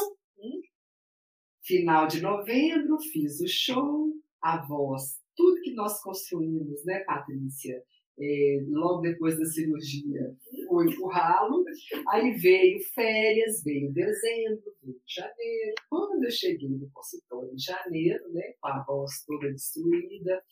Final 1.66 2.08
de 2.08 2.22
novembro, 2.22 2.98
fiz 3.00 3.42
o 3.42 3.48
show, 3.48 4.14
a 4.42 4.66
voz, 4.66 5.20
tudo 5.36 5.62
que 5.62 5.74
nós 5.74 6.02
construímos, 6.02 6.84
né, 6.86 7.00
Patrícia? 7.02 7.84
É, 8.20 8.60
logo 8.68 9.02
depois 9.02 9.38
da 9.40 9.46
cirurgia, 9.46 10.36
foi 10.68 10.86
pro 10.94 11.08
ralo. 11.08 11.64
Aí 12.10 12.32
veio 12.34 12.80
férias, 12.94 13.64
veio 13.64 13.92
dezembro, 13.92 14.76
veio 14.84 15.02
janeiro. 15.08 15.74
Quando 15.90 16.24
eu 16.24 16.32
cheguei 16.32 16.70
no 16.70 16.90
consultório 16.94 17.54
em 17.54 17.60
janeiro, 17.60 18.32
né, 18.32 18.54
com 18.62 18.68
a 18.68 18.84
voz 18.84 19.24
toda 19.26 19.52
destruída, 19.52 20.44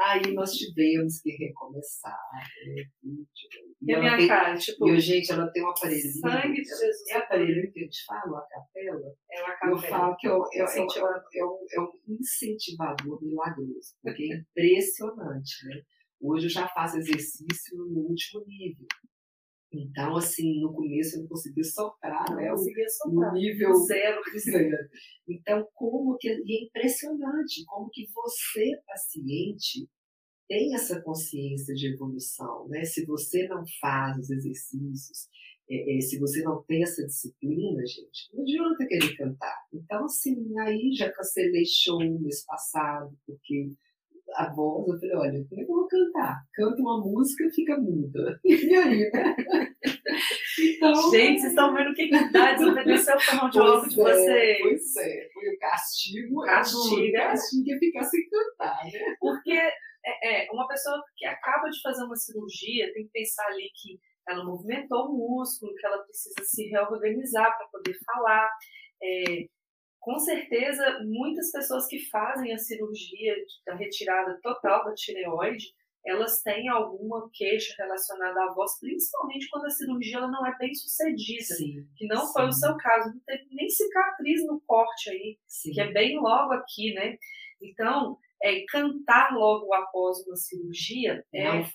Aí 0.00 0.32
nós 0.32 0.52
tivemos 0.52 1.20
que 1.20 1.30
recomeçar. 1.30 2.16
Né? 2.66 2.84
E, 3.82 3.94
a 3.94 3.98
minha 3.98 4.16
tem, 4.16 4.28
cara, 4.28 4.56
tipo. 4.56 4.88
E, 4.88 5.00
gente, 5.00 5.32
ela 5.32 5.48
tem 5.48 5.64
um 5.64 5.70
aparelho. 5.70 6.12
Sangue 6.20 6.62
de 6.62 6.68
Jesus. 6.68 7.10
É 7.10 7.16
aparelho 7.16 7.72
que 7.72 7.80
a 7.80 7.82
gente 7.82 8.04
fala, 8.04 8.38
a 8.38 8.42
capela. 8.42 9.12
É 9.32 9.42
uma 9.42 9.54
capela. 9.54 9.72
Eu 9.72 9.78
falo 9.78 10.16
que 10.16 10.28
é, 10.28 10.30
é, 10.30 11.44
um, 11.44 11.66
é 11.72 11.80
um 11.80 11.90
incentivador 12.20 13.24
milagroso, 13.24 13.96
porque 14.00 14.22
é 14.22 14.36
impressionante, 14.36 15.66
né? 15.66 15.82
Hoje 16.20 16.46
eu 16.46 16.50
já 16.50 16.68
faço 16.68 16.98
exercício 16.98 17.76
no 17.76 18.00
último 18.00 18.44
nível. 18.46 18.86
Então, 19.72 20.16
assim, 20.16 20.60
no 20.60 20.72
começo 20.72 21.16
eu 21.16 21.20
não 21.20 21.28
conseguia 21.28 21.64
soprar, 21.64 22.24
não 22.30 22.36
né? 22.36 22.50
Conseguia 22.50 22.88
soprar. 22.88 23.32
O 23.32 23.34
nível 23.34 23.74
zero. 23.84 24.20
zero. 24.38 24.88
Então, 25.28 25.68
como 25.74 26.16
que. 26.18 26.28
E 26.28 26.56
é 26.56 26.64
impressionante 26.64 27.64
como 27.66 27.90
que 27.90 28.06
você, 28.12 28.72
paciente, 28.86 29.86
tem 30.48 30.74
essa 30.74 31.00
consciência 31.02 31.74
de 31.74 31.92
evolução, 31.92 32.66
né? 32.68 32.84
Se 32.84 33.04
você 33.04 33.46
não 33.46 33.62
faz 33.80 34.16
os 34.18 34.30
exercícios, 34.30 35.28
é, 35.70 35.98
é, 35.98 36.00
se 36.00 36.18
você 36.18 36.42
não 36.42 36.62
tem 36.62 36.82
essa 36.82 37.04
disciplina, 37.04 37.84
gente, 37.86 38.32
não 38.32 38.42
adianta 38.42 38.86
querer 38.86 39.16
cantar. 39.16 39.56
Então, 39.72 40.06
assim, 40.06 40.58
aí 40.60 40.92
já 40.94 41.12
cancelei 41.12 41.66
show 41.66 41.98
mês 41.98 42.42
passado, 42.46 43.14
porque 43.26 43.70
a 44.34 44.52
voz, 44.52 44.88
eu 44.88 44.98
falei, 45.00 45.16
olha, 45.16 45.46
como 45.48 45.60
é 45.60 45.64
que 45.64 45.70
eu 45.70 45.76
vou 45.76 45.88
cantar? 45.88 46.42
Canta 46.54 46.80
uma 46.80 47.00
música 47.00 47.48
fica 47.54 47.76
muda. 47.76 48.38
E 48.44 48.74
aí? 48.74 49.10
Então, 50.60 51.10
Gente, 51.10 51.40
vocês 51.40 51.44
estão 51.44 51.74
vendo 51.74 51.90
o 51.90 51.94
que 51.94 52.08
que 52.08 52.32
dá 52.32 52.52
desobedecer 52.54 53.16
o 53.16 53.20
fonoaudiólogo 53.20 53.88
de 53.88 54.00
é, 54.00 54.04
vocês. 54.04 54.62
Pois 54.62 54.96
é, 54.96 55.28
foi 55.32 55.48
o 55.48 55.58
castigo. 55.58 56.40
Castigo. 56.42 57.16
É 57.16 57.20
castigo 57.20 57.72
é 57.72 57.78
ficar 57.78 58.02
sem 58.04 58.28
cantar, 58.28 58.84
né? 58.84 59.16
Porque 59.20 59.52
é, 59.52 60.44
é, 60.44 60.50
uma 60.52 60.66
pessoa 60.66 61.02
que 61.16 61.24
acaba 61.24 61.68
de 61.68 61.80
fazer 61.80 62.04
uma 62.04 62.16
cirurgia 62.16 62.92
tem 62.92 63.04
que 63.04 63.12
pensar 63.12 63.46
ali 63.46 63.70
que 63.74 64.00
ela 64.28 64.44
movimentou 64.44 65.06
o 65.06 65.16
músculo, 65.16 65.74
que 65.74 65.86
ela 65.86 65.98
precisa 65.98 66.44
se 66.44 66.68
reorganizar 66.68 67.56
para 67.56 67.68
poder 67.68 67.96
falar. 68.04 68.50
É, 69.02 69.46
com 70.08 70.18
certeza, 70.18 71.00
muitas 71.04 71.52
pessoas 71.52 71.86
que 71.86 71.98
fazem 72.08 72.54
a 72.54 72.58
cirurgia 72.58 73.34
da 73.66 73.74
retirada 73.74 74.40
total 74.42 74.86
da 74.86 74.94
tireoide, 74.94 75.66
elas 76.02 76.40
têm 76.40 76.66
alguma 76.66 77.28
queixa 77.30 77.74
relacionada 77.76 78.42
à 78.42 78.54
voz, 78.54 78.80
principalmente 78.80 79.50
quando 79.50 79.66
a 79.66 79.70
cirurgia 79.70 80.16
ela 80.16 80.30
não 80.30 80.46
é 80.46 80.56
bem 80.56 80.74
sucedida, 80.74 81.54
sim, 81.54 81.86
que 81.94 82.06
não 82.06 82.24
sim. 82.24 82.32
foi 82.32 82.46
o 82.46 82.52
seu 82.52 82.74
caso, 82.78 83.10
não 83.12 83.20
teve 83.26 83.48
nem 83.50 83.68
cicatriz 83.68 84.46
no 84.46 84.58
corte 84.66 85.10
aí, 85.10 85.38
sim. 85.46 85.72
que 85.72 85.80
é 85.82 85.92
bem 85.92 86.18
logo 86.18 86.54
aqui, 86.54 86.94
né? 86.94 87.18
Então, 87.60 88.16
é, 88.42 88.64
cantar 88.68 89.32
logo 89.34 89.72
após 89.74 90.18
uma 90.26 90.36
cirurgia 90.36 91.24
é 91.32 91.44
não, 91.44 91.54
é, 91.54 91.70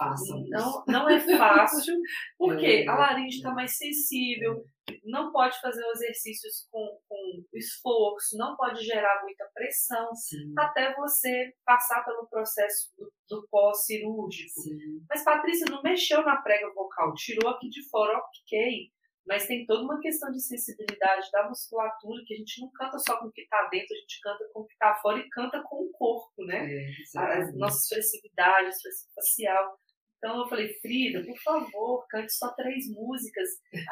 não, 0.50 0.84
não 0.88 1.10
é 1.10 1.20
fácil, 1.38 1.96
porque 2.38 2.66
é, 2.66 2.88
a 2.88 2.96
laringe 2.96 3.38
está 3.38 3.52
mais 3.52 3.78
sensível, 3.78 4.66
não 5.04 5.32
pode 5.32 5.60
fazer 5.62 5.84
exercícios 5.96 6.68
com, 6.72 7.00
com 7.08 7.44
esforço, 7.54 8.38
não 8.38 8.56
pode 8.56 8.84
gerar 8.84 9.22
muita 9.24 9.46
pressão, 9.54 10.14
Sim. 10.16 10.54
até 10.58 10.94
você 10.96 11.54
passar 11.66 12.04
pelo 12.04 12.28
processo 12.28 12.94
do, 12.98 13.12
do 13.30 13.48
pós-cirúrgico. 13.50 14.62
Mas 15.10 15.24
Patrícia 15.24 15.66
não 15.70 15.82
mexeu 15.82 16.24
na 16.24 16.38
prega 16.38 16.74
vocal, 16.74 17.14
tirou 17.14 17.50
aqui 17.52 17.70
de 17.70 17.88
fora, 17.90 18.18
ok, 18.18 18.92
mas 19.26 19.48
tem 19.48 19.66
toda 19.66 19.84
uma 19.84 20.00
questão 20.00 20.32
de 20.32 20.42
sensibilidade 20.42 21.30
da 21.32 21.48
musculatura, 21.48 22.24
que 22.26 22.34
a 22.34 22.38
gente 22.38 22.62
não 22.62 22.70
canta 22.72 23.00
só 23.00 23.18
com 23.20 23.28
o 23.28 23.32
que 23.32 23.42
está 23.42 23.68
dentro, 23.70 23.96
a 23.96 24.00
gente 24.00 24.20
canta 24.22 24.50
com 24.54 24.62
o 24.62 24.66
que 24.66 24.74
está 24.74 24.96
fora 24.96 25.20
e 25.20 25.30
canta 25.30 25.62
com 25.64 25.84
o 25.84 25.92
corpo, 25.92 26.46
né? 26.46 26.68
É, 26.72 26.92
As 27.18 27.56
nossas 27.56 27.84
expressividades, 27.84 28.76
expressão 28.76 29.10
facial. 29.16 29.78
Então 30.18 30.40
eu 30.40 30.48
falei, 30.48 30.74
Frida, 30.80 31.22
por 31.26 31.38
favor, 31.40 32.06
cante 32.10 32.32
só 32.34 32.54
três 32.54 32.90
músicas. 32.90 33.50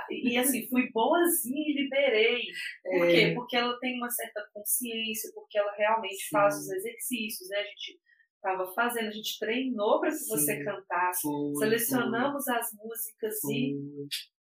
E 0.10 0.38
assim, 0.38 0.66
fui 0.70 0.90
boazinha 0.92 1.70
e 1.70 1.84
liberei. 1.84 2.42
Por 2.84 3.06
é. 3.06 3.12
quê? 3.12 3.34
Porque 3.36 3.58
ela 3.58 3.78
tem 3.80 3.98
uma 3.98 4.10
certa 4.10 4.42
consciência, 4.54 5.30
porque 5.36 5.58
ela 5.58 5.74
realmente 5.74 6.24
Sim. 6.24 6.30
faz 6.32 6.56
os 6.56 6.72
exercícios, 6.72 7.50
né? 7.50 7.58
A 7.58 7.64
gente 7.66 8.00
estava 8.36 8.74
fazendo, 8.74 9.10
a 9.10 9.12
gente 9.12 9.38
treinou 9.40 10.00
para 10.00 10.10
que 10.10 10.16
Sim. 10.16 10.30
você 10.30 10.64
cantasse. 10.64 11.22
Foi, 11.22 11.56
Selecionamos 11.56 12.46
foi. 12.46 12.56
as 12.56 12.68
músicas 12.82 13.40
foi. 13.42 13.54
e 13.54 14.08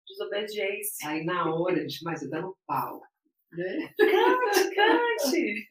desobediência. 0.09 1.09
Aí 1.09 1.25
na 1.25 1.55
hora, 1.55 1.87
de 1.87 1.99
mas 2.03 2.23
eu 2.23 2.31
dando 2.31 2.57
pau. 2.67 3.03
Né? 3.51 3.89
Cante, 3.99 4.75
cante! 4.75 5.69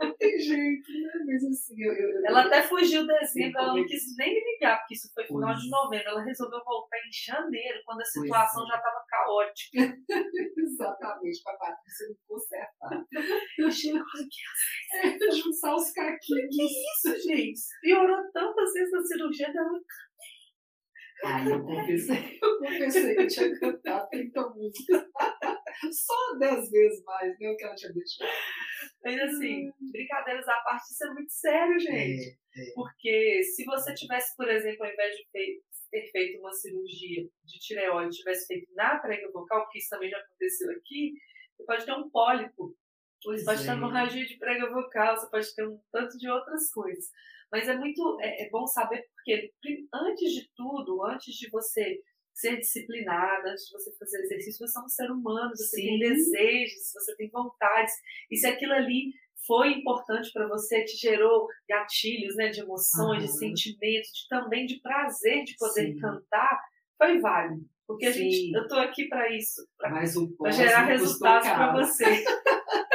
Não 0.00 0.14
tem 0.14 0.38
jeito, 0.38 0.92
né? 0.92 1.12
Mas 1.26 1.44
assim, 1.44 1.74
eu, 1.82 1.92
eu, 1.92 2.26
ela 2.26 2.42
até 2.42 2.62
fugiu 2.62 3.04
dezembro, 3.04 3.58
ela 3.58 3.74
não 3.74 3.84
quis 3.84 4.16
nem 4.16 4.32
me 4.32 4.52
ligar, 4.52 4.78
porque 4.78 4.94
isso 4.94 5.10
foi 5.12 5.24
final 5.24 5.52
de 5.52 5.68
novembro. 5.68 6.08
Ela 6.08 6.22
resolveu 6.22 6.62
voltar 6.64 6.98
em 6.98 7.10
janeiro, 7.12 7.80
quando 7.84 8.02
a 8.02 8.04
situação 8.04 8.64
é. 8.64 8.68
já 8.68 8.76
estava 8.76 9.04
caótica. 9.08 9.98
Exatamente, 10.58 11.42
para 11.42 11.54
a 11.54 11.58
Patrícia 11.58 12.08
não 12.08 12.16
consertar. 12.28 13.04
Eu 13.58 13.70
chego 13.70 13.98
aqui, 13.98 15.02
é, 15.28 15.30
juntar 15.32 15.74
os 15.74 15.90
caquinhos. 15.90 16.56
Que 16.56 16.62
isso, 16.62 17.28
gente? 17.28 17.60
Piorou 17.80 18.30
tantas 18.32 18.72
vezes 18.72 18.94
a 18.94 19.02
cirurgia 19.02 19.52
dela. 19.52 19.80
Aí 21.24 21.50
eu 21.50 21.62
confessei, 21.64 22.38
eu 22.42 22.58
confessei 22.58 23.14
que 23.14 23.22
eu 23.22 23.28
tinha 23.28 23.60
cantado 23.60 24.08
30 24.10 24.48
músicas. 24.50 25.04
Só 25.92 26.38
10 26.38 26.70
vezes 26.70 27.04
mais, 27.04 27.38
né? 27.38 27.50
O 27.50 27.56
que 27.56 27.64
ela 27.64 27.74
tinha 27.74 27.92
deixado. 27.92 28.30
Mas 29.04 29.20
assim, 29.20 29.70
brincadeiras 29.80 30.48
à 30.48 30.56
parte, 30.60 30.92
isso 30.92 31.04
é 31.04 31.12
muito 31.12 31.32
sério, 31.32 31.78
gente. 31.80 32.38
É, 32.56 32.60
é. 32.60 32.74
Porque 32.74 33.42
se 33.42 33.64
você 33.64 33.94
tivesse, 33.94 34.36
por 34.36 34.48
exemplo, 34.48 34.84
ao 34.84 34.92
invés 34.92 35.16
de 35.16 35.24
ter 35.90 36.10
feito 36.10 36.38
uma 36.38 36.52
cirurgia 36.52 37.28
de 37.44 37.58
tireoide, 37.58 38.16
tivesse 38.16 38.46
feito 38.46 38.72
na 38.74 38.98
prega 38.98 39.30
vocal, 39.30 39.68
que 39.70 39.78
isso 39.78 39.90
também 39.90 40.08
já 40.08 40.18
aconteceu 40.18 40.70
aqui, 40.70 41.12
você 41.56 41.64
pode 41.64 41.84
ter 41.84 41.92
um 41.92 42.10
pólipo. 42.10 42.76
Pois 43.24 43.40
você 43.40 43.44
pode 43.44 43.62
ter 43.62 43.68
uma 43.68 43.76
hemorragia 43.76 44.24
de 44.24 44.38
prega 44.38 44.70
vocal, 44.70 45.16
você 45.16 45.30
pode 45.30 45.54
ter 45.54 45.66
um 45.66 45.80
tanto 45.92 46.18
de 46.18 46.28
outras 46.28 46.70
coisas. 46.72 47.04
Mas 47.52 47.68
é 47.68 47.76
muito 47.76 48.18
é, 48.20 48.46
é 48.46 48.50
bom 48.50 48.66
saber 48.66 49.06
porque 49.14 49.52
antes 49.94 50.32
de 50.32 50.50
tudo, 50.56 51.04
antes 51.04 51.34
de 51.34 51.50
você 51.50 52.00
ser 52.32 52.56
disciplinada, 52.56 53.50
antes 53.50 53.66
de 53.66 53.72
você 53.72 53.92
fazer 53.98 54.22
exercício, 54.22 54.66
você 54.66 54.78
é 54.78 54.82
um 54.82 54.88
ser 54.88 55.10
humano, 55.10 55.50
você 55.54 55.76
Sim. 55.76 55.82
tem 55.82 55.98
desejos, 55.98 56.92
você 56.94 57.14
tem 57.16 57.28
vontades. 57.28 57.92
E 58.30 58.36
se 58.36 58.46
aquilo 58.46 58.72
ali 58.72 59.12
foi 59.46 59.72
importante 59.72 60.32
para 60.32 60.48
você, 60.48 60.84
te 60.84 60.96
gerou 60.96 61.46
gatilhos, 61.68 62.36
né, 62.36 62.48
de 62.48 62.60
emoções, 62.60 63.24
uhum. 63.24 63.26
de 63.26 63.38
sentimentos, 63.38 64.10
de, 64.10 64.28
também 64.28 64.66
de 64.66 64.80
prazer 64.80 65.44
de 65.44 65.56
poder 65.56 65.92
Sim. 65.92 65.98
cantar, 65.98 66.60
foi 66.96 67.20
válido. 67.20 67.64
Porque 67.86 68.06
a 68.06 68.12
gente, 68.12 68.52
eu 68.54 68.62
estou 68.62 68.78
aqui 68.78 69.06
para 69.06 69.30
isso, 69.36 69.60
para 69.76 70.50
gerar 70.50 70.84
resultados 70.84 71.48
para 71.48 71.72
você. 71.72 72.04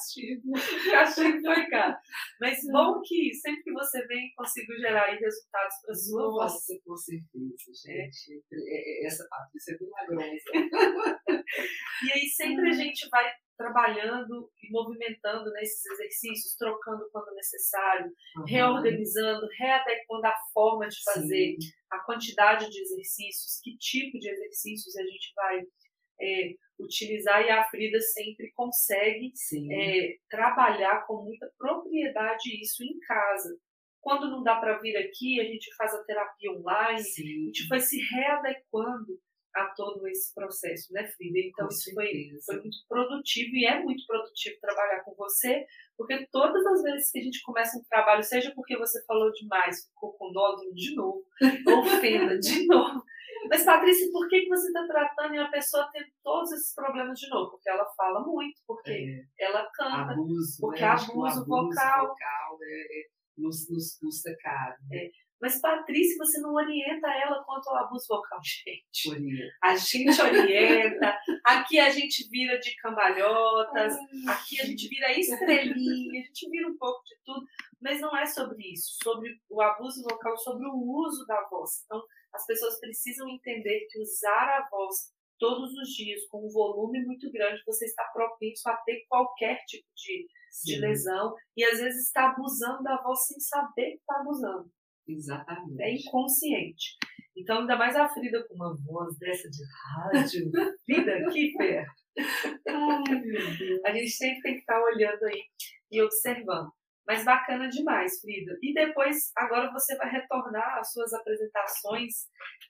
castigo. 0.00 0.52
castigo 0.90 1.40
foi 1.42 1.66
cá. 1.66 2.00
Mas 2.40 2.58
bom 2.72 3.00
que 3.02 3.34
sempre 3.34 3.62
que 3.62 3.72
você 3.72 4.06
vem, 4.06 4.32
consigo 4.34 4.72
gerar 4.76 5.06
resultados 5.06 5.76
para 5.84 5.94
sua 5.94 6.22
Nossa, 6.22 6.54
voz. 6.54 6.82
Com 6.84 6.96
certeza, 6.96 7.72
gente. 7.86 8.42
É. 8.52 9.06
Essa 9.06 9.26
Patrícia 9.28 9.74
é 9.74 9.78
milagrosa. 9.80 11.42
e 12.04 12.12
aí 12.12 12.26
sempre 12.26 12.70
a 12.70 12.72
gente 12.72 13.08
vai 13.10 13.30
trabalhando 13.56 14.50
e 14.62 14.72
movimentando 14.72 15.50
nesses 15.52 15.84
exercícios, 15.84 16.56
trocando 16.56 17.06
quando 17.12 17.34
necessário, 17.34 18.10
uhum. 18.38 18.44
reorganizando, 18.46 19.46
readequando 19.58 20.26
a 20.26 20.34
forma 20.54 20.88
de 20.88 20.96
fazer, 21.04 21.56
Sim. 21.60 21.68
a 21.90 21.98
quantidade 21.98 22.70
de 22.70 22.80
exercícios, 22.80 23.60
que 23.62 23.76
tipo 23.76 24.18
de 24.18 24.30
exercícios 24.30 24.96
a 24.96 25.02
gente 25.02 25.32
vai 25.36 25.60
é, 26.22 26.54
utilizar 26.82 27.42
e 27.44 27.50
a 27.50 27.64
Frida 27.64 28.00
sempre 28.00 28.50
consegue 28.52 29.32
é, 29.70 30.16
trabalhar 30.28 31.06
com 31.06 31.24
muita 31.24 31.50
propriedade 31.58 32.60
isso 32.60 32.82
em 32.82 32.98
casa. 33.00 33.56
Quando 34.00 34.30
não 34.30 34.42
dá 34.42 34.56
para 34.56 34.78
vir 34.78 34.96
aqui, 34.96 35.40
a 35.40 35.44
gente 35.44 35.74
faz 35.76 35.94
a 35.94 36.04
terapia 36.04 36.52
online, 36.52 37.02
Sim. 37.02 37.22
a 37.22 37.46
gente 37.46 37.68
vai 37.68 37.80
se 37.80 38.00
readequando 38.00 39.18
a 39.54 39.66
todo 39.76 40.06
esse 40.06 40.32
processo, 40.34 40.92
né, 40.92 41.06
Frida? 41.08 41.38
Então, 41.38 41.66
com 41.66 41.72
isso 41.72 41.92
foi, 41.92 42.30
foi 42.44 42.60
muito 42.60 42.78
produtivo 42.88 43.56
e 43.56 43.66
é 43.66 43.82
muito 43.82 44.06
produtivo 44.06 44.60
trabalhar 44.60 45.00
com 45.00 45.14
você, 45.14 45.66
porque 45.96 46.26
todas 46.30 46.64
as 46.66 46.82
vezes 46.82 47.10
que 47.10 47.18
a 47.18 47.22
gente 47.22 47.42
começa 47.42 47.78
um 47.78 47.84
trabalho, 47.88 48.22
seja 48.22 48.52
porque 48.54 48.76
você 48.76 49.04
falou 49.04 49.30
demais, 49.32 49.86
ficou 49.86 50.12
com 50.14 50.32
nódulo 50.32 50.72
de 50.74 50.94
novo, 50.94 51.24
ou 51.66 51.84
fenda 52.00 52.38
de 52.38 52.66
novo. 52.66 53.02
Mas, 53.48 53.64
Patrícia, 53.64 54.10
por 54.12 54.28
que 54.28 54.46
você 54.48 54.66
está 54.66 54.86
tratando 54.86 55.34
e 55.34 55.38
a 55.38 55.48
pessoa 55.48 55.88
tem 55.92 56.02
todos 56.22 56.52
esses 56.52 56.74
problemas 56.74 57.18
de 57.18 57.28
novo? 57.28 57.52
Porque 57.52 57.70
ela 57.70 57.86
fala 57.96 58.20
muito, 58.20 58.60
porque 58.66 58.90
é, 58.90 59.44
ela 59.44 59.68
canta, 59.74 60.12
abuso, 60.12 60.56
porque 60.60 60.82
é, 60.82 60.86
abuso, 60.86 61.12
abuso 61.12 61.46
vocal. 61.46 62.08
vocal 62.08 62.58
é, 62.62 62.86
nos, 63.38 63.70
nos 63.70 63.98
custa 63.98 64.34
caro. 64.42 64.76
Né? 64.90 65.04
É. 65.04 65.10
Mas, 65.40 65.58
Patrícia, 65.58 66.18
você 66.18 66.38
não 66.40 66.52
orienta 66.52 67.08
ela 67.08 67.42
quanto 67.44 67.66
ao 67.70 67.84
abuso 67.84 68.06
vocal, 68.08 68.38
gente. 68.44 69.10
Orienta. 69.10 69.54
A 69.62 69.74
gente 69.74 70.20
orienta. 70.20 71.18
Aqui 71.46 71.78
a 71.78 71.88
gente 71.88 72.28
vira 72.28 72.58
de 72.58 72.76
cambalhotas. 72.76 73.96
Aqui 74.28 74.60
a 74.60 74.66
gente 74.66 74.86
vira 74.88 75.18
estrelinha. 75.18 76.20
A 76.20 76.24
gente 76.26 76.50
vira 76.50 76.68
um 76.68 76.76
pouco 76.76 77.02
de 77.04 77.16
tudo. 77.24 77.46
Mas 77.80 78.00
não 78.02 78.14
é 78.14 78.26
sobre 78.26 78.70
isso. 78.70 78.98
Sobre 79.02 79.34
o 79.48 79.62
abuso 79.62 80.02
vocal, 80.02 80.36
sobre 80.36 80.66
o 80.66 80.74
uso 80.74 81.24
da 81.26 81.48
voz. 81.48 81.70
Então, 81.86 82.02
as 82.32 82.46
pessoas 82.46 82.78
precisam 82.80 83.28
entender 83.28 83.86
que 83.90 84.00
usar 84.00 84.58
a 84.58 84.68
voz 84.70 85.12
todos 85.38 85.72
os 85.72 85.88
dias 85.88 86.26
com 86.28 86.46
um 86.46 86.50
volume 86.50 87.04
muito 87.04 87.32
grande, 87.32 87.62
você 87.66 87.86
está 87.86 88.04
propenso 88.12 88.68
a 88.68 88.76
ter 88.84 89.04
qualquer 89.08 89.58
tipo 89.66 89.88
de, 89.96 90.26
de 90.64 90.78
lesão. 90.78 91.34
E 91.56 91.64
às 91.64 91.80
vezes 91.80 92.06
está 92.06 92.30
abusando 92.30 92.82
da 92.82 93.02
voz 93.02 93.26
sem 93.26 93.40
saber 93.40 93.92
que 93.92 93.96
está 93.96 94.20
abusando. 94.20 94.70
Exatamente. 95.08 95.82
É 95.82 95.94
inconsciente. 95.94 96.96
Então, 97.36 97.60
ainda 97.60 97.76
mais 97.76 97.96
a 97.96 98.08
Frida 98.08 98.46
com 98.46 98.54
uma 98.54 98.76
voz 98.84 99.16
dessa 99.18 99.48
de 99.48 99.64
rádio, 99.94 100.50
Frida, 100.84 101.26
que 101.32 101.52
perto. 101.56 102.02
Ai, 102.68 103.20
meu 103.20 103.56
Deus. 103.56 103.84
A 103.84 103.92
gente 103.92 104.10
sempre 104.10 104.42
tem 104.42 104.54
que 104.54 104.60
estar 104.60 104.80
olhando 104.82 105.24
aí 105.24 105.42
e 105.90 106.02
observando. 106.02 106.70
Mas 107.06 107.24
bacana 107.24 107.68
demais, 107.68 108.20
Frida. 108.20 108.56
E 108.62 108.72
depois, 108.72 109.32
agora 109.36 109.72
você 109.72 109.96
vai 109.96 110.10
retornar 110.10 110.78
às 110.78 110.92
suas 110.92 111.12
apresentações 111.12 112.12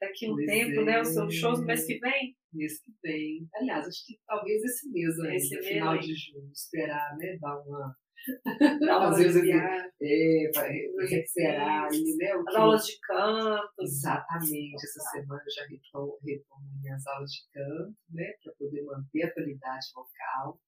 daqui 0.01 0.27
a 0.27 0.33
um 0.33 0.35
Pois 0.35 0.47
tempo, 0.47 0.81
é. 0.81 0.85
né? 0.85 1.01
Os 1.01 1.09
seus 1.09 1.35
shows 1.35 1.61
no 1.61 1.67
mês 1.67 1.85
que 1.85 1.99
vem. 1.99 2.37
Mês 2.53 2.83
que 2.83 2.93
vem. 3.03 3.49
Aliás, 3.55 3.87
acho 3.87 4.07
que 4.07 4.19
talvez 4.27 4.63
esse 4.63 4.91
mês 4.91 5.19
ainda, 5.19 5.35
Esse 5.35 5.55
mês 5.57 5.67
final 5.69 5.95
aí. 5.95 6.01
de 6.01 6.15
junho. 6.15 6.51
Esperar, 6.53 7.17
né? 7.19 7.37
Dar 7.41 7.59
uma. 7.61 7.97
Dá 8.81 8.99
uma 8.99 9.13
Fazer 9.13 9.51
É, 10.03 10.51
recuperar 11.09 11.89
aí, 11.91 12.17
né? 12.19 12.33
As 12.49 12.55
aulas 12.55 12.87
de 12.87 12.99
canto. 13.01 13.73
Exatamente. 13.81 14.75
Essa 14.75 15.01
semana 15.11 15.43
eu 15.43 15.53
já 15.53 15.69
retomo, 15.69 16.19
retomo 16.27 16.81
minhas 16.83 17.07
aulas 17.07 17.31
de 17.31 17.43
canto, 17.53 17.97
né? 18.11 18.33
Para 18.43 18.53
poder 18.59 18.83
manter 18.85 19.23
a 19.23 19.33
qualidade 19.33 19.87
vocal, 19.95 20.61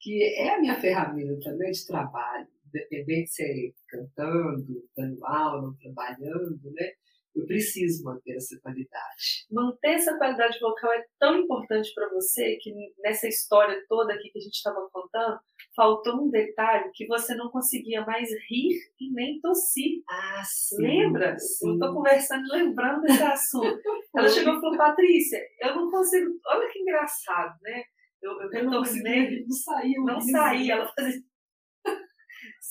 que 0.00 0.22
é 0.22 0.54
a 0.54 0.60
minha 0.60 0.80
ferramenta 0.80 1.52
né, 1.56 1.70
de 1.70 1.86
trabalho. 1.86 2.48
Independente 2.74 3.30
se 3.30 3.42
é 3.42 3.72
cantando, 3.88 4.88
dando 4.96 5.26
aula, 5.26 5.74
trabalhando, 5.82 6.58
né? 6.72 6.92
Eu 7.34 7.46
preciso 7.46 8.02
manter 8.04 8.36
essa 8.36 8.58
qualidade. 8.60 9.46
Manter 9.50 9.90
essa 9.90 10.16
qualidade 10.18 10.58
vocal 10.58 10.92
é 10.92 11.04
tão 11.18 11.38
importante 11.38 11.92
para 11.94 12.08
você 12.10 12.56
que 12.56 12.72
nessa 12.98 13.28
história 13.28 13.84
toda 13.88 14.12
aqui 14.12 14.30
que 14.30 14.38
a 14.38 14.42
gente 14.42 14.54
estava 14.54 14.88
contando, 14.92 15.38
faltou 15.76 16.24
um 16.24 16.30
detalhe 16.30 16.90
que 16.92 17.06
você 17.06 17.34
não 17.36 17.48
conseguia 17.50 18.04
mais 18.04 18.28
rir 18.48 18.76
e 19.00 19.12
nem 19.12 19.40
tossir. 19.40 20.02
Ah, 20.08 20.42
sim. 20.44 20.82
Lembra? 20.82 21.38
Sim. 21.38 21.68
Eu 21.68 21.74
estou 21.74 21.94
conversando 21.94 22.48
lembrando 22.52 23.02
desse 23.02 23.22
assunto. 23.22 23.80
Ela 24.16 24.28
chegou 24.28 24.56
e 24.56 24.60
falou, 24.60 24.76
Patrícia, 24.76 25.40
eu 25.60 25.76
não 25.76 25.90
consigo. 25.90 26.32
Olha 26.46 26.68
que 26.68 26.80
engraçado, 26.80 27.56
né? 27.62 27.84
Eu, 28.20 28.32
eu, 28.32 28.50
Eu 28.52 28.64
não 28.64 28.78
conseguia, 28.78 29.44
não 29.46 29.56
saía 29.56 30.00
não 30.00 30.20
saía. 30.20 30.74
Ela 30.74 30.92
fazia 30.92 31.22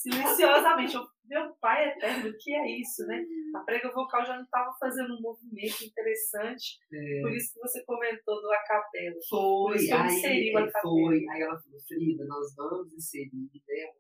silenciosamente. 0.02 0.96
Eu, 0.96 1.04
meu 1.26 1.54
pai 1.62 1.90
eterno, 1.90 2.30
o 2.30 2.38
que 2.38 2.52
é 2.54 2.80
isso, 2.80 3.06
né? 3.06 3.24
A 3.56 3.60
prega 3.60 3.92
vocal 3.92 4.26
já 4.26 4.36
não 4.36 4.44
estava 4.44 4.74
fazendo 4.80 5.16
um 5.16 5.22
movimento 5.22 5.84
interessante. 5.84 6.78
É. 6.94 7.22
Por 7.22 7.32
isso 7.34 7.54
que 7.54 7.60
você 7.60 7.84
comentou 7.86 8.42
do 8.42 8.52
acapela. 8.52 9.16
Por 9.30 9.72
Foi, 9.78 9.90
eu 9.90 9.98
aí, 9.98 10.22
é, 10.52 10.58
acapela. 10.58 10.82
foi. 10.82 11.28
Aí 11.30 11.42
ela 11.42 11.60
falou, 11.62 11.80
Frida, 11.88 12.26
nós 12.26 12.56
vamos 12.56 12.94
inserir 12.94 13.32
né, 13.34 13.92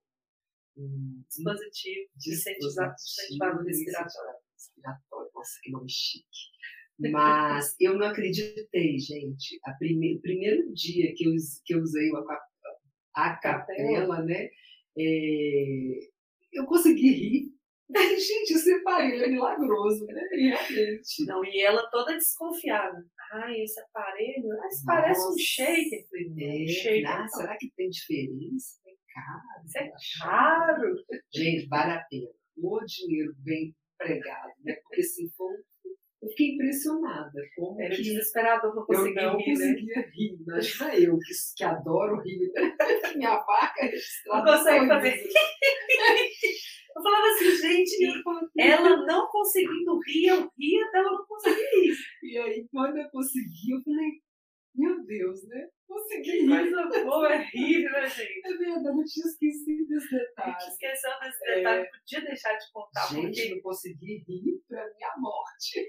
um 0.77 1.23
Dispositivo 1.27 2.09
de 2.15 2.33
incentivador 2.33 2.95
dispositivo 2.95 3.63
respiratório. 3.67 4.39
respiratório. 4.53 5.31
Nossa, 5.35 5.59
que 5.61 5.71
nome 5.71 5.89
chique. 5.89 6.25
Mas 7.11 7.75
eu 7.79 7.97
não 7.97 8.07
acreditei, 8.07 8.97
gente. 8.99 9.59
A 9.65 9.73
prime- 9.73 10.17
o 10.17 10.21
primeiro 10.21 10.73
dia 10.73 11.13
que 11.15 11.25
eu, 11.25 11.31
que 11.65 11.73
eu 11.75 11.81
usei 11.81 12.09
o 12.11 12.17
aca- 12.17 12.45
a 13.15 13.35
capela, 13.37 14.21
né? 14.23 14.49
É, 14.99 15.99
eu 16.53 16.65
consegui 16.65 17.11
rir. 17.11 17.59
Gente, 18.19 18.53
esse 18.53 18.71
aparelho 18.73 19.23
é 19.23 19.27
milagroso, 19.29 20.05
né? 20.05 20.21
Realmente. 20.31 21.25
Não, 21.25 21.43
e 21.43 21.61
ela 21.61 21.89
toda 21.89 22.13
desconfiada. 22.13 23.03
Ai, 23.31 23.61
esse 23.61 23.79
aparelho, 23.81 24.51
ah, 24.53 24.67
parece 24.85 25.21
um 25.27 25.37
shaker. 25.37 26.07
Falei, 26.09 26.29
não, 26.29 26.63
É, 26.63 26.67
shaker. 26.67 27.07
ah, 27.09 27.19
não. 27.21 27.27
será 27.29 27.57
que 27.57 27.71
tem 27.75 27.89
diferença? 27.89 28.75
É 28.85 28.91
caro. 29.13 29.65
Isso 29.65 29.77
é 29.79 29.91
caro. 30.19 30.95
Gente, 31.33 31.67
vale 31.67 31.93
a 31.93 32.03
pena. 32.09 32.29
O 32.57 32.79
dinheiro 32.85 33.33
bem 33.39 33.75
empregado, 33.95 34.53
né? 34.63 34.75
Porque 34.83 35.01
assim, 35.01 35.27
foi, 35.35 35.47
um- 35.47 35.63
eu 36.21 36.29
fiquei 36.29 36.53
impressionada. 36.55 37.41
Como 37.55 37.81
Era 37.81 37.95
que 37.95 38.01
desesperador 38.01 38.75
não 38.75 38.81
eu 38.81 38.85
conseguir 38.87 39.15
não 39.21 39.37
rir, 39.37 39.45
né? 39.47 39.53
conseguia 39.53 40.09
rir. 40.13 40.37
Imagina 40.41 40.95
eu, 40.95 41.17
que, 41.19 41.33
que 41.55 41.63
adoro 41.63 42.21
rir. 42.21 42.51
Minha 43.15 43.37
vaca 43.39 43.81
registrada. 43.85 44.43
Não 44.51 44.57
consegue 44.57 44.87
fazer. 44.87 45.15
isso. 45.15 45.29
Eu 46.95 47.03
falava 47.03 47.27
assim, 47.27 47.55
gente, 47.55 48.23
ela 48.57 49.05
não 49.05 49.27
conseguindo 49.27 49.99
rir, 50.07 50.25
eu 50.29 50.51
ria 50.57 50.91
dela 50.91 51.11
não 51.11 51.25
conseguir 51.27 51.61
rir. 51.61 51.95
E 52.23 52.37
aí, 52.37 52.67
quando 52.71 52.97
eu 52.97 53.07
consegui, 53.11 53.71
eu 53.73 53.81
falei, 53.83 54.09
meu 54.75 55.05
Deus, 55.05 55.47
né? 55.47 55.67
Consegui 55.87 56.31
rir. 56.41 56.47
coisa 56.47 57.03
boa 57.05 57.31
é 57.33 57.43
rir, 57.53 57.83
né, 57.83 58.09
gente? 58.09 58.41
É 58.43 58.57
verdade, 58.57 58.97
eu 58.99 59.05
tinha 59.05 59.25
esquecido 59.27 59.87
desse 59.87 60.15
A 60.15 60.17
gente 60.17 60.27
detalhe. 60.29 60.57
esqueceu 60.67 61.11
desse 61.21 61.47
É. 61.47 61.55
detalhe, 61.55 61.89
podia 61.91 62.21
deixar 62.21 62.53
de 62.57 62.71
contar, 62.73 63.07
Gente, 63.13 63.23
porque 63.41 63.55
não 63.55 63.61
consegui 63.61 64.23
rir 64.27 64.58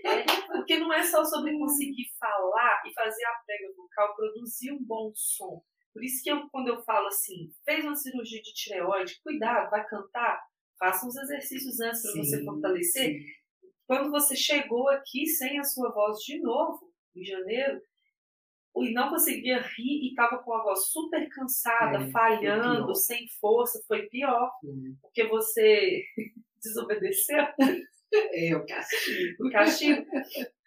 É, 0.06 0.24
porque 0.46 0.78
não 0.78 0.92
é 0.92 1.02
só 1.02 1.24
sobre 1.24 1.56
conseguir 1.58 2.06
falar 2.18 2.82
e 2.86 2.92
fazer 2.92 3.24
a 3.24 3.42
prega 3.44 3.72
vocal, 3.76 4.14
produzir 4.14 4.72
um 4.72 4.82
bom 4.82 5.12
som. 5.14 5.62
Por 5.92 6.04
isso 6.04 6.22
que 6.22 6.30
eu, 6.30 6.48
quando 6.50 6.68
eu 6.68 6.82
falo 6.82 7.08
assim, 7.08 7.50
fez 7.64 7.84
uma 7.84 7.96
cirurgia 7.96 8.40
de 8.40 8.52
tireoide, 8.52 9.20
cuidado, 9.22 9.70
vai 9.70 9.84
cantar, 9.86 10.40
faça 10.78 11.06
uns 11.06 11.16
exercícios 11.16 11.80
antes 11.80 12.02
para 12.02 12.22
você 12.22 12.44
fortalecer. 12.44 13.20
sim. 13.20 13.26
Quando 13.86 14.10
você 14.10 14.36
chegou 14.36 14.88
aqui 14.88 15.26
sem 15.26 15.58
a 15.58 15.64
sua 15.64 15.90
voz 15.90 16.18
de 16.18 16.40
novo, 16.40 16.92
em 17.16 17.24
janeiro, 17.24 17.82
e 18.76 18.92
não 18.92 19.10
conseguia 19.10 19.60
rir 19.60 20.04
e 20.04 20.10
estava 20.10 20.38
com 20.38 20.54
a 20.54 20.62
voz 20.62 20.90
super 20.90 21.28
cansada, 21.28 22.04
É, 22.04 22.10
falhando, 22.10 22.94
sem 22.94 23.26
força, 23.40 23.82
foi 23.88 24.08
pior, 24.08 24.50
porque 25.02 25.26
você 25.26 26.04
desobedeceu 26.62 27.44
É, 28.12 28.56
o 28.56 28.66
castigo. 28.66 29.46
o 29.46 29.50
castigo. 29.50 30.06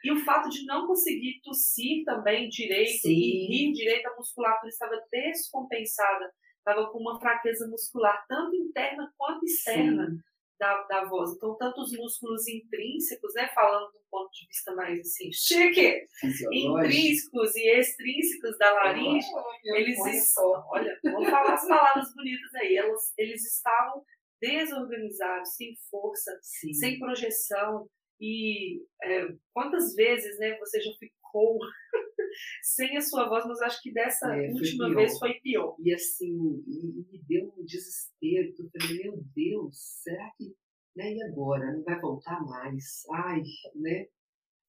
E 0.03 0.11
o 0.11 0.19
fato 0.25 0.49
de 0.49 0.65
não 0.65 0.85
conseguir 0.85 1.39
tossir 1.41 2.03
também 2.03 2.49
direito 2.49 3.01
Sim. 3.01 3.09
e 3.09 3.47
rir 3.47 3.73
direito, 3.73 4.07
a 4.07 4.15
musculatura 4.15 4.67
estava 4.67 5.01
descompensada, 5.11 6.31
estava 6.57 6.89
com 6.91 6.99
uma 6.99 7.19
fraqueza 7.19 7.67
muscular, 7.67 8.25
tanto 8.27 8.55
interna 8.55 9.11
quanto 9.17 9.45
externa 9.45 10.07
Sim. 10.07 10.17
da, 10.59 10.83
da 10.83 11.05
voz. 11.05 11.31
Então, 11.35 11.55
tanto 11.57 11.81
os 11.81 11.91
músculos 11.93 12.47
intrínsecos, 12.47 13.33
né, 13.33 13.49
falando 13.55 13.91
do 13.91 13.99
ponto 14.11 14.29
de 14.31 14.45
vista 14.47 14.75
mais 14.75 14.99
assim, 14.99 15.31
chique, 15.31 16.05
intrínsecos 16.51 17.55
e 17.55 17.79
extrínsecos 17.79 18.57
da 18.57 18.73
laringe, 18.73 19.25
Olha, 19.33 19.79
eles 19.79 19.97
olha, 20.37 20.99
vou 21.03 21.25
falar 21.25 21.53
as 21.53 21.67
palavras 21.67 22.13
bonitas 22.13 22.53
aí, 22.55 22.75
elas, 22.75 23.13
eles 23.17 23.41
estavam 23.45 24.03
desorganizados, 24.43 25.55
sem 25.55 25.73
força, 25.89 26.31
Sim. 26.41 26.73
sem 26.73 26.99
projeção. 26.99 27.87
E 28.19 28.81
é, 29.03 29.27
quantas 29.53 29.95
vezes 29.95 30.37
né, 30.39 30.57
você 30.59 30.79
já 30.81 30.91
ficou 30.99 31.57
sem 32.61 32.97
a 32.97 33.01
sua 33.01 33.27
voz, 33.27 33.45
mas 33.47 33.61
acho 33.61 33.81
que 33.81 33.91
dessa 33.93 34.35
É, 34.35 34.49
última 34.49 34.85
pior. 34.87 34.95
vez 34.95 35.17
foi 35.17 35.33
pior. 35.41 35.75
E 35.79 35.93
assim, 35.93 36.33
me 36.67 37.21
deu 37.27 37.53
um 37.57 37.63
desespero. 37.65 38.53
Eu 38.59 38.69
falei, 38.81 39.03
meu 39.03 39.23
Deus, 39.35 39.77
será 40.03 40.29
que. 40.37 40.53
Né, 40.95 41.13
e 41.13 41.23
agora? 41.23 41.73
Não 41.73 41.83
vai 41.83 41.99
voltar 41.99 42.39
mais? 42.45 43.01
Ai, 43.11 43.41
né? 43.75 44.05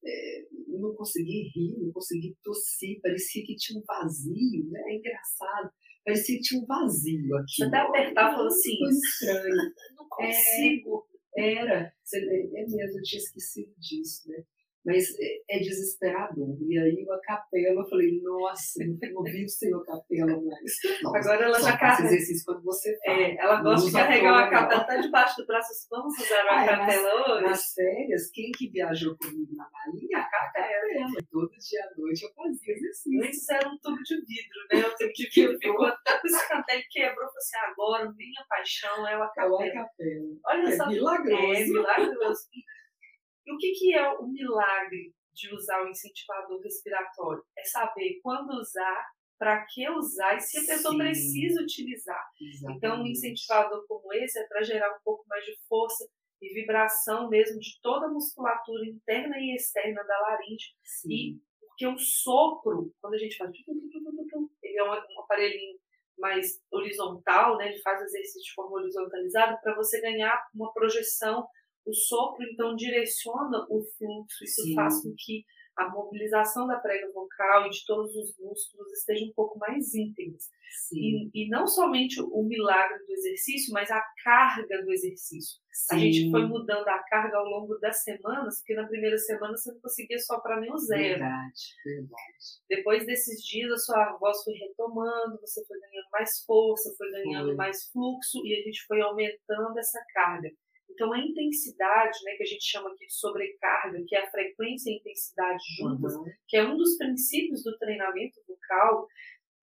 É, 0.07 0.45
não 0.67 0.93
consegui 0.95 1.49
rir, 1.55 1.77
não 1.79 1.91
consegui 1.91 2.35
tossir, 2.43 2.99
parecia 3.01 3.43
que 3.45 3.55
tinha 3.55 3.79
um 3.79 3.83
vazio, 3.85 4.69
né? 4.69 4.81
É 4.87 4.95
engraçado. 4.95 5.71
Parecia 6.05 6.35
que 6.37 6.41
tinha 6.43 6.61
um 6.61 6.65
vazio 6.65 7.35
aqui. 7.37 7.55
Você 7.55 7.63
até 7.65 7.77
apertava 7.79 8.29
e 8.29 8.35
falou 8.35 8.47
assim, 8.47 8.77
Coisa 8.77 8.99
estranha. 8.99 9.73
Não 9.97 10.07
consigo. 10.07 11.05
Era, 11.37 11.91
Você- 12.03 12.17
é 12.19 12.65
mesmo, 12.65 12.97
eu 12.99 13.03
tinha 13.03 13.21
esquecido 13.21 13.73
disso, 13.77 14.29
né? 14.29 14.37
Mas 14.85 15.05
é, 15.19 15.57
é 15.57 15.59
desesperador. 15.59 16.55
E 16.61 16.77
aí 16.77 17.05
a 17.09 17.19
capela, 17.19 17.81
eu 17.81 17.89
falei, 17.89 18.21
nossa, 18.21 18.85
não 18.85 19.23
vivo 19.23 19.49
sem 19.49 19.73
a 19.73 19.79
capela 19.79 20.39
mais. 20.41 21.01
Nossa, 21.01 21.17
Agora 21.17 21.45
ela 21.45 21.59
já 21.59 21.77
carrega. 21.77 22.07
exercício 22.07 22.45
quando 22.45 22.63
você 22.63 22.97
faz. 23.03 23.19
É, 23.19 23.37
ela 23.37 23.61
gosta 23.63 23.87
de 23.87 23.93
carregar 23.93 24.33
uma 24.33 24.49
capela 24.49 24.81
até 24.81 24.99
debaixo 24.99 25.37
do 25.37 25.47
braço. 25.47 25.69
Vamos 25.89 26.17
usar 26.19 26.43
uma 26.43 26.61
ah, 26.61 26.65
capela 26.65 27.35
hoje? 27.35 27.45
Nas 27.45 27.73
férias, 27.73 28.29
quem 28.31 28.51
que 28.51 28.69
viajou 28.69 29.17
comigo 29.17 29.55
na 29.55 29.67
malinha? 29.71 30.19
A 30.19 30.29
capela. 30.29 30.75
Todo 31.31 31.49
dia 31.49 31.83
à 31.83 31.99
noite 31.99 32.23
eu 32.23 32.33
fazia 32.33 32.73
exercício. 32.73 33.25
Isso 33.25 33.53
era 33.53 33.67
um 33.67 33.77
tubo 33.79 34.01
de 34.03 34.15
vidro, 34.17 34.59
né? 34.71 34.87
O 34.87 34.95
tubo 34.95 35.13
de 35.13 35.29
vidro 35.29 35.57
ficou 35.59 35.91
tanto 36.03 36.27
escanteio 36.27 36.83
quebrou. 36.91 37.25
Falei 37.25 37.37
assim, 37.37 37.57
agora 37.71 38.13
minha 38.15 38.45
paixão 38.47 39.07
é 39.07 39.15
a 39.15 39.27
capela. 39.27 39.65
É 39.65 39.69
a 39.69 39.73
capela. 39.73 40.37
Olha 40.45 40.69
é 40.69 40.77
só. 40.77 40.87
Milagroso. 40.87 41.43
É 41.43 41.65
milagroso. 41.65 42.49
E 43.45 43.53
o 43.53 43.57
que, 43.57 43.71
que 43.73 43.93
é 43.93 44.09
o 44.17 44.27
milagre 44.27 45.13
de 45.33 45.53
usar 45.53 45.83
o 45.83 45.89
incentivador 45.89 46.61
respiratório? 46.61 47.43
É 47.57 47.63
saber 47.63 48.19
quando 48.21 48.51
usar, 48.59 49.05
para 49.37 49.65
que 49.65 49.89
usar 49.89 50.37
e 50.37 50.39
se 50.39 50.57
a 50.57 50.65
pessoa 50.65 50.93
Sim. 50.93 50.97
precisa 50.97 51.61
utilizar. 51.61 52.23
Exatamente. 52.41 52.77
Então, 52.77 53.01
um 53.01 53.07
incentivador 53.07 53.85
como 53.87 54.13
esse 54.13 54.39
é 54.39 54.47
para 54.47 54.63
gerar 54.63 54.89
um 54.95 55.01
pouco 55.03 55.25
mais 55.27 55.43
de 55.45 55.57
força 55.67 56.07
e 56.41 56.53
vibração 56.53 57.29
mesmo 57.29 57.59
de 57.59 57.79
toda 57.81 58.07
a 58.07 58.11
musculatura 58.11 58.85
interna 58.85 59.37
e 59.37 59.55
externa 59.55 60.03
da 60.03 60.19
laringe. 60.21 60.73
Sim. 60.83 61.11
E 61.11 61.41
porque 61.75 61.87
o 61.87 61.97
sopro, 61.97 62.93
quando 63.01 63.15
a 63.15 63.17
gente 63.17 63.35
faz, 63.35 63.51
ele 64.63 64.77
é 64.77 64.83
um, 64.83 65.19
aparelhinho 65.19 65.77
mais 66.17 66.61
horizontal, 66.71 67.57
né? 67.57 67.67
Ele 67.69 67.81
faz 67.81 68.01
o 68.01 68.05
exercício 68.05 68.41
de 68.41 68.53
forma 68.53 68.77
horizontalizada 68.77 69.57
para 69.61 69.75
você 69.75 69.99
ganhar 69.99 70.41
uma 70.53 70.71
projeção 70.71 71.45
o 71.85 71.93
sopro, 71.93 72.43
então, 72.51 72.75
direciona 72.75 73.65
o 73.69 73.83
fluxo, 73.97 74.43
isso 74.43 74.63
Sim. 74.63 74.75
faz 74.75 75.01
com 75.01 75.13
que 75.17 75.45
a 75.77 75.89
mobilização 75.89 76.65
da 76.67 76.77
prega 76.77 77.11
vocal 77.11 77.67
e 77.67 77.69
de 77.69 77.85
todos 77.85 78.15
os 78.15 78.37
músculos 78.39 78.91
esteja 78.93 79.25
um 79.25 79.33
pouco 79.33 79.59
mais 79.59 79.93
íntegras. 79.93 80.49
E, 80.93 81.29
e, 81.33 81.49
não 81.49 81.67
somente 81.67 82.21
o 82.21 82.43
milagre 82.43 82.99
do 83.05 83.13
exercício, 83.13 83.73
mas 83.73 83.89
a 83.91 84.01
carga 84.23 84.83
do 84.83 84.91
exercício. 84.91 85.59
Sim. 85.71 85.95
A 85.95 85.99
gente 85.99 86.31
foi 86.31 86.45
mudando 86.45 86.87
a 86.87 86.99
carga 87.03 87.37
ao 87.37 87.45
longo 87.45 87.75
das 87.79 88.03
semanas, 88.03 88.59
porque 88.59 88.75
na 88.75 88.87
primeira 88.87 89.17
semana 89.17 89.55
você 89.55 89.71
não 89.71 89.79
conseguia 89.81 90.19
soprar 90.19 90.59
nem 90.59 90.71
o 90.71 90.77
zero. 90.77 91.19
Verdade, 91.19 91.61
verdade. 91.83 92.45
Depois 92.69 93.05
desses 93.05 93.43
dias, 93.43 93.71
a 93.71 93.77
sua 93.77 94.17
voz 94.17 94.43
foi 94.43 94.53
retomando, 94.53 95.39
você 95.41 95.65
foi 95.65 95.79
ganhando 95.79 96.09
mais 96.11 96.43
força, 96.45 96.93
foi 96.97 97.11
ganhando 97.11 97.47
foi. 97.47 97.55
mais 97.55 97.89
fluxo, 97.91 98.45
e 98.45 98.53
a 98.53 98.63
gente 98.63 98.85
foi 98.85 99.01
aumentando 99.01 99.77
essa 99.77 99.99
carga. 100.13 100.49
Então, 100.95 101.11
a 101.11 101.19
intensidade, 101.19 102.17
né, 102.23 102.35
que 102.37 102.43
a 102.43 102.45
gente 102.45 102.63
chama 102.63 102.89
aqui 102.89 103.05
de 103.05 103.13
sobrecarga, 103.13 104.01
que 104.07 104.15
é 104.15 104.23
a 104.23 104.31
frequência 104.31 104.89
e 104.89 104.93
a 104.93 104.97
intensidade 104.97 105.63
juntas, 105.77 106.15
uhum. 106.15 106.25
que 106.47 106.55
é 106.55 106.63
um 106.63 106.77
dos 106.77 106.97
princípios 106.97 107.63
do 107.63 107.77
treinamento 107.77 108.39
vocal, 108.47 109.05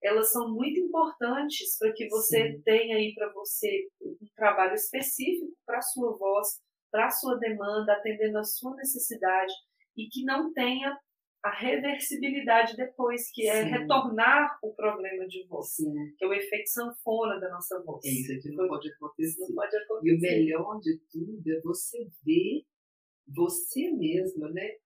elas 0.03 0.31
são 0.31 0.53
muito 0.53 0.79
importantes 0.79 1.79
para 1.79 1.93
que 1.93 2.07
você 2.09 2.53
Sim. 2.53 2.63
tenha 2.63 2.97
aí 2.97 3.15
para 3.15 3.33
você 3.33 3.89
um 4.03 4.27
trabalho 4.37 4.75
específico 4.75 5.57
para 5.65 5.79
a 5.79 5.83
sua 5.83 6.17
voz, 6.19 6.61
para 6.91 7.07
a 7.07 7.11
sua 7.11 7.39
demanda, 7.39 7.95
atendendo 7.95 8.37
a 8.39 8.45
sua 8.45 8.77
necessidade 8.77 9.53
e 9.97 10.09
que 10.09 10.23
não 10.25 10.53
tenha 10.53 10.99
a 11.43 11.51
reversibilidade 11.51 12.77
depois, 12.77 13.31
que 13.33 13.49
é 13.49 13.65
Sim. 13.65 13.71
retornar 13.71 14.59
o 14.63 14.73
problema 14.75 15.27
de 15.27 15.45
voz, 15.47 15.75
Sim. 15.75 15.93
que 16.17 16.25
é 16.25 16.29
o 16.29 16.33
efeito 16.33 16.69
sanfona 16.69 17.41
da 17.41 17.51
nossa 17.51 17.83
voz. 17.83 18.05
É 18.05 18.09
isso 18.09 18.33
aqui 18.33 18.55
não 18.55 18.69
pode 18.69 18.89
acontecer. 18.93 19.41
Não 19.41 19.55
pode 19.55 19.77
acontecer. 19.77 20.13
E 20.13 20.17
o 20.17 20.21
melhor 20.21 20.79
de 20.81 20.99
tudo 21.11 21.51
é 21.51 21.61
você 21.61 22.09
ver 22.25 22.65
você 23.27 23.91
mesma, 23.91 24.51
né? 24.51 24.77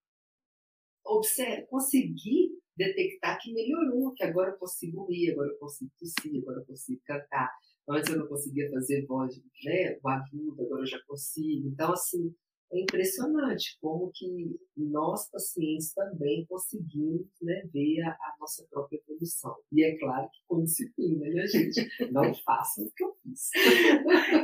Observe, 1.04 1.66
conseguir 1.66 2.50
detectar 2.76 3.38
que 3.40 3.52
melhorou, 3.52 4.12
que 4.12 4.24
agora 4.24 4.50
eu 4.50 4.58
consigo 4.58 5.06
rir, 5.06 5.32
agora 5.32 5.50
eu 5.50 5.58
consigo 5.58 5.90
tossir, 5.98 6.42
agora 6.42 6.60
eu 6.60 6.66
consigo 6.66 7.00
cantar. 7.04 7.50
Antes 7.88 8.10
eu 8.10 8.18
não 8.18 8.26
conseguia 8.26 8.70
fazer 8.70 9.06
voz, 9.06 9.34
né, 9.64 9.98
aguda, 10.04 10.62
agora 10.62 10.82
eu 10.82 10.86
já 10.86 11.00
consigo. 11.06 11.68
Então, 11.68 11.92
assim, 11.92 12.34
é 12.72 12.80
impressionante 12.80 13.78
como 13.80 14.10
que 14.12 14.58
nós 14.76 15.30
pacientes 15.30 15.92
também 15.94 16.44
conseguimos 16.46 17.26
né, 17.40 17.62
ver 17.72 18.02
a, 18.02 18.10
a, 18.10 18.36
nossa 18.40 18.66
própria 18.70 19.00
produção. 19.06 19.56
E 19.72 19.84
é 19.84 19.96
claro 19.98 20.28
que 20.30 20.40
com 20.46 20.64
disciplina, 20.64 21.28
né, 21.28 21.46
gente? 21.46 21.88
Não 22.10 22.34
façam 22.44 22.84
o 22.84 22.90
que 22.90 23.04
eu 23.04 23.16
fiz. 23.22 23.50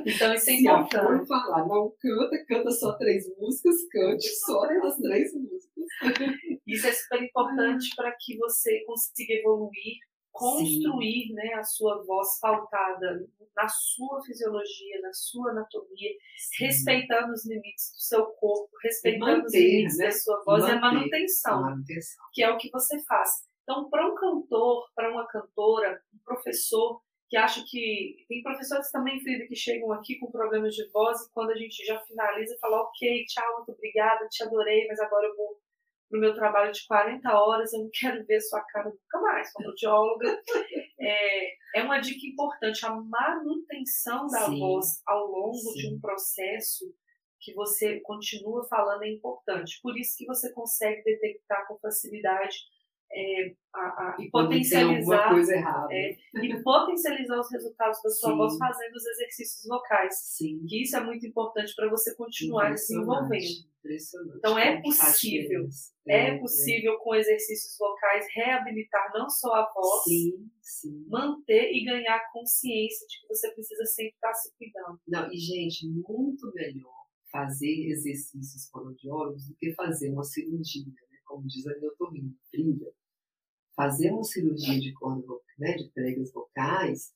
Então 0.07 0.35
isso 0.35 0.51
é 0.51 0.55
importante. 0.55 1.23
Se 1.23 1.29
falar, 1.29 1.67
não 1.67 1.95
canta, 2.01 2.45
canta 2.47 2.71
só 2.71 2.93
três 2.97 3.27
músicas, 3.39 3.77
cante 3.91 4.29
só 4.37 4.63
as 4.65 4.97
três 4.97 5.35
músicas. 5.35 5.73
Isso 6.67 6.87
é 6.87 6.93
super 6.93 7.23
importante 7.23 7.91
para 7.97 8.15
que 8.19 8.37
você 8.37 8.85
consiga 8.85 9.35
evoluir 9.35 9.99
construir 10.33 11.33
né, 11.35 11.55
a 11.55 11.63
sua 11.63 12.03
voz 12.05 12.41
pautada 12.41 13.29
na 13.55 13.69
sua 13.69 14.23
fisiologia, 14.23 15.01
na 15.03 15.13
sua 15.13 15.51
anatomia, 15.51 16.11
Sim. 16.37 16.65
respeitando 16.65 17.33
os 17.33 17.47
limites 17.47 17.93
do 17.95 18.01
seu 18.01 18.25
corpo, 18.27 18.71
respeitando 18.83 19.43
manter, 19.43 19.47
os 19.47 19.55
limites 19.55 19.99
né? 19.99 20.07
da 20.07 20.13
sua 20.13 20.43
voz 20.45 20.63
manter, 20.63 20.75
e 20.75 20.79
a 20.79 20.81
manutenção, 20.81 21.63
manutenção, 21.63 22.25
que 22.33 22.43
é 22.43 22.51
o 22.51 22.57
que 22.57 22.71
você 22.71 23.03
faz. 23.05 23.31
Então, 23.63 23.89
para 23.91 24.09
um 24.09 24.15
cantor, 24.15 24.91
para 24.95 25.13
uma 25.13 25.27
cantora, 25.29 26.01
um 26.13 26.19
professor 26.25 27.01
que 27.29 27.37
acha 27.39 27.65
que. 27.67 28.27
Tem 28.29 28.43
professores 28.43 28.91
também, 28.91 29.19
Frida, 29.21 29.47
que 29.47 29.57
chegam 29.57 29.91
aqui 29.93 30.19
com 30.19 30.31
problemas 30.31 30.75
de 30.75 30.87
voz 30.91 31.19
e 31.23 31.33
quando 31.33 31.51
a 31.51 31.57
gente 31.57 31.83
já 31.87 31.99
finaliza, 32.01 32.59
fala: 32.61 32.83
ok, 32.83 33.25
tchau, 33.25 33.57
muito 33.57 33.73
obrigada, 33.73 34.29
te 34.29 34.43
adorei, 34.43 34.87
mas 34.87 35.01
agora 35.01 35.27
eu 35.27 35.37
vou 35.37 35.62
no 36.13 36.21
meu 36.21 36.35
trabalho 36.35 36.71
de 36.73 36.87
40 36.87 37.33
horas, 37.33 37.73
eu 37.73 37.81
não 37.81 37.91
quero 37.93 38.25
ver 38.27 38.41
sua 38.41 38.61
cara 38.65 38.91
nunca 38.91 39.21
mais, 39.21 39.51
fonoaudióloga. 39.53 40.43
É, 41.05 41.81
é 41.81 41.83
uma 41.83 41.99
dica 41.99 42.25
importante, 42.25 42.87
a 42.87 42.95
manutenção 42.95 44.29
da 44.29 44.47
Sim. 44.47 44.61
voz 44.61 45.03
ao 45.05 45.27
longo 45.27 45.57
Sim. 45.57 45.75
de 45.75 45.95
um 45.97 46.01
processo 46.01 46.95
que 47.41 47.53
você 47.55 47.99
continua 48.03 48.65
falando 48.69 49.03
é 49.03 49.09
importante. 49.11 49.81
Por 49.83 49.99
isso 49.99 50.17
que 50.17 50.25
você 50.25 50.53
consegue 50.53 51.03
detectar 51.03 51.67
com 51.67 51.77
facilidade 51.81 52.57
é, 53.15 53.55
a, 53.75 53.81
a, 53.81 54.17
e 54.19 54.31
potencializar 54.31 55.31
coisa 55.31 55.55
errada. 55.55 55.89
É, 55.93 56.17
e 56.43 56.63
potencializar 56.63 57.41
os 57.41 57.51
resultados 57.51 58.01
da 58.03 58.11
sua 58.11 58.31
Sim. 58.31 58.37
voz 58.37 58.57
fazendo 58.57 58.95
os 58.95 59.07
exercícios 59.07 59.69
vocais. 59.69 60.15
Sim. 60.15 60.65
Que 60.67 60.83
isso 60.83 60.97
é 60.97 61.05
muito 61.05 61.27
importante 61.27 61.75
para 61.75 61.89
você 61.91 62.15
continuar 62.15 62.77
se 62.77 62.97
envolvendo. 62.97 63.73
Então 64.37 64.57
é 64.57 64.81
possível, 64.81 65.67
é, 66.07 66.29
é 66.29 66.39
possível 66.39 66.93
é. 66.93 66.97
com 66.99 67.17
exercícios 67.17 67.77
vocais 67.77 68.27
reabilitar 68.33 69.11
não 69.13 69.29
só 69.29 69.53
a 69.55 69.73
voz, 69.75 70.05
sim, 70.05 70.49
sim. 70.61 71.05
manter 71.09 71.73
e 71.73 71.85
ganhar 71.85 72.31
consciência 72.33 73.05
de 73.09 73.21
que 73.21 73.27
você 73.27 73.51
precisa 73.51 73.85
sempre 73.87 74.15
estar 74.15 74.33
se 74.35 74.53
cuidando. 74.57 75.01
Não, 75.09 75.33
e 75.33 75.37
gente, 75.37 75.89
muito 75.89 76.53
melhor 76.55 77.03
fazer 77.33 77.89
exercícios 77.89 78.69
fonoaudiólogos 78.71 79.49
do 79.49 79.57
que 79.57 79.75
fazer 79.75 80.13
uma 80.13 80.23
cirurgia, 80.23 80.87
né? 80.87 81.19
como 81.27 81.45
diz 81.49 81.67
a 81.67 81.77
minha 81.77 81.91
otorrina, 81.91 82.31
Frida 82.51 82.93
fazer 83.83 84.13
uma 84.13 84.23
cirurgia 84.23 84.79
de 84.79 84.93
corda, 84.93 85.27
né, 85.59 85.75
de 85.75 85.91
pregas 85.91 86.33
vocais, 86.33 87.13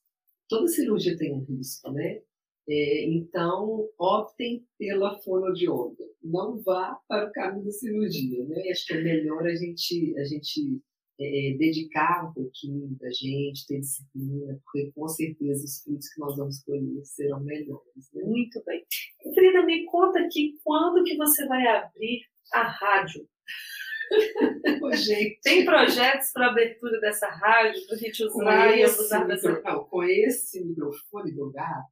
toda 0.49 0.67
cirurgia 0.67 1.17
tem 1.17 1.33
um 1.33 1.45
risco, 1.45 1.93
né? 1.93 2.21
É, 2.69 3.05
então, 3.05 3.89
optem 3.97 4.67
pela 4.77 5.17
fonoaudióloga. 5.21 6.05
Não 6.21 6.61
vá 6.63 6.99
para 7.07 7.29
o 7.29 7.33
caminho 7.33 7.65
da 7.65 7.71
cirurgia, 7.71 8.45
né? 8.47 8.71
Acho 8.73 8.87
que 8.87 8.95
é 8.95 9.03
melhor 9.03 9.47
a 9.47 9.55
gente, 9.55 10.19
a 10.19 10.25
gente 10.25 10.81
é, 11.21 11.53
é, 11.53 11.57
dedicar 11.57 12.29
um 12.29 12.33
pouquinho 12.33 12.89
da 12.99 13.09
gente, 13.11 13.65
ter 13.69 13.79
disciplina, 13.79 14.61
porque 14.65 14.91
com 14.91 15.07
certeza 15.07 15.65
os 15.65 15.81
frutos 15.83 16.09
que 16.09 16.21
nós 16.21 16.37
vamos 16.37 16.61
colher 16.65 17.05
serão 17.05 17.41
melhores. 17.45 18.11
Né? 18.13 18.25
Muito 18.25 18.61
bem. 18.67 18.85
Frida, 19.33 19.65
me 19.65 19.85
conta 19.85 20.19
aqui 20.19 20.59
quando 20.65 21.05
que 21.05 21.17
você 21.17 21.47
vai 21.47 21.65
abrir 21.69 22.23
a 22.53 22.63
rádio? 22.65 23.29
Tem 25.43 25.65
projetos 25.65 26.33
para 26.33 26.51
abertura 26.51 27.01
dessa 27.01 27.29
rádio, 27.29 27.87
para 27.87 27.97
a 27.97 27.99
gente 27.99 28.25
usar 28.25 28.77
e 28.77 28.85
abusar 28.85 29.27
dessa. 29.27 29.61
Não, 29.63 29.85
com 29.85 30.03
esse 30.05 30.65
microfone 30.65 31.33
do 31.33 31.51
gato 31.51 31.87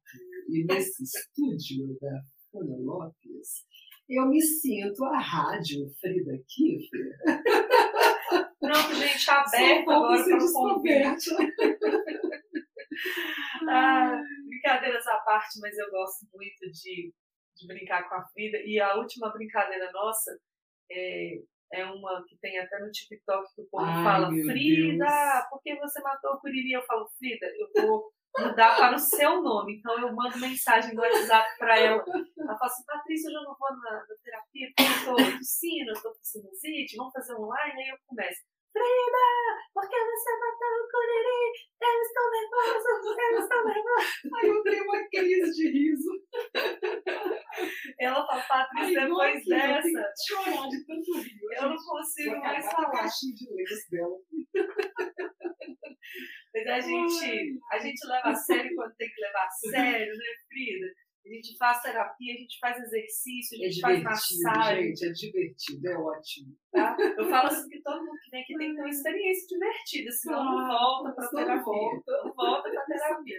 e 0.49 0.63
nesse 0.65 1.03
estúdio 1.03 1.97
da 1.99 2.21
Funa 2.51 2.77
Lopes, 2.77 3.65
eu 4.07 4.27
me 4.27 4.41
sinto 4.41 5.03
a 5.05 5.19
rádio 5.19 5.89
Frida 5.99 6.37
Kiffer. 6.47 7.17
Pronto, 8.59 8.95
gente, 8.95 9.29
aberto 9.29 9.91
agora 9.91 10.23
para 10.23 10.37
o 10.37 10.83
ah, 13.69 14.21
brincadeiras 14.47 15.05
à 15.07 15.17
parte, 15.17 15.59
mas 15.59 15.77
eu 15.77 15.89
gosto 15.91 16.25
muito 16.33 16.71
de, 16.71 17.13
de 17.55 17.67
brincar 17.67 18.07
com 18.07 18.15
a 18.15 18.25
Frida. 18.27 18.57
E 18.65 18.79
a 18.79 18.95
última 18.95 19.31
brincadeira 19.31 19.91
nossa 19.91 20.37
é, 20.91 21.41
é 21.73 21.85
uma 21.85 22.23
que 22.27 22.37
tem 22.37 22.59
até 22.59 22.79
no 22.79 22.91
TikTok 22.91 23.53
que 23.55 23.61
o 23.61 23.69
povo 23.69 23.85
Ai, 23.85 24.03
fala, 24.03 24.27
Frida, 24.27 25.05
Deus. 25.05 25.49
por 25.49 25.61
que 25.61 25.75
você 25.75 26.01
matou 26.01 26.33
o 26.33 26.39
Curiri? 26.39 26.71
Eu 26.71 26.83
falo, 26.83 27.07
Frida, 27.17 27.47
eu 27.57 27.87
vou 27.87 28.11
mudar 28.37 28.75
para 28.77 28.95
o 28.95 28.99
seu 28.99 29.41
nome. 29.41 29.77
Então 29.77 29.97
eu 29.99 30.13
mando 30.13 30.37
mensagem 30.39 30.93
no 30.93 31.01
WhatsApp 31.01 31.57
para 31.57 31.79
ela. 31.79 32.03
Ela 32.37 32.57
fala 32.57 32.71
assim, 32.71 32.85
Patrícia, 32.85 33.29
eu 33.29 33.33
já 33.33 33.41
não 33.41 33.55
vou 33.57 33.69
na, 33.77 33.91
na 33.91 34.15
terapia 34.23 34.71
porque 34.75 34.83
eu 34.83 35.05
tô 35.05 35.37
tossindo, 35.37 35.91
eu 35.91 36.01
tô 36.01 36.09
com 36.09 36.23
sinusite, 36.23 36.97
vamos 36.97 37.13
fazer 37.13 37.35
online? 37.35 37.81
Aí 37.81 37.89
eu 37.89 37.97
começo. 38.05 38.41
Frida, 38.75 39.27
por 39.73 39.87
que 39.87 39.95
você 39.95 40.31
matou 40.35 40.75
o 40.75 40.87
Curiri? 40.91 41.43
Eu 41.81 41.95
estou 42.01 42.27
nervosa, 42.29 42.87
eu 42.89 42.97
estou 42.99 43.63
nervosa. 43.63 44.03
Aí 44.35 44.49
eu 44.49 44.63
tenho 44.63 44.83
uma 44.83 44.99
crise 45.07 45.51
de 45.53 45.65
riso. 45.71 46.11
Ela 48.01 48.27
fala, 48.27 48.43
Patrícia, 48.43 49.01
depois 49.01 49.47
eu 49.47 49.57
dessa, 49.57 49.81
que 49.81 50.27
chorar 50.27 50.67
de 50.67 50.85
tanto 50.85 51.17
rir. 51.19 51.39
eu 51.53 51.69
não 51.69 51.77
consigo 51.77 52.37
mais 52.39 52.65
falar. 52.69 52.91
caixinha 52.91 53.33
de 53.33 53.45
letras 53.55 53.87
dela. 53.89 54.17
Mas 56.53 56.67
a 56.67 56.79
gente, 56.81 57.59
a 57.71 57.79
gente 57.79 58.07
leva 58.07 58.29
a 58.29 58.35
sério 58.35 58.75
quando 58.75 58.95
tem 58.95 59.09
que 59.09 59.21
levar 59.21 59.45
a 59.45 59.49
sério, 59.71 60.13
né, 60.17 60.25
Frida? 60.49 60.87
A 61.25 61.27
gente 61.27 61.57
faz 61.57 61.81
terapia, 61.81 62.33
a 62.35 62.37
gente 62.37 62.59
faz 62.59 62.77
exercício, 62.83 63.57
a 63.59 63.65
É 63.65 63.69
gente 63.69 63.81
faz 63.81 63.97
divertido, 63.97 64.41
massagem. 64.43 64.83
gente, 64.95 65.05
é 65.05 65.11
divertido, 65.11 65.87
é 65.87 65.97
ótimo. 65.97 66.55
Tá? 66.71 66.95
Eu 67.17 67.29
falo 67.29 67.47
assim 67.47 67.67
que 67.69 67.81
todo 67.81 68.05
mundo 68.05 68.17
que 68.23 68.29
vem 68.29 68.41
aqui 68.43 68.55
tem 68.57 68.69
que 68.69 68.75
ter 68.75 68.81
uma 68.81 68.89
experiência 68.89 69.47
divertida, 69.47 70.11
senão 70.11 70.45
não 70.45 70.67
volta 70.67 71.11
para 71.13 71.29
terapia. 71.29 71.63
volta. 71.63 72.11
Não 72.23 72.33
volta 72.33 72.69
para 72.69 72.85
terapia. 72.85 73.37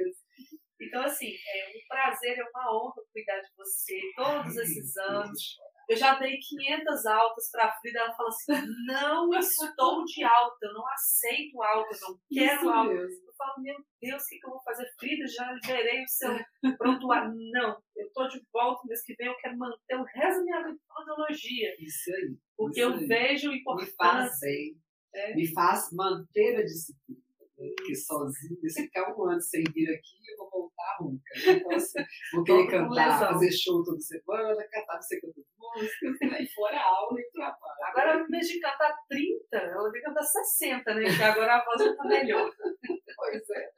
Então, 0.80 1.02
assim, 1.02 1.28
é 1.28 1.68
um 1.78 1.88
prazer, 1.88 2.36
é 2.38 2.42
uma 2.50 2.76
honra 2.76 3.02
cuidar 3.12 3.40
de 3.40 3.48
você 3.56 3.98
todos 4.16 4.56
esses 4.56 4.96
anos. 4.96 5.56
Eu 5.88 5.96
já 5.96 6.18
dei 6.18 6.36
500 6.38 7.06
altas 7.06 7.48
para 7.50 7.66
a 7.66 7.72
Frida, 7.80 8.00
ela 8.00 8.14
fala 8.14 8.28
assim: 8.28 8.52
não 8.86 9.32
estou 9.34 10.04
de 10.04 10.24
alta, 10.24 10.56
eu 10.66 10.72
não 10.74 10.84
aceito 10.88 11.62
alta, 11.62 11.94
eu 11.94 12.00
não 12.08 12.18
quero 12.32 12.56
Isso 12.56 12.68
alta. 12.68 12.92
mesmo. 12.94 13.26
Eu 13.28 13.34
falo, 13.38 13.62
meu 13.62 13.76
Deus, 14.02 14.22
o 14.22 14.26
que, 14.26 14.38
que 14.38 14.46
eu 14.46 14.50
vou 14.50 14.62
fazer? 14.62 14.86
Frida, 14.98 15.26
já 15.28 15.52
liberei 15.52 16.02
o 16.02 16.08
seu 16.08 16.76
prontuário. 16.76 17.32
Não, 17.52 17.76
eu 17.96 18.10
tô 18.12 18.26
de 18.28 18.42
volta 18.52 18.82
mês 18.86 19.02
que 19.04 19.14
vem, 19.14 19.26
eu 19.28 19.36
quero 19.36 19.56
manter 19.58 19.96
o 19.96 20.04
resto 20.04 20.38
da 20.38 20.44
minha 20.44 20.76
fonoaudiologia. 20.88 21.74
Isso 21.78 22.10
aí. 22.14 22.36
Porque 22.56 22.80
isso 22.80 22.88
eu 22.90 22.94
aí. 22.96 23.06
vejo 23.06 23.50
me 23.52 23.62
faz 23.96 24.40
bem, 24.40 24.76
É. 25.14 25.34
me 25.34 25.52
faz 25.52 25.88
manter 25.92 26.56
a 26.56 26.62
disciplina. 26.64 27.20
né? 27.58 27.70
Porque 27.76 27.94
sozinho, 27.94 28.58
se 28.68 28.82
ficar 28.82 29.14
um 29.16 29.30
ano 29.30 29.40
sem 29.40 29.62
vir 29.72 29.88
aqui, 29.90 30.16
eu 30.30 30.36
vou 30.38 30.50
voltar 30.50 30.96
rouca. 30.98 31.20
Então, 31.46 31.70
assim, 31.76 32.04
vou 32.34 32.44
querer 32.44 32.66
cantar, 32.70 33.18
fazer 33.32 33.52
show 33.52 33.82
toda 33.84 34.00
semana, 34.00 34.68
cantar 34.70 34.94
não 34.96 35.02
sei 35.02 35.20
quantas 35.20 35.44
músicas, 35.76 36.32
aí 36.32 36.48
fora 36.54 36.80
aula 36.80 37.20
e 37.20 37.30
trabalho. 37.32 37.84
Agora, 37.84 38.20
em 38.20 38.26
vez 38.26 38.48
de 38.48 38.60
cantar 38.60 38.96
30, 39.08 39.56
ela 39.56 39.90
vai 39.90 40.00
cantar 40.00 40.22
60, 40.22 40.94
né? 40.94 41.02
Porque 41.08 41.22
agora 41.22 41.56
a 41.56 41.64
voz 41.64 41.82
já 41.82 41.96
tá 41.96 42.04
melhor. 42.04 42.50
Pois 43.18 43.48
é. 43.50 43.70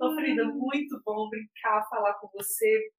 Ô, 0.00 0.14
Frida, 0.14 0.44
muito 0.46 1.00
bom 1.04 1.28
brincar, 1.28 1.88
falar 1.88 2.14
com 2.14 2.28
você 2.32 2.90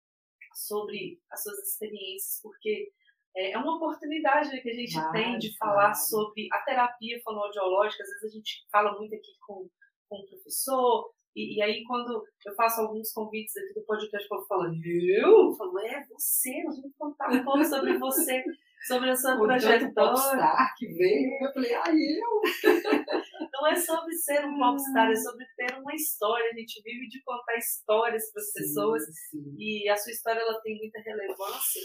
sobre 0.53 1.19
as 1.30 1.43
suas 1.43 1.57
experiências, 1.67 2.39
porque 2.41 2.91
é 3.36 3.57
uma 3.57 3.76
oportunidade 3.76 4.49
né, 4.49 4.61
que 4.61 4.69
a 4.69 4.74
gente 4.74 4.93
Claro, 4.93 5.11
tem 5.11 5.38
de 5.38 5.57
claro. 5.57 5.76
falar 5.76 5.93
sobre 5.95 6.47
a 6.51 6.59
terapia 6.59 7.19
fonoaudiológica. 7.24 8.03
Às 8.03 8.09
vezes 8.09 8.24
a 8.24 8.36
gente 8.38 8.65
fala 8.72 8.97
muito 8.97 9.15
aqui 9.15 9.32
com, 9.45 9.69
com 10.09 10.15
o 10.17 10.28
professor, 10.28 11.13
e, 11.36 11.57
e 11.57 11.61
aí 11.61 11.84
quando 11.86 12.23
eu 12.45 12.55
faço 12.55 12.82
alguns 12.82 13.11
convites 13.11 13.55
aqui 13.57 13.73
do 13.73 13.86
podcast, 13.86 14.25
o 14.25 14.29
povo 14.29 14.45
fala, 14.47 14.67
eu? 14.67 15.49
Eu 15.49 15.53
falo, 15.53 15.79
é, 15.79 16.05
você, 16.09 16.63
nós 16.63 16.75
vamos 16.77 16.95
contar 16.97 17.32
um 17.32 17.43
pouco 17.43 17.63
sobre 17.63 17.97
você, 17.97 18.43
sobre 18.88 19.09
a 19.09 19.15
sua 19.15 19.32
tanto 19.32 19.45
trajetória. 19.45 19.91
popstar 19.93 20.73
que 20.77 20.88
veio, 20.88 21.45
eu 21.45 21.53
falei, 21.53 21.73
ah, 21.73 21.84
eu? 21.89 22.41
Não 23.53 23.67
é 23.67 23.75
sobre 23.75 24.13
ser 24.15 24.45
um 24.45 24.57
popstar, 24.57 25.11
é 25.11 25.15
sobre 25.15 25.45
ter 25.55 25.77
uma 25.77 25.93
história. 25.93 26.49
A 26.51 26.57
gente 26.57 26.82
vive 26.84 27.07
de 27.07 27.21
contar 27.23 27.57
histórias 27.57 28.32
para 28.32 28.41
as 28.41 28.53
pessoas 28.53 29.03
Sim, 29.29 29.55
e 29.57 29.88
a 29.88 29.95
sua 29.95 30.11
história 30.11 30.39
ela 30.39 30.59
tem 30.61 30.77
muita 30.77 30.99
relevância, 30.99 31.82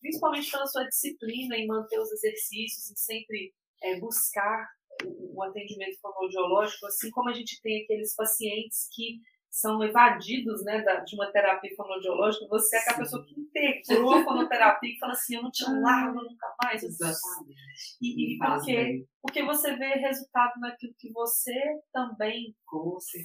principalmente 0.00 0.50
pela 0.50 0.66
sua 0.66 0.84
disciplina 0.84 1.56
em 1.56 1.66
manter 1.66 1.98
os 1.98 2.12
exercícios, 2.12 2.90
em 2.90 2.96
sempre 2.96 3.52
é, 3.82 3.98
buscar 3.98 4.68
o, 5.04 5.42
atendimento 5.42 5.98
fonoaudiológico, 6.00 6.86
assim 6.86 7.10
como 7.10 7.28
a 7.28 7.32
gente 7.32 7.60
tem 7.62 7.82
aqueles 7.82 8.14
pacientes 8.14 8.88
que 8.92 9.20
são 9.50 9.82
evadidos 9.82 10.62
né, 10.64 10.82
da, 10.82 10.96
de 11.00 11.14
uma 11.14 11.32
terapia 11.32 11.74
fonoaudiológica, 11.74 12.46
você 12.46 12.76
é 12.76 12.80
aquela 12.80 12.96
Sim. 12.96 13.02
pessoa 13.02 13.24
que 13.24 13.40
integrou 13.40 14.14
a 14.14 14.22
fonoterapia 14.22 14.92
e 14.92 14.98
fala 14.98 15.12
assim, 15.12 15.36
eu 15.36 15.42
não 15.42 15.50
te 15.50 15.64
largo 15.64 16.22
nunca 16.22 16.54
mais. 16.62 16.82
Exatamente. 16.82 17.56
E, 18.02 18.12
e 18.12 18.26
Me 18.32 18.38
faz 18.38 18.64
porque, 19.22 19.42
você 19.42 19.74
vê 19.76 19.94
resultado 19.94 20.52
naquilo 20.60 20.92
que 20.98 21.10
você 21.10 21.54
também 21.90 22.54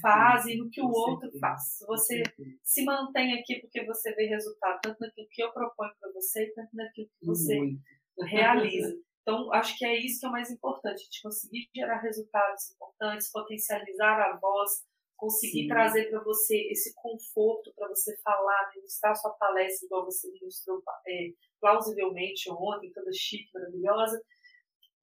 faz 0.01 0.45
e 0.45 0.55
no 0.55 0.69
que 0.69 0.81
o 0.81 0.85
com 0.85 0.97
outro 0.97 1.29
certeza, 1.29 1.39
faz. 1.39 1.61
Você 1.87 2.23
se 2.63 2.85
mantém 2.85 3.37
aqui 3.37 3.59
porque 3.59 3.85
você 3.85 4.13
vê 4.15 4.25
resultado, 4.25 4.79
tanto 4.81 4.97
naquilo 5.01 5.27
que 5.29 5.43
eu 5.43 5.51
proponho 5.51 5.91
para 5.99 6.11
você, 6.13 6.49
quanto 6.53 6.69
naquilo 6.73 7.09
que 7.19 7.25
você 7.25 7.57
Muito. 7.57 7.81
realiza. 8.21 8.95
Então, 9.21 9.53
acho 9.53 9.77
que 9.77 9.85
é 9.85 9.97
isso 9.97 10.19
que 10.19 10.25
é 10.25 10.29
o 10.29 10.31
mais 10.31 10.49
importante, 10.49 11.09
de 11.09 11.21
conseguir 11.21 11.69
gerar 11.75 11.99
resultados 12.01 12.71
importantes, 12.71 13.31
potencializar 13.31 14.19
a 14.19 14.37
voz, 14.37 14.69
conseguir 15.15 15.63
Sim. 15.63 15.67
trazer 15.67 16.09
para 16.09 16.23
você 16.23 16.57
esse 16.71 16.93
conforto 16.95 17.71
para 17.75 17.87
você 17.89 18.17
falar, 18.23 18.71
ministrar 18.75 19.15
sua 19.15 19.31
palestra, 19.33 19.85
igual 19.85 20.05
você 20.05 20.27
ministrou 20.31 20.81
é, 21.07 21.29
plausivelmente 21.59 22.49
ontem, 22.49 22.91
toda 22.91 23.11
chique, 23.13 23.51
maravilhosa, 23.53 24.19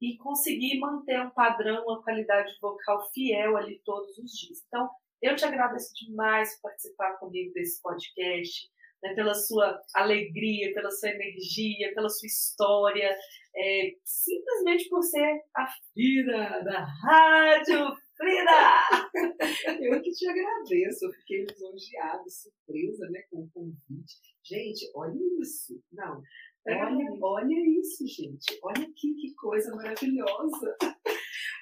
e 0.00 0.16
conseguir 0.16 0.80
manter 0.80 1.20
um 1.20 1.30
padrão, 1.30 1.84
uma 1.84 2.02
qualidade 2.02 2.52
vocal 2.60 3.08
fiel 3.12 3.56
ali 3.56 3.80
todos 3.84 4.18
os 4.18 4.32
dias. 4.32 4.64
Então, 4.66 4.90
eu 5.22 5.36
te 5.36 5.44
agradeço 5.44 5.92
demais 5.94 6.54
por 6.56 6.70
participar 6.70 7.16
comigo 7.18 7.52
desse 7.52 7.80
podcast, 7.80 8.68
né, 9.03 9.14
pela 9.14 9.34
sua 9.34 9.80
alegria, 9.94 10.72
pela 10.74 10.90
sua 10.90 11.11
energia, 11.11 11.92
pela 11.94 12.09
sua 12.09 12.26
história, 12.26 13.16
é, 13.57 13.92
simplesmente 14.05 14.88
por 14.88 15.03
ser 15.03 15.40
a 15.57 15.66
Frida 15.92 16.62
da 16.64 16.84
Rádio 16.84 17.96
Frida! 18.16 19.11
Eu 19.80 20.03
que 20.03 20.11
te 20.11 20.28
agradeço, 20.28 21.07
eu 21.07 21.12
fiquei 21.12 21.44
lisonjeada, 21.44 22.24
surpresa 22.28 23.09
né, 23.11 23.22
com 23.30 23.42
o 23.42 23.51
convite. 23.55 24.16
Gente, 24.44 24.90
olha 24.94 25.16
isso. 25.40 25.80
Não, 25.92 26.20
olha, 26.66 27.18
olha 27.22 27.78
isso, 27.78 28.05
gente. 28.09 28.59
Olha 28.62 28.82
aqui 28.82 29.14
que 29.14 29.34
coisa 29.34 29.74
maravilhosa. 29.76 30.76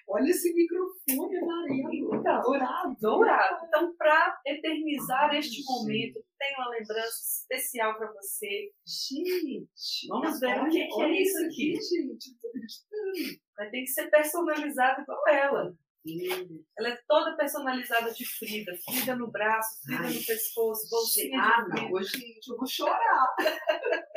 Olha 0.09 0.31
esse 0.31 0.53
microfone 0.55 1.37
amarelo, 1.39 2.11
dourado. 2.23 2.97
Dourado. 3.01 3.67
Então, 3.67 3.95
para 3.97 4.41
eternizar 4.47 5.35
este 5.35 5.57
gente. 5.57 5.65
momento, 5.67 6.25
tem 6.39 6.55
uma 6.59 6.69
lembrança 6.71 7.19
especial 7.41 7.97
para 7.97 8.13
você. 8.13 8.71
Gente, 8.87 10.07
Vamos 10.09 10.39
ver 10.41 10.47
o 10.59 10.63
olha- 10.63 10.71
que 10.71 10.87
que 10.87 11.03
é 11.03 11.23
isso 11.23 11.39
aqui. 11.47 11.73
gente. 11.75 12.39
Tô 12.41 12.49
acreditando. 12.49 13.41
Mas 13.59 13.71
tem 13.71 13.85
que 13.85 13.91
ser 13.91 14.11
personalizado 14.11 15.03
igual 15.03 15.29
ela. 15.29 15.75
Ela 16.79 16.89
é 16.91 16.99
toda 17.09 17.37
personalizada 17.37 18.13
de 18.13 18.25
Frida. 18.25 18.73
Frida 18.85 19.17
no 19.17 19.31
braço, 19.31 19.83
Frida 19.85 20.03
Ai, 20.05 20.15
no 20.15 20.25
pescoço, 20.25 20.89
bolsinha 20.91 21.41
Ah, 21.43 21.63
de 21.63 21.71
Frida. 21.81 21.93
Ô, 21.95 22.03
gente, 22.03 22.49
eu 22.49 22.57
vou 22.57 22.67
chorar. 22.67 23.35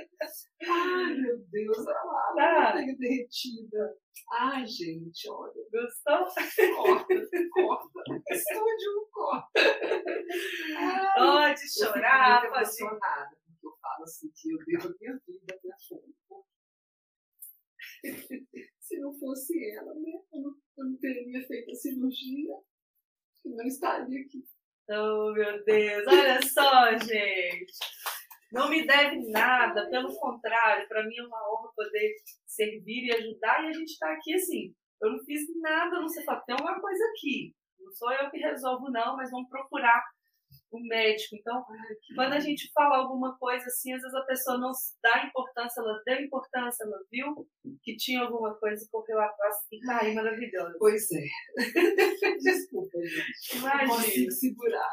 Ai, 0.70 1.14
meu 1.16 1.38
Deus, 1.50 1.78
olha 1.80 2.04
lá, 2.04 2.34
Tá. 2.74 2.82
eu 2.86 2.98
derretida. 2.98 3.96
Ai, 4.34 4.66
gente, 4.68 5.30
olha, 5.30 5.54
Gostou? 5.72 6.26
corta, 6.76 7.16
corta. 7.54 8.24
Estúdio, 8.30 9.10
corta. 9.12 9.50
Ai, 10.78 11.16
Pode 11.56 11.62
eu 11.62 11.68
chorar, 11.88 12.42
muito 12.42 12.52
pode. 12.54 12.64
emocionada, 12.64 13.38
porque 13.46 13.68
eu 13.68 13.72
falo 13.82 14.04
assim 14.04 14.30
que 14.36 14.52
eu 14.52 14.58
devo 14.66 14.88
a 14.90 14.96
minha 15.00 15.20
vida 15.26 15.60
minha 15.64 15.76
fonte. 15.88 16.20
Se 18.90 19.00
não 19.00 19.14
fosse 19.14 19.54
ela, 19.76 19.94
né, 19.94 20.12
eu 20.34 20.42
não, 20.42 20.52
eu 20.80 20.86
não 20.86 20.98
teria 20.98 21.46
feito 21.46 21.70
a 21.70 21.76
cirurgia, 21.76 22.56
eu 23.46 23.52
não 23.56 23.64
estaria 23.68 24.22
aqui. 24.22 24.44
Oh, 24.90 25.32
meu 25.32 25.64
Deus. 25.64 26.08
Olha 26.08 26.42
só, 26.42 26.98
gente. 26.98 27.72
Não 28.52 28.68
me 28.68 28.88
deve 28.88 29.30
nada, 29.30 29.88
pelo 29.92 30.12
contrário, 30.18 30.88
para 30.88 31.06
mim 31.06 31.16
é 31.18 31.24
uma 31.24 31.52
honra 31.52 31.72
poder 31.76 32.16
servir 32.48 33.06
e 33.06 33.14
ajudar. 33.14 33.64
E 33.64 33.68
a 33.68 33.74
gente 33.74 33.92
está 33.92 34.12
aqui 34.12 34.34
assim. 34.34 34.74
Eu 35.00 35.12
não 35.12 35.20
fiz 35.24 35.42
nada, 35.62 36.00
não 36.00 36.10
sei 36.10 36.26
tem 36.26 36.56
alguma 36.56 36.82
coisa 36.82 37.04
aqui. 37.12 37.54
Não 37.80 37.92
sou 37.94 38.12
eu 38.12 38.32
que 38.32 38.40
resolvo, 38.40 38.90
não, 38.90 39.16
mas 39.16 39.30
vamos 39.30 39.50
procurar 39.50 40.04
o 40.72 40.80
médico. 40.80 41.36
Então, 41.36 41.64
quando 42.16 42.34
a 42.34 42.40
gente 42.40 42.72
fala 42.74 42.98
alguma 42.98 43.38
coisa 43.38 43.66
assim, 43.66 43.94
às 43.94 44.02
vezes 44.02 44.16
a 44.16 44.26
pessoa 44.26 44.58
não 44.58 44.72
dá 45.02 45.26
importância, 45.26 45.82
ela 45.82 46.02
deu 46.06 46.22
importância, 46.22 46.84
ela 46.84 46.98
viu 47.12 47.48
que 47.84 47.96
tinha 47.96 48.22
alguma 48.22 48.54
coisa 48.56 48.84
e 48.84 48.90
correu 48.90 49.20
atrás 49.20 49.56
e 49.72 49.80
tá 49.80 50.02
aí 50.02 50.14
maravilhosa. 50.14 50.76
Pois 50.78 51.08
é. 51.12 51.24
Desculpa, 52.42 52.98
gente. 53.02 53.58
Imagina. 53.58 53.88
consigo 53.88 54.32
segurar. 54.32 54.92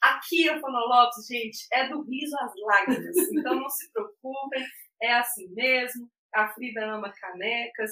Aqui 0.00 0.48
o 0.50 0.68
Lopes, 0.68 1.26
gente, 1.26 1.66
é 1.72 1.88
do 1.88 2.02
riso 2.02 2.36
às 2.40 2.52
lágrimas. 2.56 3.16
Então 3.32 3.54
não 3.54 3.68
se 3.68 3.90
preocupem, 3.92 4.64
é 5.02 5.14
assim 5.14 5.48
mesmo. 5.54 6.08
A 6.34 6.46
Frida 6.48 6.84
ama 6.84 7.12
canecas, 7.18 7.90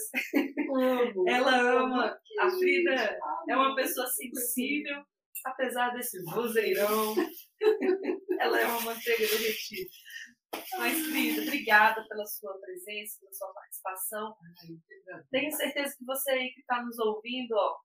Amo. 0.71 1.29
ela 1.29 1.59
ama. 1.59 2.19
A 2.39 2.51
Frida 2.51 3.19
é 3.49 3.57
uma 3.57 3.75
pessoa 3.75 4.07
sensível, 4.07 5.03
apesar 5.47 5.91
desse 5.91 6.23
vozeirão. 6.25 7.15
Ela 8.41 8.61
é 8.61 8.67
uma 8.67 8.81
manteiga 8.81 9.27
derretida. 9.27 9.91
Mas, 10.79 11.07
Frida, 11.07 11.43
obrigada 11.43 12.07
pela 12.09 12.27
sua 12.27 12.59
presença, 12.59 13.19
pela 13.21 13.33
sua 13.33 13.53
participação. 13.53 14.37
Tenho 15.31 15.53
certeza 15.53 15.95
que 15.99 16.05
você 16.05 16.31
aí 16.31 16.51
que 16.53 16.61
está 16.61 16.83
nos 16.83 16.99
ouvindo, 16.99 17.53
ó, 17.53 17.77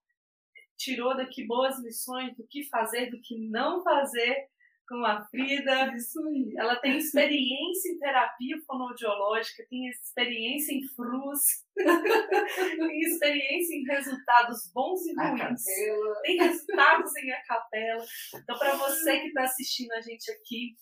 tirou 0.76 1.16
daqui 1.16 1.46
boas 1.46 1.78
lições 1.82 2.36
do 2.36 2.46
que 2.48 2.68
fazer, 2.68 3.10
do 3.10 3.20
que 3.22 3.48
não 3.48 3.82
fazer 3.82 4.48
com 4.92 5.06
a 5.06 5.24
Frida. 5.24 5.94
Isso 5.96 6.20
aí. 6.28 6.52
Ela 6.58 6.76
tem 6.76 6.98
experiência 6.98 7.90
em 7.90 7.98
terapia 7.98 8.60
fonoaudiológica, 8.66 9.64
tem 9.70 9.88
experiência 9.88 10.74
em 10.74 10.86
frus, 10.88 11.40
tem 11.74 13.00
experiência 13.00 13.74
em 13.74 13.84
resultados 13.84 14.70
bons 14.74 15.00
e 15.06 15.18
A 15.18 15.30
ruins, 15.30 15.64
capela. 15.64 16.20
tem 16.22 16.36
resultados 16.36 17.16
em 17.16 17.32
acapela. 17.32 18.04
Então, 18.34 18.58
para 18.58 18.76
você 18.76 19.20
que 19.20 19.28
está 19.28 19.44
assistindo 19.44 19.92
a 19.92 20.00
gente 20.02 20.30
aqui, 20.30 20.76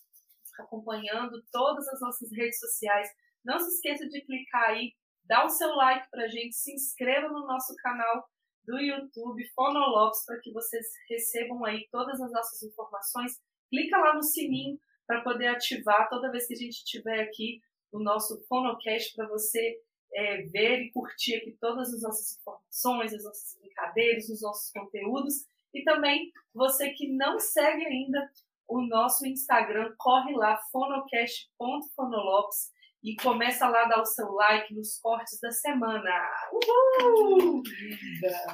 acompanhando 0.58 1.40
todas 1.52 1.86
as 1.88 2.00
nossas 2.00 2.30
redes 2.32 2.58
sociais, 2.58 3.08
não 3.44 3.60
se 3.60 3.68
esqueça 3.76 4.08
de 4.08 4.20
clicar 4.22 4.70
aí, 4.70 4.92
dá 5.24 5.46
o 5.46 5.48
seu 5.48 5.68
like 5.76 6.10
para 6.10 6.24
a 6.24 6.28
gente, 6.28 6.54
se 6.56 6.74
inscreva 6.74 7.28
no 7.28 7.46
nosso 7.46 7.74
canal 7.76 8.28
do 8.66 8.78
YouTube 8.78 9.48
Fonolopes 9.54 10.24
para 10.26 10.40
que 10.40 10.52
vocês 10.52 10.86
recebam 11.08 11.64
aí 11.64 11.86
todas 11.90 12.20
as 12.20 12.32
nossas 12.32 12.62
informações. 12.62 13.32
Clica 13.70 13.96
lá 13.96 14.14
no 14.14 14.22
sininho 14.22 14.78
para 15.06 15.22
poder 15.22 15.46
ativar 15.46 16.08
toda 16.08 16.30
vez 16.30 16.46
que 16.46 16.54
a 16.54 16.56
gente 16.56 16.84
tiver 16.84 17.22
aqui 17.22 17.60
o 17.92 17.98
nosso 17.98 18.40
Fonocast 18.46 19.14
para 19.14 19.26
você 19.26 19.80
é, 20.12 20.42
ver 20.42 20.82
e 20.82 20.92
curtir 20.92 21.36
aqui 21.36 21.56
todas 21.60 21.94
as 21.94 22.02
nossas 22.02 22.36
informações, 22.38 23.14
as 23.14 23.24
nossas 23.24 23.58
brincadeiras, 23.60 24.28
os 24.28 24.42
nossos 24.42 24.70
conteúdos. 24.72 25.46
E 25.72 25.84
também 25.84 26.32
você 26.52 26.90
que 26.90 27.06
não 27.08 27.38
segue 27.38 27.86
ainda 27.86 28.28
o 28.68 28.82
nosso 28.82 29.26
Instagram, 29.26 29.94
corre 29.98 30.34
lá, 30.34 30.58
fonocast.fonolopes 30.70 32.70
e 33.02 33.16
começa 33.16 33.66
lá 33.68 33.84
a 33.84 33.88
dar 33.88 34.00
o 34.00 34.06
seu 34.06 34.30
like 34.32 34.74
nos 34.74 34.98
cortes 35.00 35.40
da 35.40 35.50
semana. 35.50 36.10
Uhul! 36.52 37.62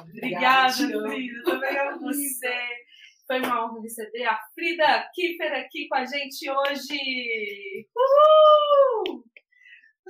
Obrigada, 0.01 0.83
amo. 0.83 1.09
Frida. 1.09 1.43
Também 1.43 1.77
amo 1.77 1.99
você. 1.99 2.86
Foi 3.27 3.39
uma 3.39 3.65
honra 3.65 3.81
receber 3.81 4.23
a 4.23 4.39
Frida 4.55 5.09
Kiffer 5.13 5.53
aqui 5.53 5.87
com 5.89 5.95
a 5.95 6.05
gente 6.05 6.49
hoje. 6.49 7.87
Uhul! 7.93 9.23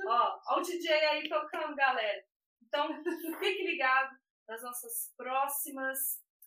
Ó, 0.06 0.38
ó 0.50 0.58
o 0.58 0.62
DJ 0.62 0.88
aí 0.92 1.28
tocando, 1.28 1.74
galera. 1.74 2.24
Então, 2.62 2.88
fique 3.40 3.64
ligado 3.64 4.16
nas 4.48 4.62
nossas 4.62 5.12
próximas 5.16 5.98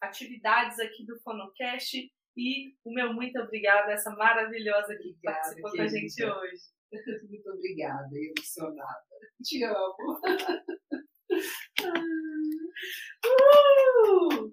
atividades 0.01 0.79
aqui 0.79 1.05
do 1.05 1.19
Fonocast. 1.19 2.09
E 2.37 2.73
o 2.85 2.93
meu 2.93 3.13
muito 3.13 3.37
obrigada 3.39 3.89
a 3.89 3.93
essa 3.93 4.09
maravilhosa 4.11 4.95
que 4.95 5.09
Obrigada, 5.09 5.37
participou 5.41 5.71
com 5.71 5.81
a 5.81 5.87
gente 5.87 6.23
hoje. 6.23 6.61
Muito 7.29 7.49
obrigada, 7.49 8.09
emocionada. 8.13 9.05
Te 9.43 9.63
amo. 9.63 10.21
Uh! 13.23 14.51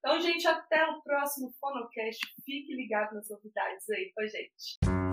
Então, 0.00 0.18
gente, 0.18 0.48
até 0.48 0.82
o 0.86 1.02
próximo 1.02 1.52
Fonocast. 1.60 2.20
Fique 2.44 2.74
ligado 2.74 3.14
nas 3.14 3.28
novidades 3.28 3.88
aí 3.90 4.10
com 4.14 4.22
a 4.22 4.26
gente. 4.26 5.09